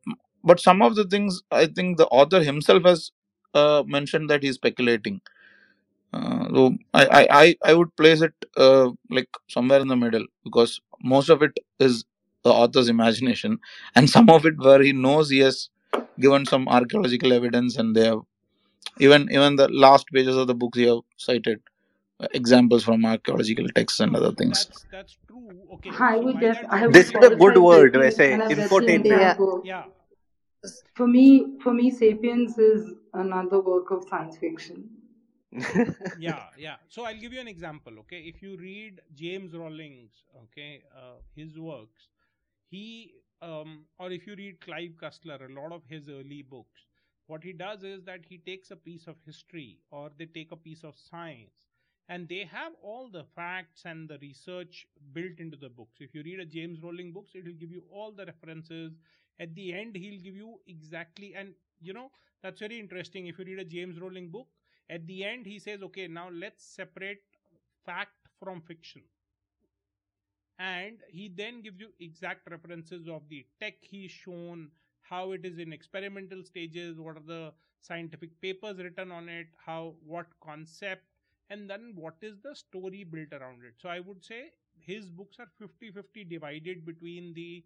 but 0.44 0.60
some 0.60 0.82
of 0.82 0.96
the 0.96 1.06
things 1.06 1.42
I 1.52 1.68
think 1.68 1.98
the 1.98 2.08
author 2.08 2.44
himself 2.44 2.84
has 2.86 3.12
uh, 3.54 3.84
mentioned 3.88 4.30
that 4.30 4.44
he's 4.44 4.56
speculating. 4.56 5.22
Uh, 6.14 6.48
so 6.56 6.76
I, 6.94 7.06
I, 7.06 7.28
I 7.44 7.56
I 7.66 7.74
would 7.74 7.96
place 7.96 8.22
it 8.22 8.34
uh, 8.56 8.90
like 9.10 9.30
somewhere 9.50 9.80
in 9.80 9.88
the 9.88 9.96
middle 9.96 10.26
because 10.44 10.80
most 11.04 11.30
of 11.30 11.42
it 11.44 11.60
is 11.80 12.06
the 12.44 12.52
author's 12.52 12.90
imagination, 12.90 13.60
and 13.96 14.10
some 14.10 14.30
of 14.30 14.46
it 14.46 14.58
where 14.58 14.82
he 14.82 14.94
knows 14.94 15.30
he 15.30 15.40
has 15.40 15.70
given 16.20 16.46
some 16.46 16.68
archaeological 16.68 17.34
evidence, 17.34 17.78
and 17.78 17.96
they 17.96 18.06
have 18.06 18.22
even 19.00 19.28
even 19.32 19.56
the 19.58 19.68
last 19.70 20.08
pages 20.14 20.36
of 20.36 20.48
the 20.48 20.56
books 20.56 20.78
he 20.78 20.88
have 20.88 21.00
cited 21.18 21.62
uh, 22.20 22.28
examples 22.34 22.84
from 22.84 23.06
archaeological 23.06 23.68
texts 23.76 24.00
and 24.00 24.16
other 24.16 24.32
things. 24.32 24.66
that's 24.66 24.86
that's 24.92 25.18
true. 25.28 25.44
Okay, 25.76 25.92
I 26.00 26.16
so 26.16 26.24
would 26.24 26.34
by 26.36 26.40
def- 26.40 26.66
I 26.70 26.86
would 26.86 26.94
This 26.94 27.10
is 27.10 27.16
a 27.16 27.20
good 27.36 27.40
qualify 27.40 27.62
word, 27.70 27.94
Sapiens 27.94 28.18
वैसे 28.18 28.32
and 28.34 28.42
I've 28.44 28.50
read 28.50 28.62
the 28.62 28.64
infotainment. 28.64 29.22
Yeah. 29.22 29.34
book. 29.36 29.62
yeah, 29.66 29.84
For 30.96 31.08
me, 31.08 31.26
for 31.64 31.74
me, 31.74 31.92
Sapiens 31.92 32.58
is 32.58 32.94
another 33.14 33.60
work 33.62 33.92
of 33.92 34.08
science 34.10 34.38
fiction. 34.38 34.97
Yeah, 36.14 36.48
yeah. 36.58 36.76
So 36.90 37.04
I'll 37.04 37.18
give 37.20 37.34
you 37.34 37.40
an 37.40 37.48
example. 37.48 38.00
Okay, 38.00 38.20
if 38.22 38.42
you 38.42 38.58
read 38.58 39.02
James 39.14 39.54
Rollins, 39.54 40.24
okay, 40.44 40.84
uh, 40.96 41.18
his 41.36 41.58
works, 41.60 42.10
he 42.70 43.14
um, 43.42 43.86
or 44.00 44.12
if 44.12 44.26
you 44.28 44.36
read 44.36 44.62
Clive 44.62 44.94
Cussler, 45.02 45.40
a 45.50 45.54
lot 45.62 45.72
of 45.72 45.84
his 45.88 46.10
early 46.10 46.42
books, 46.42 46.86
what 47.28 47.44
he 47.44 47.54
does 47.54 47.84
is 47.84 48.04
that 48.06 48.26
he 48.28 48.38
takes 48.40 48.72
a 48.72 48.76
piece 48.76 49.08
of 49.08 49.16
history 49.26 49.80
or 49.92 50.10
they 50.18 50.26
take 50.26 50.52
a 50.52 50.56
piece 50.58 50.84
of 50.84 50.96
science 50.98 51.68
and 52.10 52.28
they 52.28 52.44
have 52.46 52.74
all 52.82 53.10
the 53.10 53.24
facts 53.36 53.84
and 53.86 54.10
the 54.10 54.18
research 54.20 54.88
built 55.14 55.40
into 55.40 55.58
the 55.58 55.70
books. 55.70 55.98
If 56.00 56.16
you 56.16 56.24
read 56.24 56.40
a 56.40 56.46
James 56.46 56.82
Rollins 56.82 57.14
books, 57.14 57.32
it 57.36 57.46
will 57.46 57.54
give 57.54 57.72
you 57.72 57.84
all 57.92 58.12
the 58.12 58.26
references. 58.26 58.94
At 59.40 59.54
the 59.56 59.74
end, 59.74 59.96
he'll 59.96 60.22
give 60.22 60.36
you 60.36 60.60
exactly, 60.68 61.34
and 61.36 61.54
you 61.82 61.94
know 61.94 62.12
that's 62.44 62.60
very 62.60 62.80
interesting. 62.80 63.28
If 63.28 63.38
you 63.40 63.46
read 63.46 63.60
a 63.60 63.66
James 63.66 64.00
Rollins 64.00 64.32
book, 64.32 64.48
at 64.90 65.06
the 65.08 65.24
end 65.24 65.46
he 65.46 65.60
says, 65.60 65.82
okay, 65.84 66.08
now 66.08 66.30
let's 66.30 66.64
separate 66.66 67.22
fact 67.86 68.28
from 68.40 68.62
fiction. 68.62 69.04
And 70.60 71.00
he 71.10 71.30
then 71.30 71.62
gives 71.62 71.80
you 71.80 71.90
exact 72.00 72.50
references 72.50 73.08
of 73.08 73.28
the 73.30 73.46
tech 73.60 73.76
he's 73.82 74.12
shown 74.12 74.72
how 75.02 75.32
it 75.32 75.46
is 75.46 75.58
in 75.58 75.72
experimental 75.74 76.44
stages 76.44 77.00
what 77.00 77.16
are 77.18 77.26
the 77.26 77.54
scientific 77.82 78.40
papers 78.42 78.78
written 78.78 79.12
on 79.12 79.30
it 79.30 79.48
how 79.66 79.96
what 80.06 80.28
concept 80.44 81.04
and 81.50 81.70
then 81.70 81.94
what 81.96 82.16
is 82.22 82.38
the 82.44 82.54
story 82.56 83.04
built 83.04 83.32
around 83.34 83.64
it. 83.64 83.74
So 83.78 83.90
i 83.90 84.00
would 84.00 84.24
say 84.24 84.52
his 84.80 85.10
books 85.10 85.40
are 85.40 85.48
50 85.58 85.92
50 85.92 86.24
divided 86.26 86.86
between 86.86 87.34
the 87.34 87.64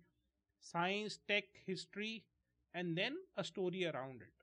science 0.59 1.19
tech 1.27 1.45
history 1.65 2.25
and 2.73 2.97
then 2.97 3.15
a 3.37 3.43
story 3.43 3.85
around 3.85 4.21
it 4.21 4.40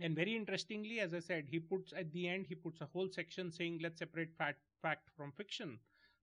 and 0.00 0.14
very 0.14 0.34
interestingly 0.36 1.00
as 1.00 1.12
i 1.12 1.18
said 1.18 1.44
he 1.50 1.58
puts 1.58 1.92
at 1.92 2.10
the 2.12 2.28
end 2.28 2.46
he 2.48 2.54
puts 2.54 2.80
a 2.80 2.88
whole 2.92 3.08
section 3.10 3.50
saying 3.50 3.78
let's 3.82 3.98
separate 3.98 4.32
fact 4.36 4.58
fact 4.82 5.08
from 5.16 5.32
fiction. 5.32 5.78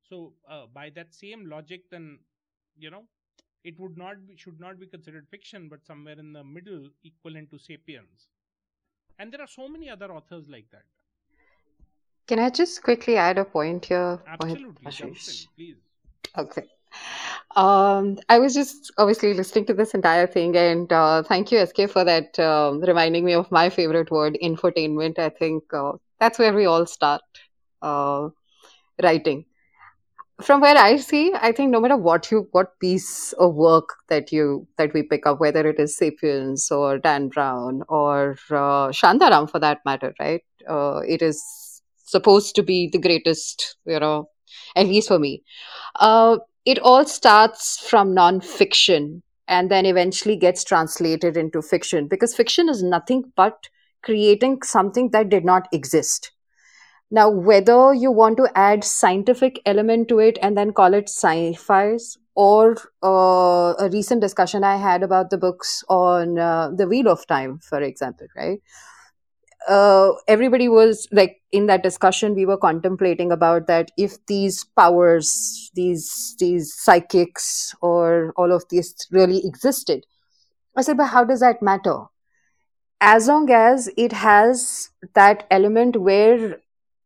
So 0.09 0.33
uh, 0.49 0.65
by 0.73 0.89
that 0.91 1.13
same 1.13 1.49
logic 1.49 1.89
then 1.89 2.19
you 2.77 2.89
know 2.89 3.03
it 3.63 3.79
would 3.79 3.97
not 3.97 4.27
be 4.27 4.35
should 4.35 4.59
not 4.59 4.79
be 4.79 4.87
considered 4.87 5.27
fiction 5.29 5.67
but 5.69 5.85
somewhere 5.85 6.19
in 6.19 6.33
the 6.33 6.43
middle 6.43 6.89
equivalent 7.03 7.49
to 7.51 7.59
sapiens. 7.59 8.27
And 9.17 9.31
there 9.31 9.41
are 9.41 9.47
so 9.47 9.67
many 9.67 9.89
other 9.89 10.11
authors 10.11 10.47
like 10.49 10.69
that. 10.71 10.83
Can 12.27 12.39
I 12.39 12.49
just 12.49 12.81
quickly 12.83 13.17
add 13.17 13.37
a 13.37 13.45
point 13.45 13.85
here, 13.85 14.19
absolutely 14.27 14.85
Ashish? 14.85 15.47
please. 15.55 15.77
Okay. 16.37 16.63
Um, 17.55 18.17
I 18.27 18.39
was 18.39 18.53
just 18.53 18.91
obviously 18.97 19.33
listening 19.33 19.65
to 19.67 19.73
this 19.73 19.93
entire 19.93 20.27
thing, 20.27 20.57
and 20.57 20.91
uh, 20.91 21.23
thank 21.23 21.51
you, 21.51 21.65
SK, 21.65 21.89
for 21.89 22.03
that 22.03 22.37
um, 22.37 22.81
reminding 22.81 23.23
me 23.23 23.33
of 23.33 23.49
my 23.49 23.69
favorite 23.69 24.11
word, 24.11 24.37
infotainment. 24.43 25.17
I 25.19 25.29
think 25.29 25.63
uh, 25.73 25.93
that's 26.19 26.37
where 26.37 26.53
we 26.53 26.65
all 26.65 26.85
start 26.85 27.21
uh, 27.81 28.27
writing. 29.01 29.45
From 30.41 30.59
where 30.59 30.77
I 30.77 30.97
see, 30.97 31.33
I 31.33 31.53
think 31.53 31.71
no 31.71 31.79
matter 31.79 31.95
what 31.95 32.29
you 32.29 32.49
what 32.51 32.77
piece 32.81 33.31
of 33.33 33.55
work 33.55 33.87
that 34.09 34.33
you 34.33 34.67
that 34.77 34.93
we 34.93 35.03
pick 35.03 35.25
up, 35.25 35.39
whether 35.39 35.65
it 35.65 35.79
is 35.79 35.95
*Sapiens* 35.95 36.69
or 36.71 36.97
Dan 36.97 37.29
Brown 37.29 37.83
or 37.87 38.31
uh, 38.51 38.91
Shantaram, 38.91 39.49
for 39.49 39.59
that 39.59 39.79
matter, 39.85 40.13
right? 40.19 40.43
Uh, 40.67 40.99
it 41.07 41.21
is 41.21 41.81
supposed 42.03 42.53
to 42.55 42.63
be 42.63 42.89
the 42.91 42.97
greatest, 42.99 43.77
you 43.85 43.97
know, 43.97 44.27
at 44.75 44.87
least 44.87 45.07
for 45.07 45.19
me. 45.19 45.43
Uh, 45.95 46.37
it 46.65 46.79
all 46.79 47.05
starts 47.05 47.79
from 47.87 48.13
non-fiction 48.13 49.21
and 49.47 49.69
then 49.69 49.85
eventually 49.85 50.35
gets 50.35 50.63
translated 50.63 51.37
into 51.37 51.61
fiction 51.61 52.07
because 52.07 52.35
fiction 52.35 52.67
is 52.67 52.81
nothing 52.81 53.31
but 53.35 53.69
creating 54.03 54.61
something 54.63 55.09
that 55.11 55.29
did 55.29 55.45
not 55.45 55.67
exist. 55.71 56.31
Now, 57.11 57.29
whether 57.29 57.93
you 57.93 58.11
want 58.11 58.37
to 58.37 58.49
add 58.55 58.83
scientific 58.83 59.61
element 59.65 60.07
to 60.09 60.19
it 60.19 60.39
and 60.41 60.57
then 60.57 60.73
call 60.73 60.93
it 60.93 61.07
sci-fi's, 61.07 62.17
or 62.35 62.75
uh, 63.01 63.73
a 63.79 63.89
recent 63.91 64.21
discussion 64.21 64.63
I 64.63 64.75
had 64.75 65.03
about 65.03 65.29
the 65.29 65.37
books 65.37 65.83
on 65.87 66.37
uh, 66.37 66.71
the 66.75 66.87
Wheel 66.87 67.07
of 67.07 67.25
Time, 67.27 67.59
for 67.59 67.81
example, 67.81 68.27
right? 68.35 68.59
Uh, 69.67 70.11
everybody 70.27 70.67
was 70.69 71.07
like 71.11 71.41
in 71.51 71.65
that 71.67 71.83
discussion 71.83 72.35
we 72.35 72.45
were 72.45 72.57
contemplating 72.57 73.31
about 73.31 73.67
that 73.67 73.91
if 73.97 74.23
these 74.27 74.63
powers 74.63 75.71
these 75.73 76.35
these 76.39 76.73
psychics 76.73 77.75
or 77.81 78.33
all 78.37 78.51
of 78.51 78.63
this 78.69 78.93
really 79.11 79.41
existed. 79.45 80.05
I 80.75 80.81
said 80.81 80.97
but 80.97 81.07
how 81.07 81.23
does 81.23 81.39
that 81.39 81.61
matter? 81.61 82.03
As 83.01 83.27
long 83.27 83.49
as 83.51 83.89
it 83.97 84.11
has 84.11 84.89
that 85.13 85.45
element 85.51 85.97
where 85.97 86.57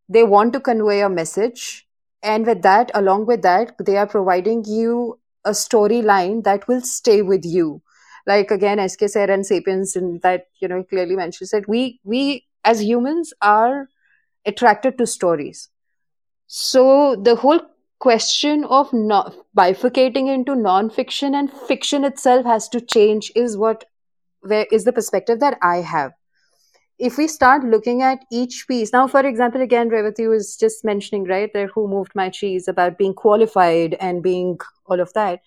they 0.07 0.23
want 0.23 0.53
to 0.53 0.59
convey 0.59 1.01
a 1.01 1.09
message 1.09 1.87
and 2.21 2.45
with 2.45 2.61
that 2.61 2.91
along 2.93 3.25
with 3.25 3.41
that 3.41 3.75
they 3.79 3.97
are 3.97 4.07
providing 4.07 4.63
you 4.65 5.19
a 5.45 5.51
storyline 5.51 6.43
that 6.43 6.67
will 6.67 6.81
stay 6.81 7.21
with 7.21 7.45
you 7.45 7.81
like 8.27 8.51
again 8.51 8.87
sk 8.89 9.07
said 9.07 9.29
and 9.29 9.45
sapiens 9.45 9.95
and 9.95 10.21
that 10.21 10.47
you 10.59 10.67
know 10.67 10.83
clearly 10.83 11.15
mentions 11.15 11.49
that 11.51 11.67
we 11.67 11.99
we 12.03 12.45
as 12.63 12.83
humans 12.83 13.33
are 13.41 13.89
attracted 14.45 14.97
to 14.97 15.05
stories 15.07 15.69
so 16.47 17.15
the 17.15 17.35
whole 17.35 17.61
question 17.99 18.63
of 18.63 18.91
not 18.93 19.35
bifurcating 19.55 20.33
into 20.33 20.55
non-fiction 20.55 21.35
and 21.35 21.51
fiction 21.51 22.05
itself 22.05 22.45
has 22.45 22.69
to 22.69 22.79
change 22.81 23.31
is 23.35 23.57
what 23.57 23.85
where 24.41 24.65
is 24.71 24.85
the 24.85 24.93
perspective 24.93 25.39
that 25.41 25.57
I 25.61 25.77
have. 25.77 26.13
If 26.97 27.17
we 27.17 27.27
start 27.27 27.63
looking 27.63 28.01
at 28.01 28.19
each 28.31 28.65
piece, 28.67 28.91
now, 28.91 29.07
for 29.07 29.25
example, 29.25 29.61
again, 29.61 29.89
Revati 29.89 30.27
was 30.29 30.57
just 30.57 30.83
mentioning, 30.83 31.25
right, 31.25 31.51
that 31.53 31.69
who 31.73 31.87
moved 31.87 32.13
my 32.13 32.29
cheese 32.29 32.67
about 32.67 32.97
being 32.97 33.13
qualified 33.13 33.95
and 34.01 34.21
being 34.21 34.57
all 34.85 34.99
of 34.99 35.13
that. 35.13 35.41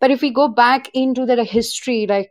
But 0.00 0.10
if 0.10 0.20
we 0.20 0.30
go 0.30 0.48
back 0.48 0.90
into 0.94 1.24
the 1.26 1.42
history, 1.44 2.06
like 2.06 2.30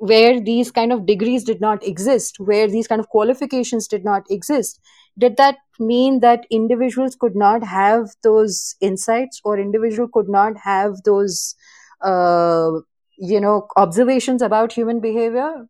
where 0.00 0.40
these 0.40 0.70
kind 0.70 0.92
of 0.92 1.06
degrees 1.06 1.44
did 1.44 1.60
not 1.60 1.86
exist, 1.86 2.40
where 2.40 2.68
these 2.68 2.88
kind 2.88 3.00
of 3.00 3.08
qualifications 3.08 3.86
did 3.86 4.04
not 4.04 4.24
exist, 4.30 4.80
did 5.16 5.36
that 5.36 5.58
mean 5.78 6.20
that 6.20 6.46
individuals 6.50 7.14
could 7.14 7.36
not 7.36 7.62
have 7.62 8.08
those 8.22 8.74
insights 8.80 9.40
or 9.44 9.58
individual 9.58 10.08
could 10.08 10.28
not 10.28 10.56
have 10.58 11.02
those 11.04 11.54
uh, 12.00 12.72
you 13.18 13.40
know 13.40 13.68
observations 13.76 14.42
about 14.42 14.72
human 14.72 15.00
behavior? 15.00 15.68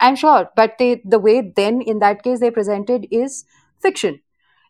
I'm 0.00 0.16
sure 0.16 0.48
but 0.56 0.76
they 0.78 1.02
the 1.04 1.18
way 1.18 1.52
then 1.56 1.80
in 1.82 1.98
that 2.00 2.22
case 2.22 2.40
they 2.40 2.50
presented 2.50 3.06
is 3.10 3.44
fiction. 3.80 4.20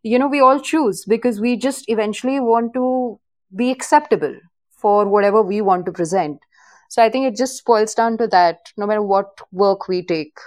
You 0.02 0.18
know 0.18 0.28
we 0.28 0.40
all 0.40 0.60
choose 0.60 1.04
because 1.04 1.40
we 1.40 1.56
just 1.56 1.84
eventually 1.88 2.40
want 2.40 2.72
to 2.74 3.20
be 3.54 3.70
acceptable 3.70 4.36
for 4.78 5.06
whatever 5.08 5.42
we 5.42 5.60
want 5.60 5.86
to 5.86 5.92
present 6.00 6.40
so 6.88 7.02
i 7.02 7.08
think 7.10 7.26
it 7.26 7.36
just 7.36 7.64
boils 7.64 7.94
down 7.94 8.18
to 8.18 8.26
that 8.26 8.72
no 8.76 8.86
matter 8.86 9.02
what 9.02 9.46
work 9.52 9.88
we 9.88 10.02
take 10.02 10.38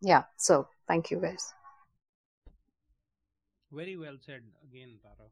yeah 0.00 0.24
so 0.36 0.66
thank 0.88 1.10
you 1.10 1.18
guys 1.18 1.52
very 3.72 3.96
well 3.96 4.16
said 4.26 4.42
again 4.68 4.98
tara 5.02 5.30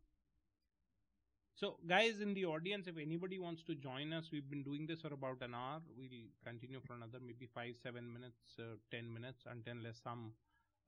so, 1.63 1.77
guys 1.89 2.21
in 2.21 2.35
the 2.35 2.45
audience, 2.45 2.89
if 2.89 2.99
anybody 2.99 3.39
wants 3.39 3.63
to 3.69 3.77
join 3.77 4.13
us, 4.13 4.31
we've 4.33 4.51
been 4.51 4.65
doing 4.65 4.85
this 4.85 5.03
for 5.03 5.13
about 5.15 5.43
an 5.43 5.55
hour. 5.55 5.81
We'll 5.97 6.27
continue 6.45 6.81
for 6.85 6.95
another 6.95 7.21
maybe 7.25 7.49
five, 7.55 7.75
seven 7.81 8.13
minutes, 8.13 8.59
uh, 8.59 8.75
ten 8.91 9.15
minutes, 9.15 9.45
until 9.49 9.77
some, 10.03 10.33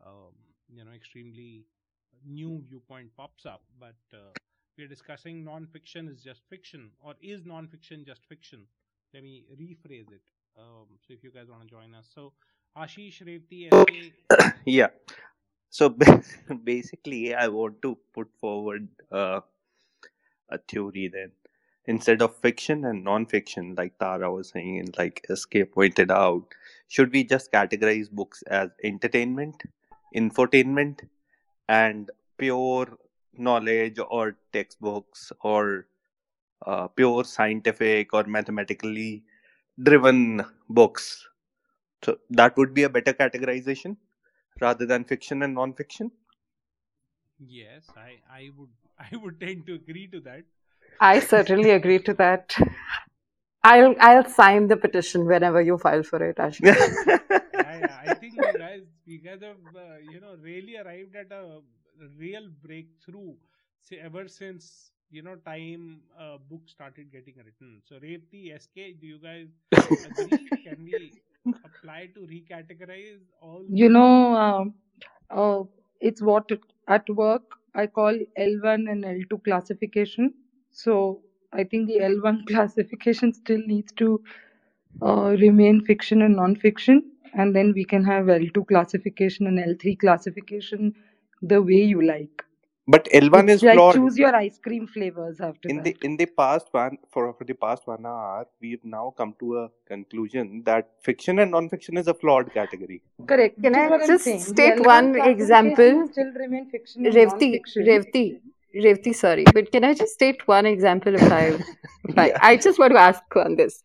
um, 0.04 0.34
you 0.68 0.84
know, 0.84 0.90
extremely 0.90 1.66
new 2.26 2.60
viewpoint 2.68 3.10
pops 3.16 3.46
up. 3.46 3.62
But 3.78 3.94
uh, 4.12 4.34
we're 4.76 4.88
discussing 4.88 5.44
non-fiction 5.44 6.08
is 6.08 6.22
just 6.22 6.42
fiction, 6.48 6.90
or 7.00 7.14
is 7.20 7.44
non-fiction 7.44 8.04
just 8.04 8.24
fiction? 8.26 8.66
Let 9.12 9.22
me 9.22 9.44
rephrase 9.60 10.10
it. 10.10 10.22
Um, 10.58 10.86
so, 11.06 11.14
if 11.14 11.22
you 11.22 11.30
guys 11.30 11.48
want 11.48 11.62
to 11.62 11.68
join 11.68 11.94
us, 11.94 12.08
so 12.14 12.32
Ashish 12.76 13.22
Revti, 13.22 14.12
yeah. 14.64 14.88
So 15.70 15.88
basically, 16.64 17.34
I 17.34 17.48
want 17.48 17.82
to 17.82 17.98
put 18.12 18.28
forward. 18.40 18.88
Uh, 19.10 19.40
a 20.50 20.58
theory 20.58 21.08
then 21.08 21.30
instead 21.86 22.22
of 22.22 22.36
fiction 22.36 22.84
and 22.84 23.04
non-fiction 23.04 23.74
like 23.76 23.98
tara 23.98 24.32
was 24.32 24.50
saying 24.50 24.78
and 24.78 24.94
like 24.98 25.24
sk 25.34 25.64
pointed 25.72 26.10
out 26.10 26.54
should 26.88 27.12
we 27.12 27.24
just 27.24 27.52
categorize 27.52 28.10
books 28.10 28.42
as 28.60 28.70
entertainment 28.82 29.62
infotainment 30.16 31.00
and 31.68 32.10
pure 32.38 32.98
knowledge 33.38 33.98
or 34.10 34.36
textbooks 34.52 35.32
or 35.42 35.86
uh, 36.66 36.88
pure 36.88 37.24
scientific 37.24 38.12
or 38.14 38.24
mathematically 38.24 39.24
driven 39.82 40.44
books 40.68 41.26
so 42.04 42.18
that 42.30 42.56
would 42.56 42.74
be 42.74 42.84
a 42.84 42.88
better 42.88 43.12
categorization 43.12 43.96
rather 44.60 44.86
than 44.86 45.04
fiction 45.04 45.42
and 45.42 45.54
non-fiction 45.54 46.10
yes 47.38 47.92
i 47.96 48.10
i 48.30 48.50
would 48.56 48.70
I 49.12 49.16
would 49.16 49.40
tend 49.40 49.66
to 49.66 49.74
agree 49.74 50.06
to 50.08 50.20
that. 50.20 50.44
I 51.00 51.20
certainly 51.20 51.70
agree 51.70 51.98
to 52.00 52.14
that. 52.14 52.56
I'll 53.64 53.94
I'll 54.00 54.24
sign 54.28 54.68
the 54.68 54.76
petition 54.76 55.26
whenever 55.26 55.60
you 55.60 55.78
file 55.78 56.02
for 56.02 56.22
it, 56.22 56.36
Ashish. 56.36 56.78
I, 57.54 58.08
I 58.08 58.12
think 58.20 58.34
you 58.40 58.54
guys 58.56 58.82
you 59.06 59.18
guys 59.18 59.40
have 59.42 59.56
uh, 59.74 59.98
you 60.02 60.20
know 60.20 60.36
really 60.40 60.76
arrived 60.76 61.16
at 61.16 61.32
a 61.32 61.60
real 62.18 62.48
breakthrough 62.62 63.34
say, 63.80 63.98
ever 63.98 64.28
since 64.28 64.90
you 65.10 65.22
know 65.22 65.36
time 65.36 66.00
uh, 66.18 66.36
books 66.50 66.72
started 66.72 67.10
getting 67.12 67.34
written. 67.44 67.80
So 67.84 67.96
Revti, 67.96 68.52
SK, 68.58 68.92
do 68.92 69.06
you 69.06 69.18
guys 69.18 69.48
agree? 70.04 70.52
Can 70.64 70.84
we 70.84 71.14
apply 71.64 72.10
to 72.14 72.20
recategorize 72.20 73.20
all? 73.40 73.64
You 73.68 73.88
know, 73.88 74.34
um, 74.36 74.74
uh, 75.30 75.64
it's 76.00 76.20
what 76.22 76.50
at 76.88 77.08
work 77.10 77.42
I 77.74 77.86
call 77.86 78.18
L1 78.36 78.88
and 78.88 79.04
L2 79.04 79.38
classification. 79.38 80.34
So 80.70 81.22
I 81.52 81.64
think 81.64 81.88
the 81.88 82.00
L1 82.00 82.44
classification 82.48 83.32
still 83.32 83.60
needs 83.66 83.92
to 83.94 84.22
uh, 85.02 85.36
remain 85.38 85.80
fiction 85.84 86.22
and 86.22 86.36
non-fiction, 86.36 87.02
and 87.34 87.54
then 87.54 87.72
we 87.74 87.84
can 87.84 88.04
have 88.04 88.28
L2 88.28 88.64
classification 88.64 89.46
and 89.46 89.58
L3 89.58 89.96
classification 89.96 90.94
the 91.48 91.60
way 91.62 91.82
you 91.94 92.02
like. 92.02 92.44
But 92.86 93.08
L1 93.14 93.44
it's 93.44 93.52
is 93.54 93.62
like 93.62 93.76
flawed. 93.76 93.94
choose 93.94 94.18
your 94.18 94.34
ice 94.36 94.58
cream 94.58 94.86
flavors 94.86 95.40
after 95.40 95.68
in 95.70 95.76
that. 95.76 95.84
the 95.84 95.96
in 96.02 96.16
the 96.18 96.26
past 96.26 96.66
one 96.72 96.98
for, 97.10 97.32
for 97.32 97.44
the 97.44 97.54
past 97.54 97.86
one 97.86 98.04
hour, 98.04 98.46
we've 98.60 98.84
now 98.84 99.14
come 99.16 99.34
to 99.40 99.56
a 99.60 99.68
conclusion 99.88 100.62
that 100.66 100.90
fiction 101.02 101.38
and 101.38 101.50
non-fiction 101.52 101.96
is 101.96 102.08
a 102.08 102.14
flawed 102.14 102.52
category. 102.52 103.00
Correct. 103.26 103.62
Can 103.62 103.72
which 103.72 103.80
is 103.80 103.86
I 103.86 103.88
what 103.88 104.02
I'm 104.02 104.06
just 104.08 104.24
saying. 104.24 104.38
The 104.40 104.44
state 104.44 104.76
L1 104.76 104.86
one 104.86 105.28
example? 105.30 106.08
Still 106.12 106.32
remain 106.44 106.68
fiction 106.70 107.06
and 107.06 107.14
Revti, 107.14 107.50
non-fiction. 107.52 107.86
Revti, 107.86 108.40
Revti, 108.76 109.14
sorry, 109.14 109.44
but 109.54 109.72
can 109.72 109.84
I 109.84 109.94
just 109.94 110.12
state 110.12 110.46
one 110.46 110.66
example 110.66 111.14
if 111.14 111.32
I, 111.32 111.44
if 112.04 112.18
I, 112.18 112.26
Yeah. 112.28 112.38
I 112.42 112.56
just 112.58 112.78
want 112.78 112.92
to 112.92 112.98
ask 112.98 113.22
on 113.36 113.56
this. 113.56 113.80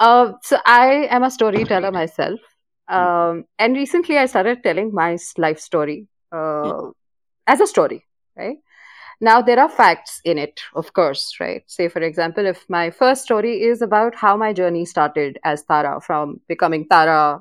Uh, 0.00 0.32
so 0.42 0.58
I 0.66 1.06
am 1.10 1.22
a 1.22 1.30
storyteller 1.30 1.92
myself, 1.92 2.40
um, 2.88 3.44
and 3.58 3.74
recently 3.74 4.18
I 4.18 4.26
started 4.26 4.62
telling 4.62 4.92
my 4.92 5.14
s- 5.14 5.32
life 5.38 5.60
story 5.60 6.08
uh, 6.32 6.90
as 7.46 7.60
a 7.60 7.66
story, 7.66 8.06
right? 8.36 8.58
Now 9.20 9.40
there 9.40 9.60
are 9.60 9.68
facts 9.68 10.20
in 10.24 10.38
it, 10.38 10.60
of 10.74 10.92
course, 10.92 11.36
right? 11.40 11.62
Say 11.66 11.88
for 11.88 12.00
example, 12.00 12.46
if 12.46 12.68
my 12.68 12.90
first 12.90 13.22
story 13.22 13.62
is 13.62 13.82
about 13.82 14.14
how 14.14 14.36
my 14.36 14.52
journey 14.52 14.84
started 14.84 15.38
as 15.44 15.62
Tara 15.64 16.00
from 16.00 16.40
becoming 16.48 16.86
Tara, 16.88 17.40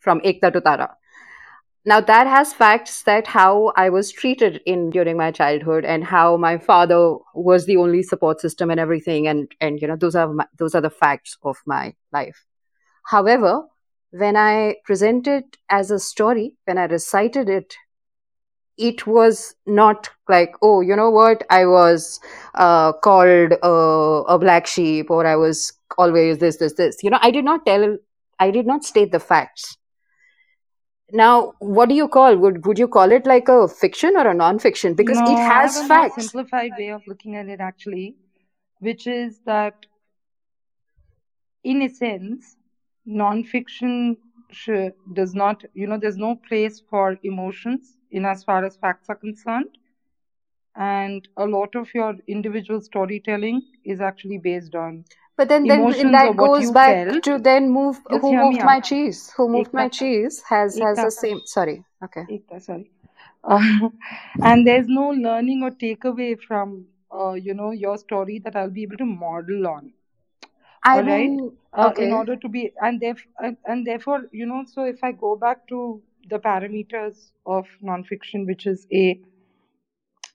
from 0.00 0.20
Ekta 0.20 0.52
to 0.52 0.60
Tara 0.60 0.96
now 1.84 2.00
that 2.00 2.26
has 2.26 2.52
facts 2.52 3.02
that 3.02 3.26
how 3.26 3.72
i 3.76 3.88
was 3.88 4.12
treated 4.12 4.60
in 4.66 4.90
during 4.90 5.16
my 5.16 5.30
childhood 5.30 5.84
and 5.84 6.04
how 6.04 6.36
my 6.36 6.56
father 6.58 7.16
was 7.34 7.66
the 7.66 7.76
only 7.76 8.02
support 8.02 8.40
system 8.40 8.70
and 8.70 8.78
everything 8.78 9.26
and 9.26 9.50
and 9.60 9.80
you 9.80 9.88
know 9.88 9.96
those 9.96 10.14
are 10.14 10.32
my, 10.32 10.46
those 10.58 10.74
are 10.74 10.80
the 10.80 10.90
facts 10.90 11.36
of 11.42 11.56
my 11.66 11.94
life 12.12 12.44
however 13.04 13.62
when 14.10 14.36
i 14.36 14.76
presented 14.84 15.44
as 15.70 15.90
a 15.90 15.98
story 15.98 16.54
when 16.64 16.78
i 16.78 16.84
recited 16.84 17.48
it 17.48 17.76
it 18.78 19.06
was 19.06 19.54
not 19.66 20.08
like 20.28 20.54
oh 20.62 20.80
you 20.80 20.96
know 20.96 21.10
what 21.10 21.44
i 21.50 21.64
was 21.66 22.20
uh, 22.54 22.92
called 22.92 23.52
uh, 23.62 24.22
a 24.34 24.38
black 24.38 24.66
sheep 24.66 25.10
or 25.10 25.26
i 25.26 25.36
was 25.36 25.72
always 25.98 26.38
this 26.38 26.56
this 26.56 26.74
this 26.74 27.02
you 27.02 27.10
know 27.10 27.18
i 27.22 27.30
did 27.30 27.44
not 27.44 27.64
tell 27.66 27.96
i 28.38 28.50
did 28.50 28.66
not 28.66 28.84
state 28.84 29.12
the 29.12 29.20
facts 29.20 29.76
now, 31.12 31.52
what 31.58 31.90
do 31.90 31.94
you 31.94 32.08
call? 32.08 32.36
Would 32.36 32.64
would 32.66 32.78
you 32.78 32.88
call 32.88 33.12
it 33.12 33.26
like 33.26 33.48
a 33.48 33.68
fiction 33.68 34.16
or 34.16 34.26
a 34.26 34.34
non-fiction? 34.34 34.94
Because 34.94 35.18
No, 35.18 35.24
it 35.26 35.38
I 35.38 35.40
has 35.40 35.76
a 35.76 35.86
facts. 35.86 36.14
simplified 36.14 36.72
way 36.78 36.88
of 36.90 37.06
looking 37.06 37.36
at 37.36 37.48
it 37.48 37.60
actually, 37.60 38.16
which 38.80 39.06
is 39.06 39.40
that 39.44 39.86
in 41.64 41.82
a 41.82 41.88
sense, 41.88 42.56
non-fiction 43.04 44.16
does 45.12 45.34
not, 45.34 45.64
you 45.74 45.86
know, 45.86 45.98
there's 45.98 46.16
no 46.16 46.36
place 46.36 46.80
for 46.88 47.18
emotions 47.22 47.96
in 48.12 48.26
as 48.26 48.44
far 48.44 48.64
as 48.64 48.76
facts 48.76 49.10
are 49.10 49.16
concerned. 49.16 49.78
And 50.76 51.28
a 51.36 51.46
lot 51.46 51.74
of 51.74 51.94
your 51.94 52.16
individual 52.28 52.80
storytelling 52.80 53.62
is 53.84 54.00
actually 54.00 54.38
based 54.38 54.74
on 54.74 55.04
But 55.36 55.48
then, 55.48 55.66
then 55.66 55.86
that 56.12 56.36
goes 56.36 56.70
back 56.70 56.98
felt. 57.06 57.24
to 57.24 57.38
then 57.38 57.70
move. 57.70 58.00
Just 58.10 58.22
Who 58.22 58.32
moved 58.32 58.64
my 58.64 58.80
out. 58.80 58.82
cheese? 58.82 59.32
Who 59.36 59.48
moved 59.48 59.72
my 59.74 59.88
cheese? 59.88 60.42
Has 60.48 60.78
has 60.78 61.02
the 61.02 61.10
same. 61.10 61.40
Sorry. 61.46 61.84
Okay. 62.04 62.26
Ekta, 62.28 62.60
sorry. 62.60 62.90
Uh, 63.44 63.88
and 64.42 64.66
there's 64.66 64.88
no 64.88 65.10
learning 65.10 65.62
or 65.62 65.70
takeaway 65.70 66.38
from, 66.40 66.86
uh, 67.12 67.32
you 67.32 67.54
know, 67.54 67.70
your 67.70 67.96
story 67.98 68.38
that 68.40 68.56
I'll 68.56 68.70
be 68.70 68.82
able 68.82 68.96
to 68.98 69.06
model 69.06 69.66
on. 69.66 69.92
I 70.84 70.98
all 70.98 71.04
right 71.04 71.30
mean, 71.30 71.56
uh, 71.72 71.92
in 71.96 72.12
order 72.12 72.36
to 72.36 72.48
be 72.48 72.72
and 72.80 73.00
theref- 73.00 73.56
and 73.66 73.86
therefore 73.86 74.28
you 74.32 74.46
know 74.46 74.64
so 74.72 74.84
if 74.84 75.02
i 75.08 75.10
go 75.12 75.36
back 75.36 75.66
to 75.68 75.78
the 76.28 76.38
parameters 76.38 77.30
of 77.46 77.66
nonfiction 77.82 78.46
which 78.46 78.66
is 78.66 78.86
a 78.92 79.20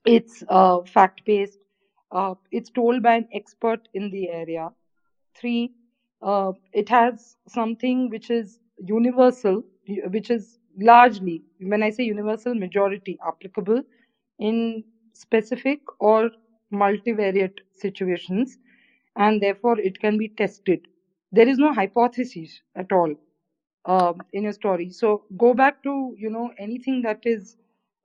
it's 0.05 0.43
uh, 0.49 0.81
fact 0.83 1.21
based 1.25 1.59
uh, 2.11 2.35
it's 2.51 2.69
told 2.69 3.03
by 3.03 3.15
an 3.15 3.27
expert 3.33 3.87
in 3.93 4.09
the 4.11 4.29
area. 4.29 4.69
Three 5.35 5.73
uh, 6.21 6.53
it 6.73 6.89
has 6.89 7.35
something 7.47 8.09
which 8.09 8.29
is 8.29 8.59
universal 8.77 9.63
which 10.09 10.29
is 10.29 10.59
largely 10.79 11.43
when 11.59 11.81
i 11.81 11.89
say 11.89 12.03
universal 12.03 12.53
majority 12.53 13.17
applicable 13.25 13.81
in 14.39 14.83
specific 15.13 15.79
or 15.99 16.29
multivariate 16.71 17.59
situations 17.73 18.57
and 19.15 19.41
therefore 19.41 19.79
it 19.79 19.99
can 19.99 20.17
be 20.17 20.27
tested. 20.29 20.87
There 21.31 21.47
is 21.47 21.57
no 21.57 21.73
hypothesis 21.73 22.61
at 22.75 22.91
all 22.91 23.15
uh, 23.87 24.13
in 24.33 24.43
your 24.43 24.53
story. 24.53 24.91
So 24.91 25.25
go 25.37 25.53
back 25.55 25.83
to 25.83 26.15
you 26.17 26.29
know 26.29 26.51
anything 26.59 27.01
that 27.03 27.21
is 27.25 27.57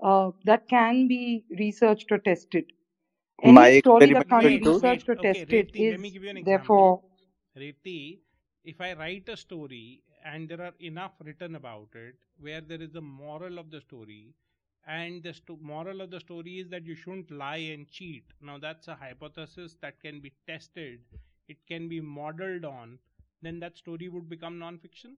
uh, 0.02 0.32
that 0.44 0.68
can 0.68 1.08
be 1.08 1.44
researched 1.58 2.12
or 2.12 2.18
tested. 2.18 2.72
Any 3.42 3.66
My 3.66 3.70
story 3.70 4.10
that 4.10 4.28
experiment 4.28 4.28
can't 4.28 4.48
Wait, 4.48 4.52
be 4.52 4.58
will 4.64 4.80
do. 4.80 4.80
wait. 4.80 4.80
researched 4.80 5.08
or 5.08 5.16
Okay, 5.18 5.44
tested 5.44 5.70
Reti, 5.70 5.88
let 5.88 6.00
me 6.00 6.10
is 6.10 6.10
give 6.10 6.24
you 6.24 6.30
an 6.30 6.38
therefore 6.40 7.02
Reti, 7.56 8.20
if 8.64 8.80
I 8.80 8.92
write 8.94 9.28
a 9.28 9.36
story 9.36 10.02
and 10.24 10.48
there 10.48 10.60
are 10.60 10.74
enough 10.80 11.14
written 11.24 11.54
about 11.56 11.88
it 11.94 12.16
where 12.38 12.60
there 12.60 12.80
is 12.82 12.94
a 12.94 13.00
moral 13.00 13.58
of 13.58 13.70
the 13.70 13.80
story 13.80 14.34
and 14.86 15.22
the 15.22 15.32
sto- 15.34 15.58
moral 15.60 16.00
of 16.00 16.10
the 16.10 16.20
story 16.20 16.58
is 16.60 16.68
that 16.70 16.84
you 16.84 16.94
shouldn't 16.94 17.30
lie 17.30 17.56
and 17.74 17.88
cheat. 17.88 18.24
Now 18.40 18.58
that's 18.58 18.88
a 18.88 18.94
hypothesis 18.96 19.76
that 19.80 20.00
can 20.00 20.20
be 20.20 20.32
tested, 20.46 21.00
it 21.48 21.58
can 21.66 21.88
be 21.88 22.00
modeled 22.00 22.64
on, 22.64 22.98
then 23.42 23.60
that 23.60 23.76
story 23.76 24.08
would 24.08 24.28
become 24.28 24.58
non-fiction. 24.58 25.16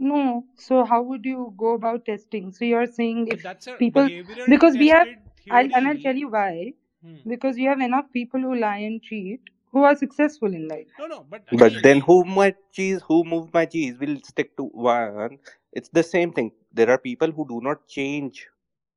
No. 0.00 0.44
So 0.56 0.84
how 0.84 1.02
would 1.02 1.24
you 1.24 1.54
go 1.56 1.74
about 1.74 2.06
testing? 2.06 2.52
So 2.52 2.64
you're 2.64 2.86
saying 2.86 3.28
if 3.28 3.42
that's 3.42 3.66
a 3.68 3.74
people 3.76 4.08
because 4.48 4.76
we 4.76 4.88
have 4.88 5.08
I'll, 5.50 5.74
and 5.74 5.88
I'll 5.88 5.98
tell 5.98 6.16
you 6.16 6.28
why. 6.30 6.74
Hmm. 7.04 7.16
Because 7.28 7.56
you 7.58 7.68
have 7.68 7.80
enough 7.80 8.06
people 8.12 8.40
who 8.40 8.54
lie 8.56 8.78
and 8.78 9.02
cheat 9.02 9.40
who 9.72 9.84
are 9.84 9.96
successful 9.96 10.52
in 10.52 10.68
life. 10.68 10.86
No, 10.98 11.06
no, 11.06 11.26
but 11.30 11.42
But 11.52 11.72
again, 11.72 11.82
then 11.82 12.00
who 12.00 12.24
my 12.24 12.54
cheese, 12.72 13.02
who 13.06 13.24
moved 13.24 13.54
my 13.54 13.66
cheese 13.66 13.98
will 13.98 14.18
stick 14.24 14.56
to 14.56 14.64
one. 14.64 15.38
It's 15.72 15.88
the 15.90 16.02
same 16.02 16.32
thing. 16.32 16.52
There 16.72 16.90
are 16.90 16.98
people 16.98 17.30
who 17.30 17.46
do 17.48 17.60
not 17.62 17.86
change 17.86 18.46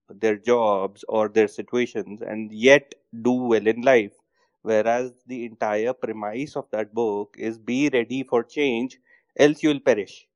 their 0.10 0.38
jobs 0.38 1.04
or 1.10 1.30
their 1.30 1.48
situations 1.48 2.22
and 2.22 2.52
yet 2.52 2.94
do 3.22 3.32
well 3.34 3.68
in 3.68 3.82
life. 3.82 4.14
Whereas 4.62 5.14
the 5.28 5.46
entire 5.46 5.94
premise 5.94 6.56
of 6.56 6.70
that 6.72 6.94
book 6.94 7.36
is 7.38 7.58
be 7.60 7.90
ready 7.94 8.24
for 8.24 8.44
change, 8.44 9.00
else 9.38 9.64
you 9.64 9.70
will 9.70 9.80
perish. 9.82 10.28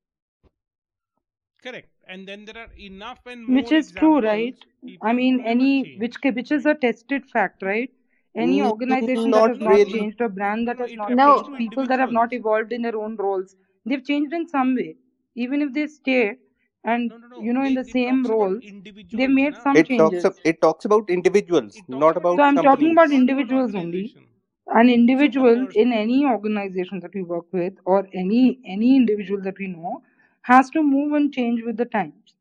Correct. 1.62 1.90
And 2.08 2.28
then 2.28 2.46
there 2.46 2.58
are 2.58 2.72
enough 2.78 3.26
and 3.26 3.46
Which 3.48 3.72
more 3.72 3.74
is 3.74 3.92
true, 3.92 4.20
right? 4.22 4.56
I 5.02 5.14
mean, 5.14 5.40
any 5.42 5.84
which 5.96 6.16
which 6.24 6.52
is 6.52 6.66
a 6.66 6.76
tested 6.76 7.26
fact, 7.26 7.62
right? 7.62 7.92
Any 8.36 8.62
Mm, 8.62 8.64
organization 8.64 9.34
that 9.34 9.46
has 9.46 9.60
No, 9.60 9.62
not 9.62 9.84
no, 9.84 9.86
really. 9.86 10.00
no, 10.00 10.10
changed, 10.10 10.22
a 10.22 10.30
brand 10.30 10.68
that 10.68 10.78
no. 10.78 10.86
has 10.86 10.94
not 10.96 11.18
refers 11.18 11.20
changed, 11.20 11.46
to 11.46 11.52
people 11.56 11.88
that 11.88 12.00
have 12.00 12.12
not 12.12 12.34
evolved 12.34 12.72
in 12.72 12.82
their 12.82 12.98
own 12.98 13.16
roles, 13.18 13.56
they've 13.86 14.04
changed 14.04 14.34
in 14.34 14.48
some 14.48 14.76
way. 14.76 14.96
Even 15.36 15.62
if 15.62 15.74
they 15.74 15.88
stay 15.88 16.38
and 16.84 17.12
No, 17.12 17.18
no, 17.18 17.28
no. 17.28 17.42
you 17.46 17.54
know 17.54 17.64
in 17.64 17.74
the 17.76 17.84
same 17.86 18.26
role, 18.26 18.60
they've 19.12 19.30
made 19.30 19.56
na? 19.56 19.62
some 19.62 19.82
It 19.82 19.96
talks 19.98 20.24
changes. 20.24 20.42
it 20.44 20.62
talks 20.62 20.86
about 20.86 21.10
individuals, 21.10 21.82
talks 21.92 22.06
not 22.06 22.16
about 22.16 22.18
about 22.18 22.36
So 22.36 22.42
I'm 22.44 22.62
talking 22.62 22.92
about 22.92 23.12
companies. 23.12 23.14
not 23.14 23.30
about 23.30 23.50
individuals 23.52 23.76
only. 23.76 24.14
organization. 24.14 24.28
An 24.68 24.90
individual 24.90 25.68
in 25.74 25.92
any 25.94 26.26
organization 26.26 27.00
that 27.02 27.14
we 27.14 27.24
work 27.24 27.46
with, 27.52 27.74
or 27.86 28.08
any 28.14 28.60
any 28.66 28.96
individual 28.96 29.42
that 29.44 29.58
we 29.60 29.68
know, 29.68 30.02
has 30.48 30.70
to 30.72 30.84
move 30.84 31.14
and 31.14 31.34
change 31.34 31.64
with 31.64 31.78
the 31.78 31.86
times. 31.86 32.36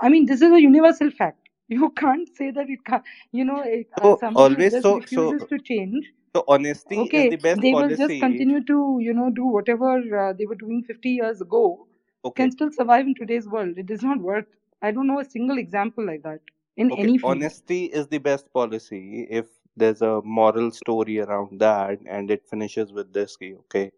I 0.00 0.08
mean, 0.08 0.26
this 0.26 0.42
is 0.42 0.52
a 0.52 0.60
universal 0.60 1.10
fact. 1.10 1.48
You 1.68 1.90
can't 1.96 2.28
say 2.36 2.50
that 2.50 2.68
it 2.70 2.84
can't. 2.84 3.04
You 3.32 3.44
know, 3.44 3.62
it, 3.64 3.88
uh, 3.96 4.08
So 4.08 4.24
always 4.34 4.66
just 4.68 4.88
so 4.88 5.02
so 5.06 5.24
refuses 5.28 5.44
to 5.46 5.58
change. 5.58 6.12
so 6.34 6.44
honesty 6.48 7.04
is 7.04 7.04
Okay, 7.04 7.28
the 7.28 7.36
best 7.36 7.62
policy. 7.62 7.62
they 7.62 7.74
will 7.74 7.94
just 7.94 8.18
continue 8.18 8.62
to 8.64 8.98
you 9.00 9.12
know 9.14 9.30
do 9.30 9.46
whatever 9.46 9.90
uh, 10.22 10.32
they 10.32 10.46
were 10.46 10.56
doing 10.62 10.82
50 10.84 11.10
years 11.10 11.40
ago. 11.40 11.86
Okay. 12.24 12.50
Can 12.50 12.50
still 12.52 12.70
survive 12.72 13.06
in 13.06 13.14
today's 13.14 13.48
world. 13.48 13.78
It 13.78 13.86
does 13.86 14.02
not 14.02 14.20
work. 14.20 14.46
I 14.82 14.92
don't 14.92 15.06
know 15.08 15.20
a 15.20 15.24
single 15.24 15.58
example 15.58 16.06
like 16.06 16.22
that 16.22 16.40
in 16.76 16.92
Okay, 16.92 17.08
any 17.08 17.18
field. 17.18 17.50
honesty 17.50 17.86
is 17.86 18.06
the 18.08 18.18
best 18.18 18.52
policy 18.52 19.26
if 19.30 19.46
there's 19.76 20.02
a 20.02 20.20
moral 20.22 20.70
story 20.70 21.18
around 21.20 21.58
that 21.60 21.98
and 22.06 22.30
it 22.30 22.46
finishes 22.48 22.92
with 22.92 23.12
this 23.12 23.36
okay? 23.42 23.90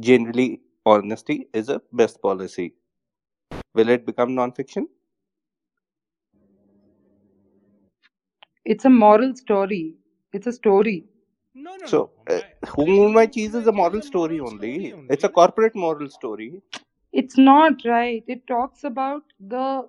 Generally, 0.00 0.60
honesty 0.86 1.48
is 1.52 1.68
a 1.68 1.82
best 1.92 2.22
policy. 2.22 2.74
Will 3.74 3.90
it 3.90 4.06
become 4.06 4.34
non-fiction? 4.34 4.88
It's 8.64 8.84
a 8.84 8.90
moral 8.90 9.34
story. 9.36 9.94
It's 10.32 10.46
a 10.46 10.52
story. 10.52 11.06
No, 11.54 11.76
no, 11.76 11.86
So, 11.86 12.10
no. 12.28 12.34
uh, 12.36 12.40
My, 12.40 12.68
Who 12.76 12.86
Moved 12.86 13.14
My 13.14 13.26
Cheese 13.26 13.54
is 13.54 13.66
a 13.66 13.72
moral 13.72 14.02
story 14.02 14.40
only. 14.40 14.94
It's 15.08 15.24
a 15.24 15.28
corporate 15.28 15.74
moral 15.74 16.08
story. 16.10 16.62
It's 17.12 17.36
not 17.38 17.84
right. 17.84 18.24
It 18.28 18.46
talks 18.46 18.84
about 18.84 19.24
the 19.40 19.88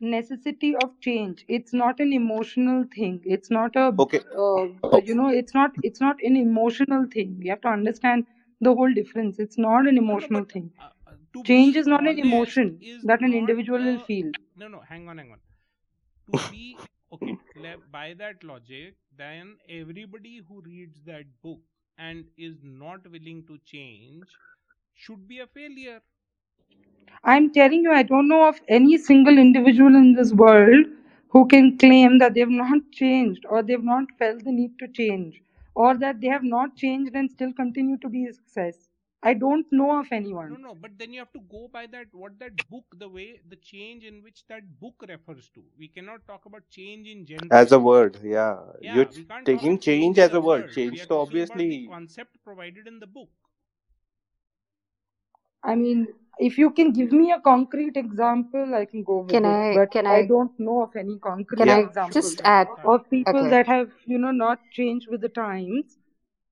necessity 0.00 0.74
of 0.76 0.98
change. 1.00 1.44
It's 1.48 1.72
not 1.74 2.00
an 2.00 2.12
emotional 2.12 2.84
thing. 2.94 3.22
It's 3.24 3.50
not 3.50 3.76
a 3.76 3.86
Okay. 3.98 4.20
uh, 4.36 4.66
you 5.08 5.14
know. 5.14 5.28
It's 5.28 5.54
not. 5.54 5.72
It's 5.82 6.00
not 6.00 6.22
an 6.22 6.36
emotional 6.36 7.06
thing. 7.12 7.38
You 7.42 7.50
have 7.50 7.62
to 7.62 7.68
understand 7.68 8.26
the 8.62 8.74
whole 8.74 8.94
difference. 8.94 9.38
It's 9.40 9.58
not 9.58 9.88
an 9.88 9.98
no, 9.98 9.98
emotional 9.98 10.44
but 10.44 10.44
thing. 10.44 10.72
uh, 10.80 10.90
uh, 11.08 11.12
Change 11.44 11.76
is 11.76 11.86
not 11.86 12.06
an 12.08 12.18
emotion 12.18 12.80
that 13.04 13.22
an 13.22 13.34
individual 13.34 13.82
will 13.84 13.98
feel. 13.98 14.32
no, 14.56 14.68
no. 14.68 14.80
Hang 14.80 15.08
on, 15.08 15.18
hang 15.18 15.32
on. 15.32 15.40
To 16.26 16.38
be 16.48 16.80
okay, 17.12 17.36
by 17.90 18.14
that 18.14 18.42
logic, 18.44 18.96
then 19.16 19.56
everybody 19.68 20.40
who 20.48 20.60
reads 20.62 21.00
that 21.06 21.26
book 21.42 21.60
and 21.98 22.26
is 22.36 22.56
not 22.62 23.10
willing 23.10 23.44
to 23.46 23.58
change 23.64 24.38
should 24.94 25.28
be 25.28 25.40
a 25.40 25.46
failure. 25.46 26.00
I'm 27.24 27.50
telling 27.52 27.82
you, 27.82 27.92
I 27.92 28.02
don't 28.02 28.28
know 28.28 28.48
of 28.48 28.60
any 28.68 28.96
single 28.98 29.38
individual 29.38 29.94
in 29.96 30.14
this 30.14 30.32
world 30.32 30.86
who 31.30 31.46
can 31.46 31.78
claim 31.78 32.18
that 32.18 32.34
they've 32.34 32.48
not 32.48 32.90
changed 32.92 33.44
or 33.48 33.62
they've 33.62 33.82
not 33.82 34.12
felt 34.18 34.44
the 34.44 34.52
need 34.52 34.78
to 34.78 34.88
change 34.88 35.42
or 35.74 35.96
that 35.98 36.20
they 36.20 36.28
have 36.28 36.44
not 36.44 36.76
changed 36.76 37.14
and 37.14 37.30
still 37.30 37.52
continue 37.52 37.98
to 37.98 38.08
be 38.08 38.26
a 38.26 38.32
success. 38.34 38.88
I 39.22 39.34
don't 39.34 39.66
know 39.72 40.00
of 40.00 40.08
anyone. 40.12 40.50
no, 40.50 40.56
no, 40.56 40.74
but 40.74 40.98
then 40.98 41.12
you 41.12 41.20
have 41.20 41.32
to 41.32 41.40
go 41.50 41.68
by 41.72 41.86
that 41.88 42.06
what 42.12 42.38
that 42.40 42.68
book, 42.70 42.84
the 42.98 43.08
way 43.08 43.40
the 43.48 43.56
change 43.56 44.04
in 44.04 44.22
which 44.22 44.44
that 44.48 44.80
book 44.80 45.04
refers 45.08 45.50
to. 45.54 45.64
We 45.78 45.88
cannot 45.88 46.26
talk 46.26 46.46
about 46.46 46.68
change 46.70 47.08
in 47.08 47.26
general. 47.26 47.50
As 47.50 47.72
a 47.72 47.80
word, 47.80 48.18
yeah. 48.24 48.58
Yeah, 48.80 48.96
You're 48.96 49.10
we 49.14 49.24
can't 49.24 49.50
talk 49.50 49.70
taking 49.70 49.80
change 49.80 50.18
change 50.18 50.18
as 50.18 50.32
as 50.32 50.34
a 50.34 50.40
a 50.40 50.40
word. 50.40 50.70
word. 50.70 50.72
Change 50.72 51.00
are 51.00 51.06
so 51.06 51.20
talking 51.20 51.68
the 51.68 51.76
obviously. 51.76 51.88
concept 51.88 52.36
provided 52.44 52.86
in 52.88 53.00
the 53.00 53.06
book. 53.06 53.30
I 55.64 55.74
mean, 55.74 56.08
if 56.38 56.58
you 56.58 56.70
can 56.70 56.92
give 56.92 57.12
me 57.12 57.32
a 57.32 57.40
concrete 57.40 57.96
example, 57.96 58.74
I 58.74 58.84
can 58.86 59.02
go 59.02 59.18
with 59.20 59.40
Can 59.40 59.44
it. 59.44 59.58
I 59.58 59.68
But 59.72 59.90
can 59.90 60.06
I 60.06 60.22
I 60.22 60.22
don't 60.22 60.52
know 60.58 60.82
of 60.82 60.94
any 60.96 61.18
can 61.56 61.68
concrete 61.68 61.68
I 61.70 61.78
Yeah. 61.78 61.88
example 61.88 62.12
just 62.12 62.40
add? 62.44 62.68
of 62.84 63.08
people 63.10 63.48
Okay. 63.48 63.50
that 63.50 63.66
have, 63.66 63.90
you 64.06 64.18
know, 64.18 64.30
not 64.32 64.60
changed 64.70 65.08
with 65.10 65.20
the 65.20 65.28
times 65.28 65.98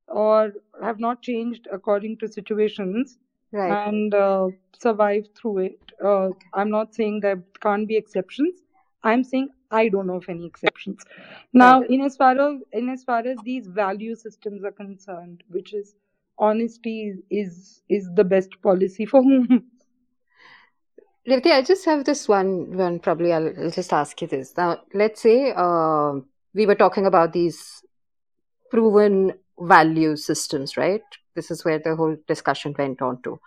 or 0.09 0.53
have 0.83 0.99
not 1.01 1.23
changed 1.23 1.67
according 1.73 2.19
to 2.19 2.29
situations 2.29 3.19
Right. 3.53 3.81
and 3.85 4.15
uh, 4.15 4.49
survived 4.79 5.29
through 5.35 5.59
it. 5.59 5.93
Uh, 6.05 6.31
I'm 6.55 6.71
not 6.71 6.95
saying 6.95 7.21
there 7.21 7.43
can't 7.61 7.89
be 7.89 7.97
exceptions. 7.97 8.63
I'm 9.03 9.25
saying 9.25 9.49
I 9.71 9.89
don't 9.89 10.07
know 10.07 10.17
of 10.17 10.29
any 10.29 10.47
exceptions. 10.47 11.05
Now, 11.53 11.83
in 11.83 12.01
as 12.01 12.17
far 12.17 12.33
as 12.41 12.61
in 12.73 12.89
as 12.89 13.05
far 13.05 13.21
as 13.27 13.41
these 13.43 13.67
value 13.69 14.15
systems 14.15 14.65
are 14.65 14.73
concerned, 14.73 15.43
which 15.49 15.73
is 15.75 15.95
honesty 16.41 17.15
is 17.31 17.83
is 17.89 18.09
the 18.15 18.25
best 18.25 18.61
policy 18.63 19.07
for 19.07 19.23
whom? 19.23 19.67
Revati, 21.29 21.53
I 21.53 21.63
just 21.63 21.85
have 21.85 22.05
this 22.05 22.27
one. 22.29 22.77
One 22.77 22.99
probably 22.99 23.33
I'll, 23.33 23.53
I'll 23.59 23.71
just 23.71 23.93
ask 23.93 24.21
you 24.23 24.27
this. 24.27 24.57
Now, 24.57 24.81
let's 24.95 25.21
say 25.21 25.53
uh, 25.55 26.15
we 26.55 26.67
were 26.67 26.75
talking 26.75 27.07
about 27.07 27.33
these 27.33 27.83
proven 28.71 29.35
value 29.59 30.17
systems, 30.17 30.77
right? 30.77 31.03
This 31.35 31.51
is 31.51 31.65
where 31.65 31.79
the 31.79 31.95
whole 31.95 32.17
discussion 32.27 32.75
went 32.77 33.03
on 33.03 33.23
to. 33.23 33.39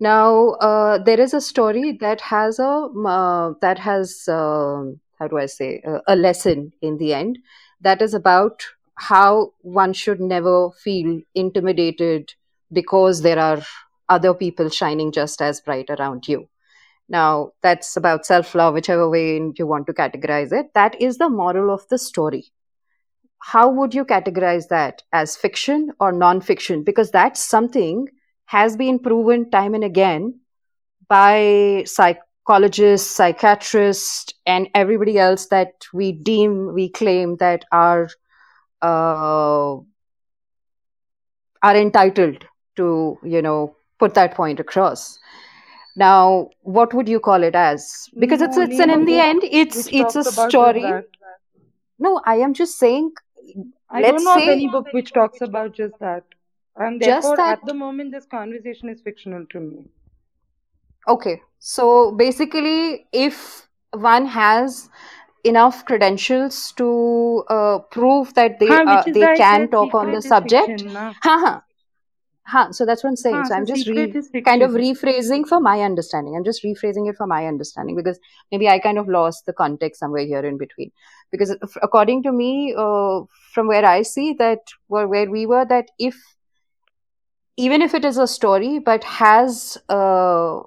Now, 0.00 0.50
uh, 0.60 0.98
there 0.98 1.20
is 1.20 1.34
a 1.34 1.40
story 1.40 1.96
that 2.00 2.20
has 2.20 2.58
a 2.58 2.88
uh, 3.06 3.54
that 3.60 3.78
has 3.78 4.28
um 4.28 5.00
how 5.18 5.28
do 5.28 5.38
I 5.38 5.46
say 5.46 5.82
a 6.08 6.16
lesson 6.16 6.72
in 6.82 6.98
the 6.98 7.14
end 7.14 7.38
that 7.80 8.02
is 8.02 8.14
about 8.14 8.66
how 8.96 9.52
one 9.60 9.92
should 9.92 10.20
never 10.20 10.70
feel 10.70 11.20
intimidated 11.34 12.32
because 12.72 13.22
there 13.22 13.38
are 13.38 13.62
other 14.08 14.34
people 14.34 14.68
shining 14.68 15.12
just 15.12 15.40
as 15.42 15.60
bright 15.60 15.90
around 15.90 16.28
you. 16.28 16.48
Now, 17.08 17.52
that's 17.62 17.96
about 17.96 18.24
self 18.24 18.54
love, 18.54 18.74
whichever 18.74 19.08
way 19.08 19.40
you 19.56 19.66
want 19.66 19.86
to 19.88 19.92
categorize 19.92 20.52
it. 20.52 20.72
That 20.74 21.00
is 21.00 21.18
the 21.18 21.28
moral 21.28 21.72
of 21.72 21.86
the 21.88 21.98
story. 21.98 22.46
How 23.38 23.68
would 23.68 23.94
you 23.94 24.06
categorize 24.06 24.68
that 24.68 25.02
as 25.12 25.36
fiction 25.36 25.92
or 26.00 26.12
non 26.12 26.40
fiction? 26.40 26.82
Because 26.82 27.10
that's 27.10 27.40
something 27.40 28.08
has 28.46 28.76
been 28.76 28.98
proven 28.98 29.50
time 29.50 29.74
and 29.74 29.84
again 29.84 30.40
by 31.08 31.84
psychologists, 31.86 33.10
psychiatrists, 33.10 34.32
and 34.46 34.68
everybody 34.74 35.18
else 35.18 35.46
that 35.46 35.72
we 35.92 36.12
deem, 36.12 36.72
we 36.72 36.88
claim 36.88 37.36
that 37.36 37.64
are 37.70 38.08
uh, 38.88 39.76
are 41.68 41.76
entitled 41.76 42.46
to, 42.76 43.18
you 43.22 43.42
know, 43.42 43.76
put 43.98 44.14
that 44.14 44.34
point 44.34 44.60
across. 44.60 45.18
Now, 45.96 46.50
what 46.62 46.92
would 46.92 47.08
you 47.08 47.20
call 47.20 47.42
it 47.44 47.54
as? 47.54 48.08
Because 48.18 48.42
it's 48.42 48.56
No, 48.56 48.64
it's 48.64 48.80
an 48.80 48.90
in 48.90 49.04
the 49.04 49.18
end, 49.24 49.44
it's 49.44 49.86
it's 50.00 50.16
a 50.16 50.24
story. 50.24 50.82
that. 50.82 51.06
No, 51.98 52.20
I 52.26 52.36
am 52.46 52.54
just 52.54 52.78
saying. 52.78 53.12
I 53.90 54.02
don't 54.02 54.12
Let's 54.12 54.24
know 54.24 54.34
of 54.36 54.42
say 54.42 54.52
any 54.52 54.68
book 54.68 54.92
which 54.92 55.12
talks 55.12 55.40
about 55.40 55.74
just 55.74 55.98
that. 56.00 56.24
And 56.76 57.00
just 57.00 57.22
therefore, 57.22 57.36
that 57.36 57.58
at 57.60 57.66
the 57.66 57.74
moment, 57.74 58.10
this 58.12 58.26
conversation 58.26 58.88
is 58.88 59.00
fictional 59.00 59.46
to 59.50 59.60
me. 59.60 59.84
Okay. 61.06 61.40
So 61.60 62.10
basically, 62.12 63.06
if 63.12 63.68
one 63.92 64.26
has 64.26 64.90
enough 65.44 65.84
credentials 65.84 66.72
to 66.72 67.44
uh, 67.48 67.78
prove 67.90 68.34
that 68.34 68.58
they 68.58 68.68
uh, 68.70 69.02
they 69.04 69.26
can 69.36 69.70
talk 69.70 69.94
on 69.94 70.12
the 70.12 70.22
subject. 70.22 70.82
Ha, 72.46 72.70
so 72.72 72.84
that's 72.84 73.02
what 73.02 73.08
I'm 73.08 73.16
saying. 73.16 73.44
So 73.46 73.54
I'm 73.54 73.64
just 73.64 73.86
re- 73.88 74.12
kind 74.42 74.62
of 74.62 74.72
rephrasing 74.72 75.46
for 75.48 75.60
my 75.60 75.80
understanding. 75.80 76.36
I'm 76.36 76.44
just 76.44 76.62
rephrasing 76.62 77.08
it 77.08 77.16
for 77.16 77.26
my 77.26 77.46
understanding 77.46 77.96
because 77.96 78.18
maybe 78.52 78.68
I 78.68 78.78
kind 78.78 78.98
of 78.98 79.08
lost 79.08 79.46
the 79.46 79.54
context 79.54 79.98
somewhere 79.98 80.26
here 80.26 80.44
in 80.44 80.58
between. 80.58 80.92
Because 81.30 81.56
according 81.82 82.22
to 82.24 82.32
me, 82.32 82.74
uh, 82.76 83.22
from 83.54 83.66
where 83.66 83.86
I 83.86 84.02
see 84.02 84.34
that 84.34 84.58
where, 84.88 85.08
where 85.08 85.30
we 85.30 85.46
were, 85.46 85.64
that 85.64 85.90
if 85.98 86.16
even 87.56 87.80
if 87.80 87.94
it 87.94 88.04
is 88.04 88.18
a 88.18 88.26
story 88.26 88.78
but 88.78 89.04
has 89.04 89.78
uh, 89.88 90.60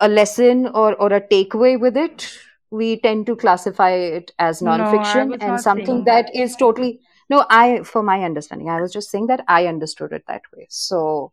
a 0.00 0.08
lesson 0.08 0.66
or 0.66 0.94
or 0.96 1.12
a 1.12 1.20
takeaway 1.20 1.78
with 1.78 1.96
it, 1.96 2.28
we 2.70 3.00
tend 3.00 3.26
to 3.26 3.36
classify 3.36 3.90
it 3.90 4.32
as 4.38 4.62
no 4.62 4.72
I 4.72 4.78
nonfiction 4.78 5.30
was 5.30 5.38
and 5.40 5.60
something 5.60 6.04
that 6.04 6.26
that 6.26 6.36
is 6.36 6.56
totally 6.56 7.00
no. 7.30 7.46
I 7.50 7.82
for 7.82 8.02
my 8.02 8.22
understanding, 8.24 8.70
I 8.70 8.80
was 8.80 8.92
just 8.92 9.10
saying 9.10 9.26
that 9.28 9.44
I 9.48 9.66
understood 9.66 10.12
it 10.12 10.24
that 10.28 10.42
way. 10.56 10.66
So 10.70 11.32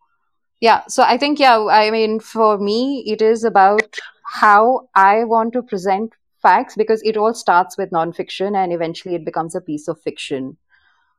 yeah, 0.61 0.83
so 0.87 1.03
I 1.03 1.17
think, 1.17 1.39
yeah, 1.39 1.59
I 1.69 1.91
mean, 1.91 2.19
for 2.19 2.57
me, 2.57 3.03
it 3.07 3.21
is 3.21 3.43
about 3.43 3.97
how 4.23 4.87
I 4.95 5.23
want 5.25 5.53
to 5.53 5.61
present 5.61 6.13
facts 6.41 6.75
because 6.75 7.01
it 7.03 7.17
all 7.17 7.33
starts 7.33 7.77
with 7.77 7.91
nonfiction 7.91 8.55
and 8.55 8.71
eventually 8.73 9.15
it 9.15 9.25
becomes 9.25 9.55
a 9.55 9.61
piece 9.61 9.87
of 9.87 10.01
fiction, 10.01 10.57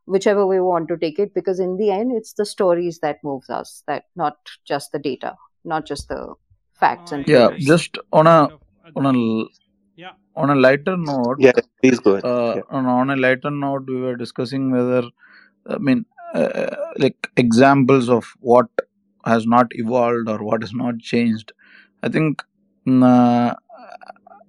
whichever 0.07 0.47
way 0.47 0.57
we 0.57 0.67
want 0.67 0.89
to 0.89 0.97
take 0.97 1.19
it. 1.19 1.35
Because 1.35 1.61
in 1.61 1.77
the 1.77 1.91
end, 1.91 2.13
it's 2.17 2.33
the 2.35 2.47
stories 2.47 3.01
that 3.01 3.19
moves 3.23 3.51
us, 3.51 3.83
that 3.87 4.05
not 4.17 4.37
just 4.65 4.93
the 4.93 4.99
data, 4.99 5.37
not 5.65 5.87
just 5.87 6.09
the 6.09 6.35
facts 6.75 7.13
No, 7.13 7.19
and 7.19 7.27
I, 7.27 7.31
Yeah, 7.31 7.49
figures. 7.49 7.67
Just 7.67 7.99
on 8.13 8.27
a 8.27 8.51
on 8.97 9.07
a 9.07 9.11
agree. 9.11 9.41
l- 9.43 9.49
Yeah. 9.97 10.13
on 10.37 10.51
a 10.51 10.57
lighter 10.57 10.97
note, 10.97 11.41
Yeah, 11.41 11.53
please 11.81 12.01
go 12.01 12.13
ahead. 12.13 12.25
uh, 12.25 12.57
Yeah. 12.57 12.63
on, 12.71 12.87
on 12.87 13.11
a 13.11 13.17
lighter 13.17 13.51
note, 13.51 13.87
we 13.89 14.01
were 14.01 14.17
discussing 14.17 14.71
whether 14.73 15.05
I 15.69 15.79
mean, 15.79 16.07
uh, 16.35 16.77
like 16.99 17.31
examples 17.37 18.09
of 18.11 18.27
what 18.41 18.69
has 19.27 19.47
not 19.47 19.69
evolved 19.73 20.29
or 20.29 20.45
what 20.45 20.63
has 20.63 20.75
not 20.75 20.99
changed. 21.01 21.53
I 22.03 22.09
think, 22.09 22.43
mm, 22.87 23.03
uh, 23.05 23.55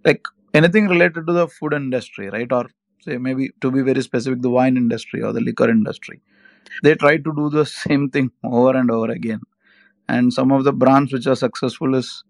like 0.05 0.23
anything 0.53 0.87
related 0.87 1.27
to 1.27 1.33
the 1.33 1.47
food 1.47 1.73
industry, 1.73 2.29
right? 2.29 2.51
Or 2.51 2.67
say 3.01 3.17
maybe 3.17 3.51
to 3.61 3.71
be 3.71 3.81
very 3.81 4.01
specific, 4.03 4.41
the 4.41 4.49
wine 4.49 4.77
industry 4.77 5.21
or 5.23 5.33
the 5.33 5.41
liquor 5.41 5.69
industry. 5.69 6.21
They 6.83 6.95
try 6.95 7.17
to 7.17 7.33
do 7.35 7.49
the 7.49 7.65
same 7.83 8.09
thing 8.09 8.31
over 8.43 8.77
and 8.77 8.91
over 8.91 9.11
again. 9.11 9.41
And 10.09 10.33
some 10.33 10.51
of 10.51 10.63
the 10.65 10.73
brands 10.73 11.13
which 11.13 11.27
are 11.27 11.35
successful 11.35 11.95
is 11.95 12.23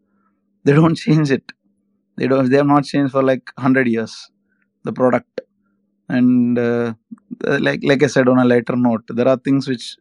they 0.65 0.73
don't 0.73 0.95
change 1.07 1.31
it. 1.31 1.43
They 2.17 2.27
don't. 2.27 2.49
They 2.49 2.57
have 2.57 2.67
not 2.67 2.85
changed 2.85 3.11
for 3.11 3.23
like 3.23 3.51
hundred 3.57 3.87
years. 3.87 4.31
The 4.83 4.93
product 4.93 5.41
and 6.09 6.57
uh, 6.57 6.93
uh, 7.45 7.59
like 7.61 7.81
like 7.83 8.03
I 8.03 8.07
said 8.07 8.27
on 8.27 8.39
a 8.39 8.45
lighter 8.45 8.75
note, 8.75 9.03
there 9.09 9.27
are 9.27 9.37
things 9.37 9.67
which 9.67 9.97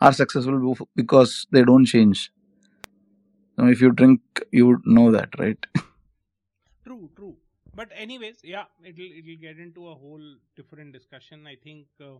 are 0.00 0.12
successful 0.12 0.76
because 0.94 1.46
they 1.52 1.62
don't 1.62 1.84
change. 1.86 2.30
Now, 3.58 3.68
if 3.68 3.80
you 3.80 3.90
drink, 3.90 4.20
you 4.52 4.66
would 4.66 4.86
know 4.86 5.10
that, 5.12 5.30
right? 5.38 5.58
True, 6.84 7.10
true. 7.16 7.36
But 7.74 7.90
anyways, 7.94 8.36
yeah, 8.42 8.64
it'll 8.84 9.12
it'll 9.18 9.40
get 9.40 9.58
into 9.58 9.88
a 9.88 9.94
whole 9.94 10.22
different 10.56 10.92
discussion. 10.92 11.46
I 11.46 11.56
think 11.56 11.86
uh, 12.00 12.18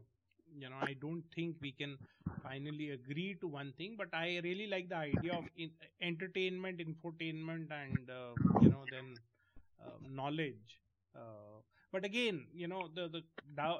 you 0.54 0.68
know 0.68 0.76
I 0.76 0.94
don't 1.00 1.24
think 1.34 1.56
we 1.60 1.72
can 1.72 1.98
finally 2.42 2.90
agree 2.90 3.36
to 3.40 3.48
one 3.48 3.72
thing, 3.76 3.94
but 3.98 4.08
I 4.12 4.40
really 4.44 4.66
like 4.66 4.88
the 4.88 4.96
idea 4.96 5.34
of 5.34 5.44
in, 5.56 5.70
entertainment, 6.00 6.78
infotainment, 6.78 7.70
and 7.72 8.10
uh, 8.10 8.34
you 8.58 8.68
know 8.68 8.86
then 8.90 9.18
uh, 9.80 9.98
knowledge. 10.08 10.80
Uh, 11.14 11.60
but 11.92 12.04
again, 12.04 12.46
you 12.52 12.68
know 12.68 12.88
the 12.94 13.08
the 13.08 13.22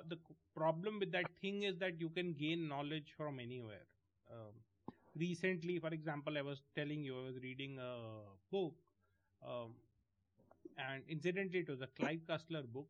the 0.09 0.19
problem 0.55 0.99
with 0.99 1.13
that 1.13 1.27
thing 1.41 1.63
is 1.63 1.79
that 1.79 2.01
you 2.01 2.09
can 2.11 2.33
gain 2.35 2.69
knowledge 2.69 3.13
from 3.17 3.39
anywhere. 3.41 3.87
Um, 4.33 4.55
recently, 5.17 5.79
for 5.79 5.89
example, 5.89 6.37
I 6.39 6.43
was 6.43 6.63
telling 6.75 7.05
you 7.05 7.19
I 7.21 7.25
was 7.27 7.37
reading 7.43 7.79
a 7.79 7.97
book. 8.51 8.75
Um, 9.47 9.75
and 10.79 11.03
incidentally 11.09 11.61
it 11.61 11.69
was 11.69 11.81
a 11.81 11.89
clive 11.99 12.21
cussler 12.29 12.65
book 12.73 12.89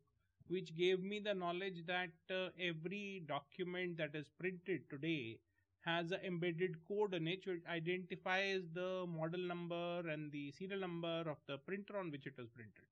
which 0.49 0.75
gave 0.75 1.03
me 1.03 1.19
the 1.19 1.33
knowledge 1.33 1.85
that 1.85 2.11
uh, 2.31 2.49
every 2.59 3.23
document 3.27 3.97
that 3.97 4.15
is 4.15 4.29
printed 4.29 4.89
today 4.89 5.39
has 5.81 6.11
an 6.11 6.19
embedded 6.23 6.75
code 6.87 7.13
in 7.13 7.27
it 7.27 7.45
which 7.45 7.63
identifies 7.67 8.69
the 8.73 9.05
model 9.07 9.39
number 9.53 10.03
and 10.09 10.31
the 10.31 10.51
serial 10.51 10.79
number 10.79 11.23
of 11.35 11.37
the 11.47 11.57
printer 11.59 11.97
on 11.97 12.11
which 12.11 12.25
it 12.27 12.37
was 12.37 12.49
printed. 12.49 12.85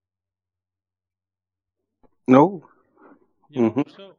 No. 2.27 2.63
you 3.49 3.61
know 3.61 3.75
hmm 3.75 3.81
so 3.87 4.15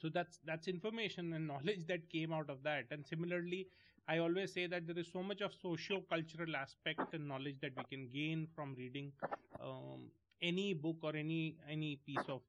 so 0.00 0.08
that's 0.08 0.38
that's 0.44 0.68
information 0.68 1.32
and 1.32 1.46
knowledge 1.52 1.86
that 1.86 2.08
came 2.10 2.32
out 2.32 2.50
of 2.50 2.62
that. 2.62 2.84
And 2.90 3.06
similarly 3.06 3.68
i 4.08 4.18
always 4.18 4.52
say 4.52 4.66
that 4.66 4.86
there 4.86 4.98
is 4.98 5.10
so 5.12 5.22
much 5.22 5.40
of 5.42 5.52
socio-cultural 5.54 6.56
aspect 6.56 7.12
and 7.14 7.28
knowledge 7.28 7.58
that 7.60 7.76
we 7.76 7.84
can 7.84 8.08
gain 8.08 8.46
from 8.54 8.74
reading 8.74 9.12
um, 9.60 10.10
any 10.42 10.74
book 10.74 10.96
or 11.02 11.14
any 11.16 11.56
any 11.70 11.96
piece 12.06 12.28
of 12.28 12.40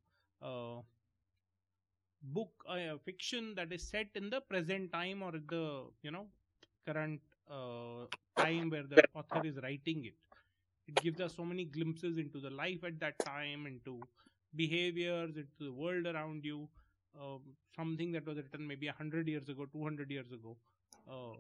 uh, 0.42 0.82
book 2.22 2.52
uh, 2.68 2.98
fiction 3.06 3.54
that 3.56 3.72
is 3.72 3.84
set 3.84 4.08
in 4.16 4.30
the 4.30 4.42
present 4.42 4.92
time 4.92 5.22
or 5.22 5.32
the 5.32 5.84
you 6.02 6.12
know 6.12 6.26
current 6.88 7.22
uh, 7.50 8.06
time 8.38 8.70
where 8.70 8.84
the 8.84 9.04
author 9.14 9.46
is 9.46 9.58
writing 9.64 10.06
it. 10.06 10.16
It 10.88 10.96
gives 10.96 11.22
us 11.22 11.36
so 11.36 11.46
many 11.46 11.66
glimpses 11.66 12.18
into 12.18 12.40
the 12.40 12.50
life 12.50 12.84
at 12.84 13.00
that 13.00 13.18
time 13.20 13.68
into 13.68 14.02
behaviors 14.56 15.36
into 15.36 15.64
the 15.64 15.72
world 15.72 16.06
around 16.06 16.44
you 16.46 16.68
um, 17.20 17.40
something 17.76 18.12
that 18.12 18.26
was 18.26 18.38
written 18.38 18.68
maybe 18.68 18.88
100 18.88 19.28
years 19.28 19.50
ago 19.50 19.66
200 19.72 20.12
years 20.12 20.32
ago. 20.32 20.56
Uh, 21.10 21.36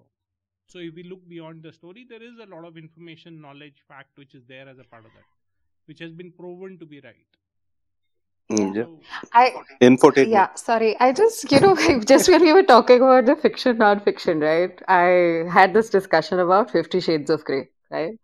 so 0.67 0.79
if 0.79 0.93
we 0.95 1.03
look 1.03 1.27
beyond 1.27 1.61
the 1.61 1.71
story 1.71 2.05
there 2.09 2.23
is 2.23 2.39
a 2.39 2.45
lot 2.45 2.65
of 2.65 2.77
information 2.77 3.41
knowledge 3.41 3.83
fact 3.87 4.17
which 4.17 4.33
is 4.33 4.43
there 4.47 4.67
as 4.67 4.79
a 4.79 4.83
part 4.83 5.05
of 5.05 5.11
that 5.13 5.42
which 5.85 5.99
has 5.99 6.11
been 6.11 6.31
proven 6.31 6.77
to 6.79 6.85
be 6.85 6.99
right 7.01 7.33
yeah. 8.49 8.85
I 9.33 9.53
Infotainment. 9.81 10.29
yeah, 10.29 10.53
sorry. 10.55 10.99
I 10.99 11.11
just 11.11 11.51
you 11.51 11.59
know 11.59 11.75
just 12.05 12.29
when 12.29 12.41
we 12.41 12.53
were 12.53 12.63
talking 12.63 12.97
about 12.97 13.25
the 13.25 13.35
fiction 13.35 13.77
non-fiction, 13.77 14.39
right? 14.39 14.81
I 14.87 15.45
had 15.51 15.73
this 15.73 15.89
discussion 15.89 16.39
about 16.39 16.71
Fifty 16.71 16.99
Shades 16.99 17.29
of 17.29 17.43
Grey, 17.43 17.69
right? 17.89 18.19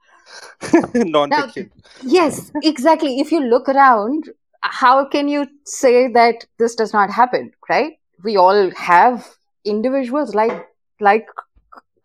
Non-fiction. 0.94 1.72
yes, 2.04 2.52
exactly. 2.64 3.20
If 3.20 3.32
you 3.32 3.42
look 3.42 3.68
around, 3.68 4.30
how 4.62 5.06
can 5.06 5.28
you 5.28 5.48
say 5.66 6.08
that 6.12 6.46
this 6.58 6.76
does 6.76 6.94
not 6.94 7.10
happen, 7.10 7.52
right? 7.68 7.94
We 8.24 8.38
all 8.38 8.70
have 8.72 9.28
individuals 9.66 10.36
like 10.36 10.68
like 11.00 11.28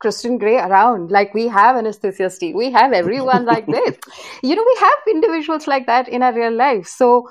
Christian 0.05 0.39
Grey 0.39 0.57
around, 0.59 1.11
like 1.11 1.35
we 1.35 1.49
have 1.49 1.77
Anastasia 1.77 2.31
Steele, 2.31 2.57
we 2.57 2.71
have 2.73 2.93
everyone 2.93 3.47
like 3.55 3.71
this. 3.71 3.97
You 4.43 4.55
know, 4.57 4.65
we 4.67 4.77
have 4.81 4.99
individuals 5.17 5.67
like 5.67 5.87
that 5.87 6.09
in 6.09 6.23
our 6.23 6.35
real 6.35 6.53
life. 6.53 6.87
So 6.87 7.29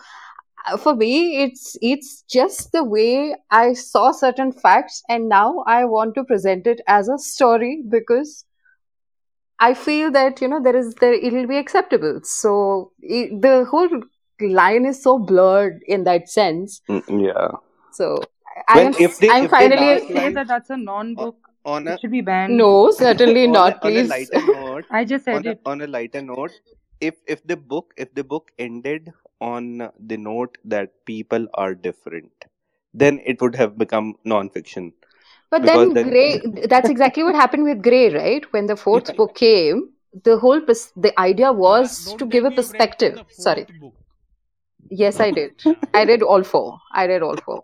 uh, 0.67 0.78
for 0.78 0.95
me, 0.95 1.43
it's 1.43 1.78
it's 1.82 2.24
just 2.24 2.71
the 2.71 2.84
way 2.84 3.36
I 3.51 3.74
saw 3.74 4.11
certain 4.11 4.51
facts, 4.51 5.03
and 5.09 5.30
now 5.30 5.63
I 5.67 5.86
want 5.86 6.15
to 6.15 6.24
present 6.24 6.67
it 6.67 6.82
as 6.88 7.09
a 7.09 7.17
story 7.17 7.84
because 7.89 8.45
I 9.59 9.74
feel 9.74 10.11
that 10.11 10.41
you 10.41 10.47
know 10.47 10.61
there 10.61 10.76
is 10.76 10.95
there 10.95 11.13
it'll 11.13 11.47
be 11.47 11.57
acceptable. 11.57 12.19
So 12.24 12.91
i 13.03 13.30
the 13.47 13.65
whole 13.69 13.89
line 14.41 14.86
is 14.86 15.01
so 15.01 15.19
blurred 15.19 15.82
in 15.88 16.03
that 16.05 16.30
sense. 16.30 16.82
Mm, 16.89 17.24
yeah. 17.26 17.51
So 17.91 18.30
I 18.67 18.82
Well, 18.82 18.88
am 18.88 18.93
if 18.99 19.17
they 19.19 19.30
I'm 19.30 19.47
if 19.47 19.51
finally 19.51 19.88
last 19.91 20.07
say 20.11 20.30
that 20.30 20.47
that's 20.47 20.69
a 20.69 20.78
non-book 20.78 21.53
on 21.66 21.88
it 21.88 21.99
should 21.99 22.11
be 22.11 22.22
banned 22.22 22.57
no, 22.57 22.91
certainly 22.91 23.47
on 23.47 23.66
a 23.68 23.72
not. 23.72 23.82
on 23.82 23.97
a 23.97 24.03
Please. 24.03 24.09
lighter 24.11 24.41
note 24.41 24.86
I 24.89 25.05
just 25.05 25.26
said 25.26 25.36
on 25.39 25.47
a 25.47 25.55
it 25.55 25.59
on 25.66 25.82
a 25.82 25.88
lighter 25.88 26.22
note 26.22 26.59
if 26.99 27.16
if 27.36 27.45
the 27.47 27.57
book 27.57 27.93
if 27.97 28.14
the 28.14 28.24
book 28.24 28.51
ended 28.59 29.11
on 29.41 29.89
the 30.14 30.18
note 30.18 30.57
that 30.64 30.93
people 31.05 31.47
are 31.55 31.74
different 31.76 32.45
then 32.93 33.20
it 33.26 33.41
would 33.41 33.55
have 33.55 33.78
become 33.78 34.16
non-fiction 34.24 34.93
But 35.49 35.66
then 35.66 35.93
then 35.93 36.09
Grey, 36.09 36.41
that's 36.70 36.89
exactly 36.89 37.24
what 37.24 37.36
happened 37.36 37.64
with 37.64 37.82
Grey, 37.82 38.14
right? 38.14 38.45
When 38.51 38.66
the 38.68 38.76
fourth 38.76 39.16
yeah 39.16 39.16
book 39.16 39.36
came, 39.36 39.93
the 40.24 40.38
whole 40.38 40.59
pers- 40.61 40.91
the 40.95 41.18
idea 41.20 41.51
Bala, 41.66 41.89
was 41.91 42.14
to 42.16 42.26
give 42.26 42.43
a 42.45 42.49
me 42.49 42.55
you've 42.55 42.72
read 42.72 42.89
perspective. 42.91 43.22
Sorry. 43.30 43.68
book 43.80 43.95
Yes, 44.89 45.20
I 45.20 45.32
did. 45.32 45.51
I 45.93 46.03
read 46.03 46.22
all 46.24 46.43
four. 46.43 46.80
I 46.93 47.07
read 47.07 47.22
all 47.22 47.38
four. 47.38 47.64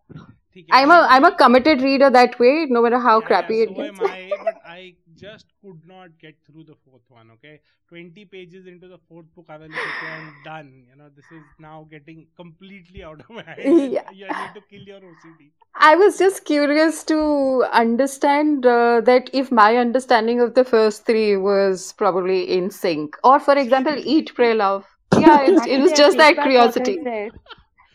I'm 0.71 0.91
a 0.91 1.07
I'm 1.09 1.25
a 1.25 1.35
committed 1.35 1.81
reader 1.81 2.09
that 2.09 2.39
way, 2.39 2.65
no 2.69 2.81
matter 2.81 2.99
how 2.99 3.19
yeah, 3.19 3.27
crappy 3.27 3.55
yeah, 3.55 3.65
so 3.65 3.71
it 3.71 3.75
so 3.75 3.81
gets. 3.81 3.99
Am 3.99 4.05
I, 4.05 4.31
but 4.43 4.61
I 4.65 4.93
just 5.15 5.45
could 5.61 5.81
not 5.85 6.09
get 6.19 6.35
through 6.45 6.63
the 6.63 6.75
fourth 6.85 7.01
one. 7.09 7.31
Okay, 7.31 7.59
twenty 7.87 8.25
pages 8.25 8.67
into 8.67 8.87
the 8.87 8.97
fourth 9.07 9.25
book, 9.35 9.45
I 9.49 9.57
was 9.57 9.69
like, 9.69 10.03
I'm 10.11 10.33
done. 10.43 10.85
You 10.89 10.95
know, 10.97 11.09
this 11.15 11.25
is 11.31 11.43
now 11.59 11.87
getting 11.89 12.27
completely 12.35 13.03
out 13.03 13.19
of 13.19 13.29
my 13.29 13.43
head. 13.47 13.91
Yeah. 13.91 14.09
You 14.11 14.27
need 14.27 14.53
to 14.55 14.61
kill 14.69 14.81
your 14.81 14.99
OCD. 14.99 15.51
I 15.75 15.95
was 15.95 16.17
just 16.17 16.45
curious 16.45 17.03
to 17.05 17.65
understand 17.71 18.65
uh, 18.65 19.01
that 19.01 19.29
if 19.33 19.51
my 19.51 19.77
understanding 19.77 20.39
of 20.39 20.53
the 20.55 20.63
first 20.63 21.05
three 21.05 21.37
was 21.37 21.93
probably 21.93 22.43
in 22.57 22.69
sync, 22.69 23.17
or 23.23 23.39
for 23.39 23.57
example, 23.65 23.95
Eat, 23.97 24.33
Pray, 24.35 24.53
Love. 24.53 24.85
Yeah, 25.17 25.41
it 25.43 25.81
was 25.81 25.91
just 25.93 26.17
that 26.17 26.35
curiosity 26.35 26.99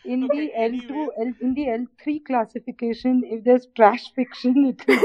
said. 0.05 0.14
In 0.14 0.28
okay 0.30 0.50
the 0.52 0.52
L2, 0.57 0.90
anyway 0.90 1.11
L, 1.18 1.32
in 1.40 1.55
the 1.55 1.68
L3 1.68 2.20
classification, 2.20 3.22
if 3.24 3.44
there's 3.44 3.66
trash 3.76 4.12
fiction, 4.14 4.66
it 4.66 4.86
will 4.86 5.00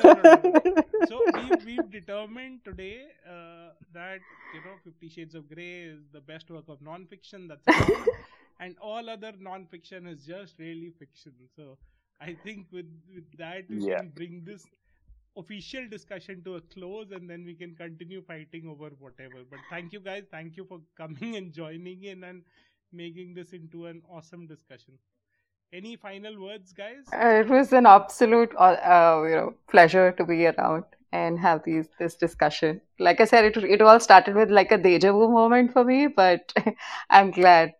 no 0.00 0.10
no 0.12 0.22
no 0.24 0.40
no 0.44 0.60
so 1.02 1.28
we 1.32 1.44
we've 1.64 1.90
determined 1.90 2.60
today 2.64 3.06
uh, 3.28 3.70
that 3.92 4.20
you 4.52 4.60
know 4.60 4.76
Fifty 4.84 5.08
Shades 5.08 5.34
of 5.34 5.48
Grey 5.48 5.82
is 5.94 6.00
the 6.12 6.20
best 6.20 6.50
work 6.50 6.68
of 6.68 6.80
non-fiction 6.80 7.48
that's 7.48 7.68
and 8.60 8.76
all 8.80 9.08
other 9.08 9.32
non-fiction 9.38 10.06
is 10.06 10.24
just 10.26 10.58
really 10.58 10.92
fiction. 10.98 11.32
So 11.56 11.78
I 12.20 12.34
think 12.42 12.66
with 12.72 12.90
with 13.14 13.30
that 13.38 13.64
we 13.72 13.82
Yeah. 13.84 13.96
can 13.96 14.08
bring 14.08 14.42
this 14.44 14.68
official 15.36 15.88
discussion 15.88 16.42
to 16.44 16.56
a 16.56 16.60
close, 16.60 17.10
and 17.12 17.28
then 17.28 17.44
we 17.44 17.54
can 17.54 17.74
continue 17.74 18.22
fighting 18.22 18.68
over 18.68 18.90
whatever. 18.98 19.44
But 19.50 19.60
thank 19.68 19.92
you 19.92 20.00
guys, 20.00 20.24
thank 20.30 20.56
you 20.56 20.64
for 20.64 20.80
coming 20.96 21.36
and 21.36 21.52
joining 21.52 22.04
in 22.04 22.24
and 22.24 22.42
making 22.96 23.34
this 23.34 23.52
into 23.52 23.86
an 23.86 24.02
awesome 24.10 24.46
discussion. 24.46 24.98
Any 25.72 25.96
final 25.96 26.40
words, 26.40 26.72
guys? 26.72 27.06
Uh, 27.12 27.42
it 27.44 27.48
was 27.48 27.72
an 27.72 27.86
absolute, 27.86 28.52
uh, 28.56 28.76
uh, 28.94 29.24
you 29.28 29.34
know, 29.36 29.54
pleasure 29.68 30.12
to 30.12 30.24
be 30.24 30.46
around 30.46 30.84
and 31.12 31.38
have 31.40 31.62
these 31.64 31.88
this 31.98 32.16
discussion. 32.16 32.80
Like 32.98 33.20
I 33.20 33.24
said, 33.24 33.44
it 33.44 33.56
it 33.58 33.82
all 33.82 34.00
started 34.00 34.34
with 34.36 34.50
like 34.50 34.72
a 34.72 34.78
deja 34.78 35.12
vu 35.12 35.28
moment 35.28 35.72
for 35.72 35.84
me, 35.84 36.06
but 36.08 36.52
I'm 37.10 37.30
glad 37.30 37.74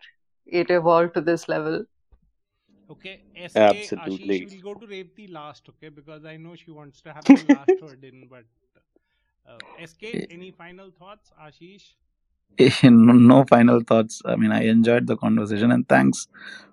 it 0.47 0.71
evolved 0.71 1.15
to 1.15 1.21
this 1.21 1.49
level. 1.49 1.85
Okay, 2.91 3.23
SK 3.49 3.57
Absolutely. 3.57 4.41
Ashish 4.47 4.65
will 4.65 4.75
go 4.75 4.81
to 4.81 4.87
Revati 4.87 5.31
last, 5.33 5.69
okay, 5.69 5.89
because 5.89 6.25
I 6.25 6.37
know 6.37 6.55
she 6.55 6.71
wants 6.71 7.01
to 7.03 7.13
have 7.13 7.25
the 7.25 7.43
last 7.43 7.73
word 7.83 8.05
in. 8.05 8.29
But 8.29 8.45
uh, 9.47 9.59
SK, 9.85 10.05
any 10.31 10.51
final 10.53 10.91
thoughts, 10.91 11.33
Ashish? 11.41 11.95
no, 12.83 13.45
final 13.45 13.81
thoughts. 13.81 14.23
I 14.25 14.37
mean, 14.37 14.53
I 14.53 14.65
enjoyed 14.65 15.07
the 15.07 15.17
conversation 15.17 15.71
and 15.71 15.89
thanks 15.89 16.29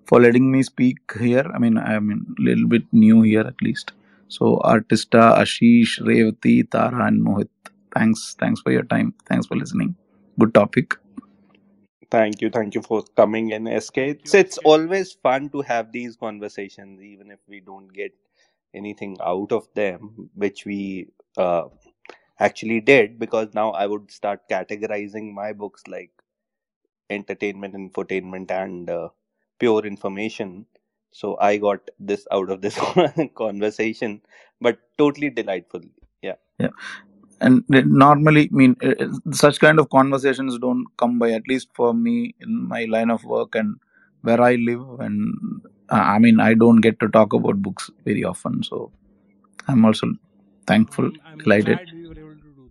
for 0.06 0.20
letting 0.22 0.52
me 0.52 0.64
speak 0.64 0.98
here. 1.20 1.46
I 1.54 1.60
mean, 1.60 1.78
I'm 1.78 2.36
a 2.40 2.42
little 2.42 2.68
bit 2.68 2.84
new 2.92 3.22
here 3.22 3.42
at 3.42 3.62
least. 3.62 3.92
So, 4.28 4.58
Artista, 4.64 5.38
Ashish, 5.44 6.00
Revati, 6.02 6.70
Tara, 6.70 7.06
and 7.08 7.26
Mohit, 7.26 7.50
thanks. 7.94 8.36
Thanks 8.40 8.62
for 8.62 8.72
your 8.72 8.84
time. 8.84 9.14
Thanks 9.28 9.46
for 9.48 9.56
listening. 9.56 9.96
Good 10.40 10.54
topic. 10.54 10.96
Thank 12.12 12.42
you, 12.42 12.50
thank 12.50 12.76
you 12.76 12.82
for 12.82 13.04
coming 13.16 13.52
in, 13.52 13.68
SK. 13.82 13.98
It's 13.98 14.34
it's 14.36 14.58
always 14.60 15.14
fun 15.14 15.50
to 15.50 15.62
have 15.62 15.92
these 15.92 16.16
conversations, 16.16 17.02
even 17.02 17.32
if 17.32 17.40
we 17.48 17.60
don't 17.60 17.88
get 17.94 18.14
anything 18.74 19.18
out 19.24 19.52
of 19.52 19.68
them, 19.76 20.30
which 20.36 20.66
we 20.66 21.08
uh, 21.38 21.66
actually 22.40 22.82
did, 22.82 23.20
because 23.20 23.54
now 23.54 23.72
I 23.72 23.86
would 23.88 24.12
start 24.12 24.50
categorizing 24.50 25.34
my 25.34 25.54
books 25.54 25.84
like 25.88 26.12
entertainment, 27.10 27.76
infotainment, 27.76 28.52
and 28.52 28.90
uh, 28.90 29.10
pure 29.60 29.86
information. 29.86 30.66
So 31.12 31.38
I 31.40 31.58
got 31.58 31.90
this 32.00 32.28
out 32.32 32.50
of 32.50 32.62
this 32.62 32.80
conversation, 33.36 34.22
but 34.62 34.80
totally 34.98 35.30
delightful. 35.30 35.82
Yeah. 36.22 36.36
Yeah. 36.60 36.70
And 37.42 37.64
normally, 37.70 38.50
I 38.52 38.56
mean, 38.56 38.76
uh, 38.84 38.94
uh, 39.00 39.08
such 39.32 39.60
kind 39.60 39.80
of 39.80 39.90
conversations 39.90 40.58
don't 40.60 40.86
come 40.98 41.20
by, 41.20 41.32
at 41.32 41.48
least 41.48 41.70
for 41.74 41.94
me 41.94 42.36
in 42.40 42.68
my 42.68 42.86
line 42.86 43.12
of 43.12 43.24
work 43.26 43.56
and 43.56 43.76
where 44.22 44.42
I 44.42 44.56
live. 44.56 45.00
And 45.00 45.36
uh, 45.90 45.96
I 45.96 46.20
mean, 46.20 46.40
I 46.40 46.54
don't 46.54 46.82
get 46.82 47.00
to 47.02 47.10
talk 47.10 47.34
about 47.34 47.62
books 47.62 47.92
very 48.06 48.24
often. 48.24 48.64
So 48.64 48.92
I'm 49.68 49.86
also 49.86 50.14
thankful, 50.68 51.12
I'm 51.26 51.40
I'm 51.40 51.40
delighted. 51.40 51.80
glad 51.80 51.92
we 51.92 52.08
were 52.08 52.20
able 52.20 52.36
to 52.36 52.54
do 52.56 52.70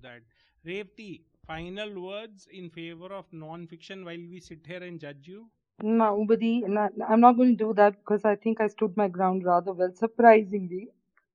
Revati, 0.66 1.22
final 1.46 2.00
words 2.00 2.48
in 2.52 2.68
favor 2.70 3.12
of 3.12 3.32
non-fiction 3.32 4.04
while 4.04 4.16
we 4.30 4.40
sit 4.40 4.66
here 4.66 4.82
and 4.82 4.98
judge 5.00 5.28
you. 5.28 5.48
No, 5.82 6.16
Ubadi, 6.24 6.64
I'm 7.08 7.20
not 7.20 7.36
going 7.36 7.56
to 7.56 7.64
do 7.64 7.74
that 7.74 7.98
because 7.98 8.24
I 8.24 8.36
think 8.36 8.60
I 8.60 8.68
stood 8.68 8.96
my 8.96 9.08
ground 9.08 9.44
rather 9.44 9.72
well, 9.72 9.92
surprisingly. 9.94 10.88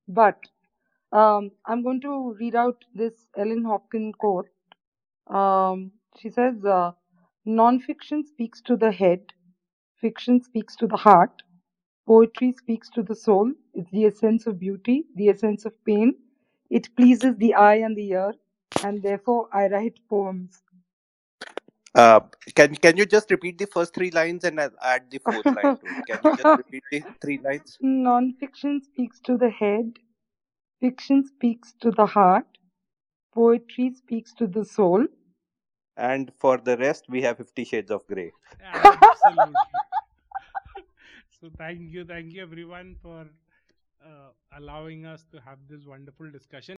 But 0.07 0.39
um, 1.11 1.51
I'm 1.65 1.83
going 1.83 2.01
to 2.01 2.33
read 2.39 2.55
out 2.55 2.83
this 2.95 3.27
Ellen 3.37 3.63
Hopkins 3.65 4.15
quote. 4.17 4.49
Um, 5.27 5.91
she 6.17 6.29
says, 6.29 6.63
uh, 6.65 6.93
"Non-fiction 7.45 8.25
speaks 8.25 8.61
to 8.61 8.77
the 8.77 8.91
head, 8.91 9.33
fiction 10.01 10.41
speaks 10.41 10.75
to 10.77 10.87
the 10.87 10.97
heart, 10.97 11.43
poetry 12.07 12.53
speaks 12.53 12.89
to 12.91 13.03
the 13.03 13.15
soul. 13.15 13.51
It's 13.73 13.91
the 13.91 14.05
essence 14.05 14.47
of 14.47 14.59
beauty, 14.59 15.05
the 15.15 15.29
essence 15.29 15.65
of 15.65 15.73
pain. 15.85 16.15
It 16.69 16.95
pleases 16.95 17.35
the 17.37 17.55
eye 17.55 17.75
and 17.75 17.95
the 17.97 18.09
ear, 18.09 18.33
and 18.83 19.01
therefore 19.01 19.49
I 19.51 19.67
write 19.67 19.99
poems." 20.09 20.61
Uh, 21.97 22.19
can 22.53 22.75
can 22.75 22.95
you 22.95 23.05
just 23.07 23.31
repeat 23.31 23.57
the 23.57 23.65
first 23.65 23.93
three 23.93 24.11
lines 24.11 24.43
and 24.43 24.59
I'll 24.61 24.75
add 24.83 25.09
the 25.09 25.17
fourth 25.17 25.45
line 25.47 25.77
to 25.77 25.87
it? 25.87 26.05
Can 26.07 26.19
you 26.23 26.31
just 26.37 26.57
repeat 26.57 26.83
the 26.91 27.03
three 27.21 27.39
lines? 27.43 27.77
Non-fiction 27.81 28.83
speaks 28.83 29.19
to 29.21 29.35
the 29.35 29.49
head, 29.49 29.93
fiction 30.79 31.25
speaks 31.25 31.73
to 31.81 31.89
the 31.89 32.05
heart, 32.05 32.45
poetry 33.33 33.89
speaks 33.95 34.31
to 34.35 34.45
the 34.45 34.63
soul. 34.63 35.07
And 35.95 36.31
for 36.37 36.59
the 36.59 36.77
rest, 36.77 37.05
we 37.09 37.23
have 37.23 37.37
Fifty 37.37 37.65
Shades 37.65 37.89
of 37.89 38.05
Grey. 38.05 38.31
Absolutely. 38.61 39.55
so 41.41 41.49
thank 41.57 41.91
you, 41.91 42.05
thank 42.05 42.31
you 42.33 42.43
everyone 42.43 42.95
for 43.01 43.25
uh, 44.05 44.29
allowing 44.55 45.07
us 45.07 45.25
to 45.31 45.41
have 45.41 45.57
this 45.67 45.85
wonderful 45.85 46.29
discussion. 46.29 46.76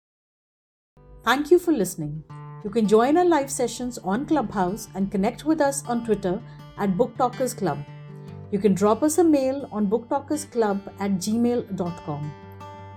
Thank 1.28 1.50
you 1.50 1.58
for 1.58 1.72
listening. 1.72 2.24
You 2.64 2.70
can 2.70 2.88
join 2.88 3.18
our 3.18 3.24
live 3.26 3.50
sessions 3.50 3.98
on 3.98 4.24
Clubhouse 4.24 4.88
and 4.94 5.10
connect 5.12 5.44
with 5.44 5.60
us 5.60 5.84
on 5.84 6.02
Twitter 6.02 6.40
at 6.78 6.96
Book 6.96 7.18
Talkers 7.18 7.52
Club. 7.52 7.84
You 8.50 8.58
can 8.58 8.72
drop 8.72 9.02
us 9.02 9.18
a 9.18 9.24
mail 9.24 9.68
on 9.70 9.88
booktalkersclub 9.88 10.90
at 10.98 11.10
gmail.com. 11.26 12.32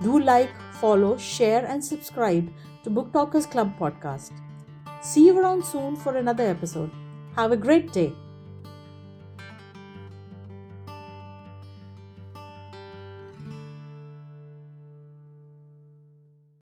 Do 0.01 0.17
like, 0.17 0.49
follow, 0.79 1.17
share, 1.17 1.65
and 1.65 1.83
subscribe 1.83 2.49
to 2.85 2.89
Book 2.89 3.11
Talkers 3.11 3.45
Club 3.45 3.77
podcast. 3.77 4.31
See 5.01 5.25
you 5.25 5.37
around 5.37 5.65
soon 5.65 5.97
for 5.97 6.15
another 6.15 6.45
episode. 6.45 6.89
Have 7.35 7.51
a 7.51 7.57
great 7.57 7.91
day. 7.91 8.13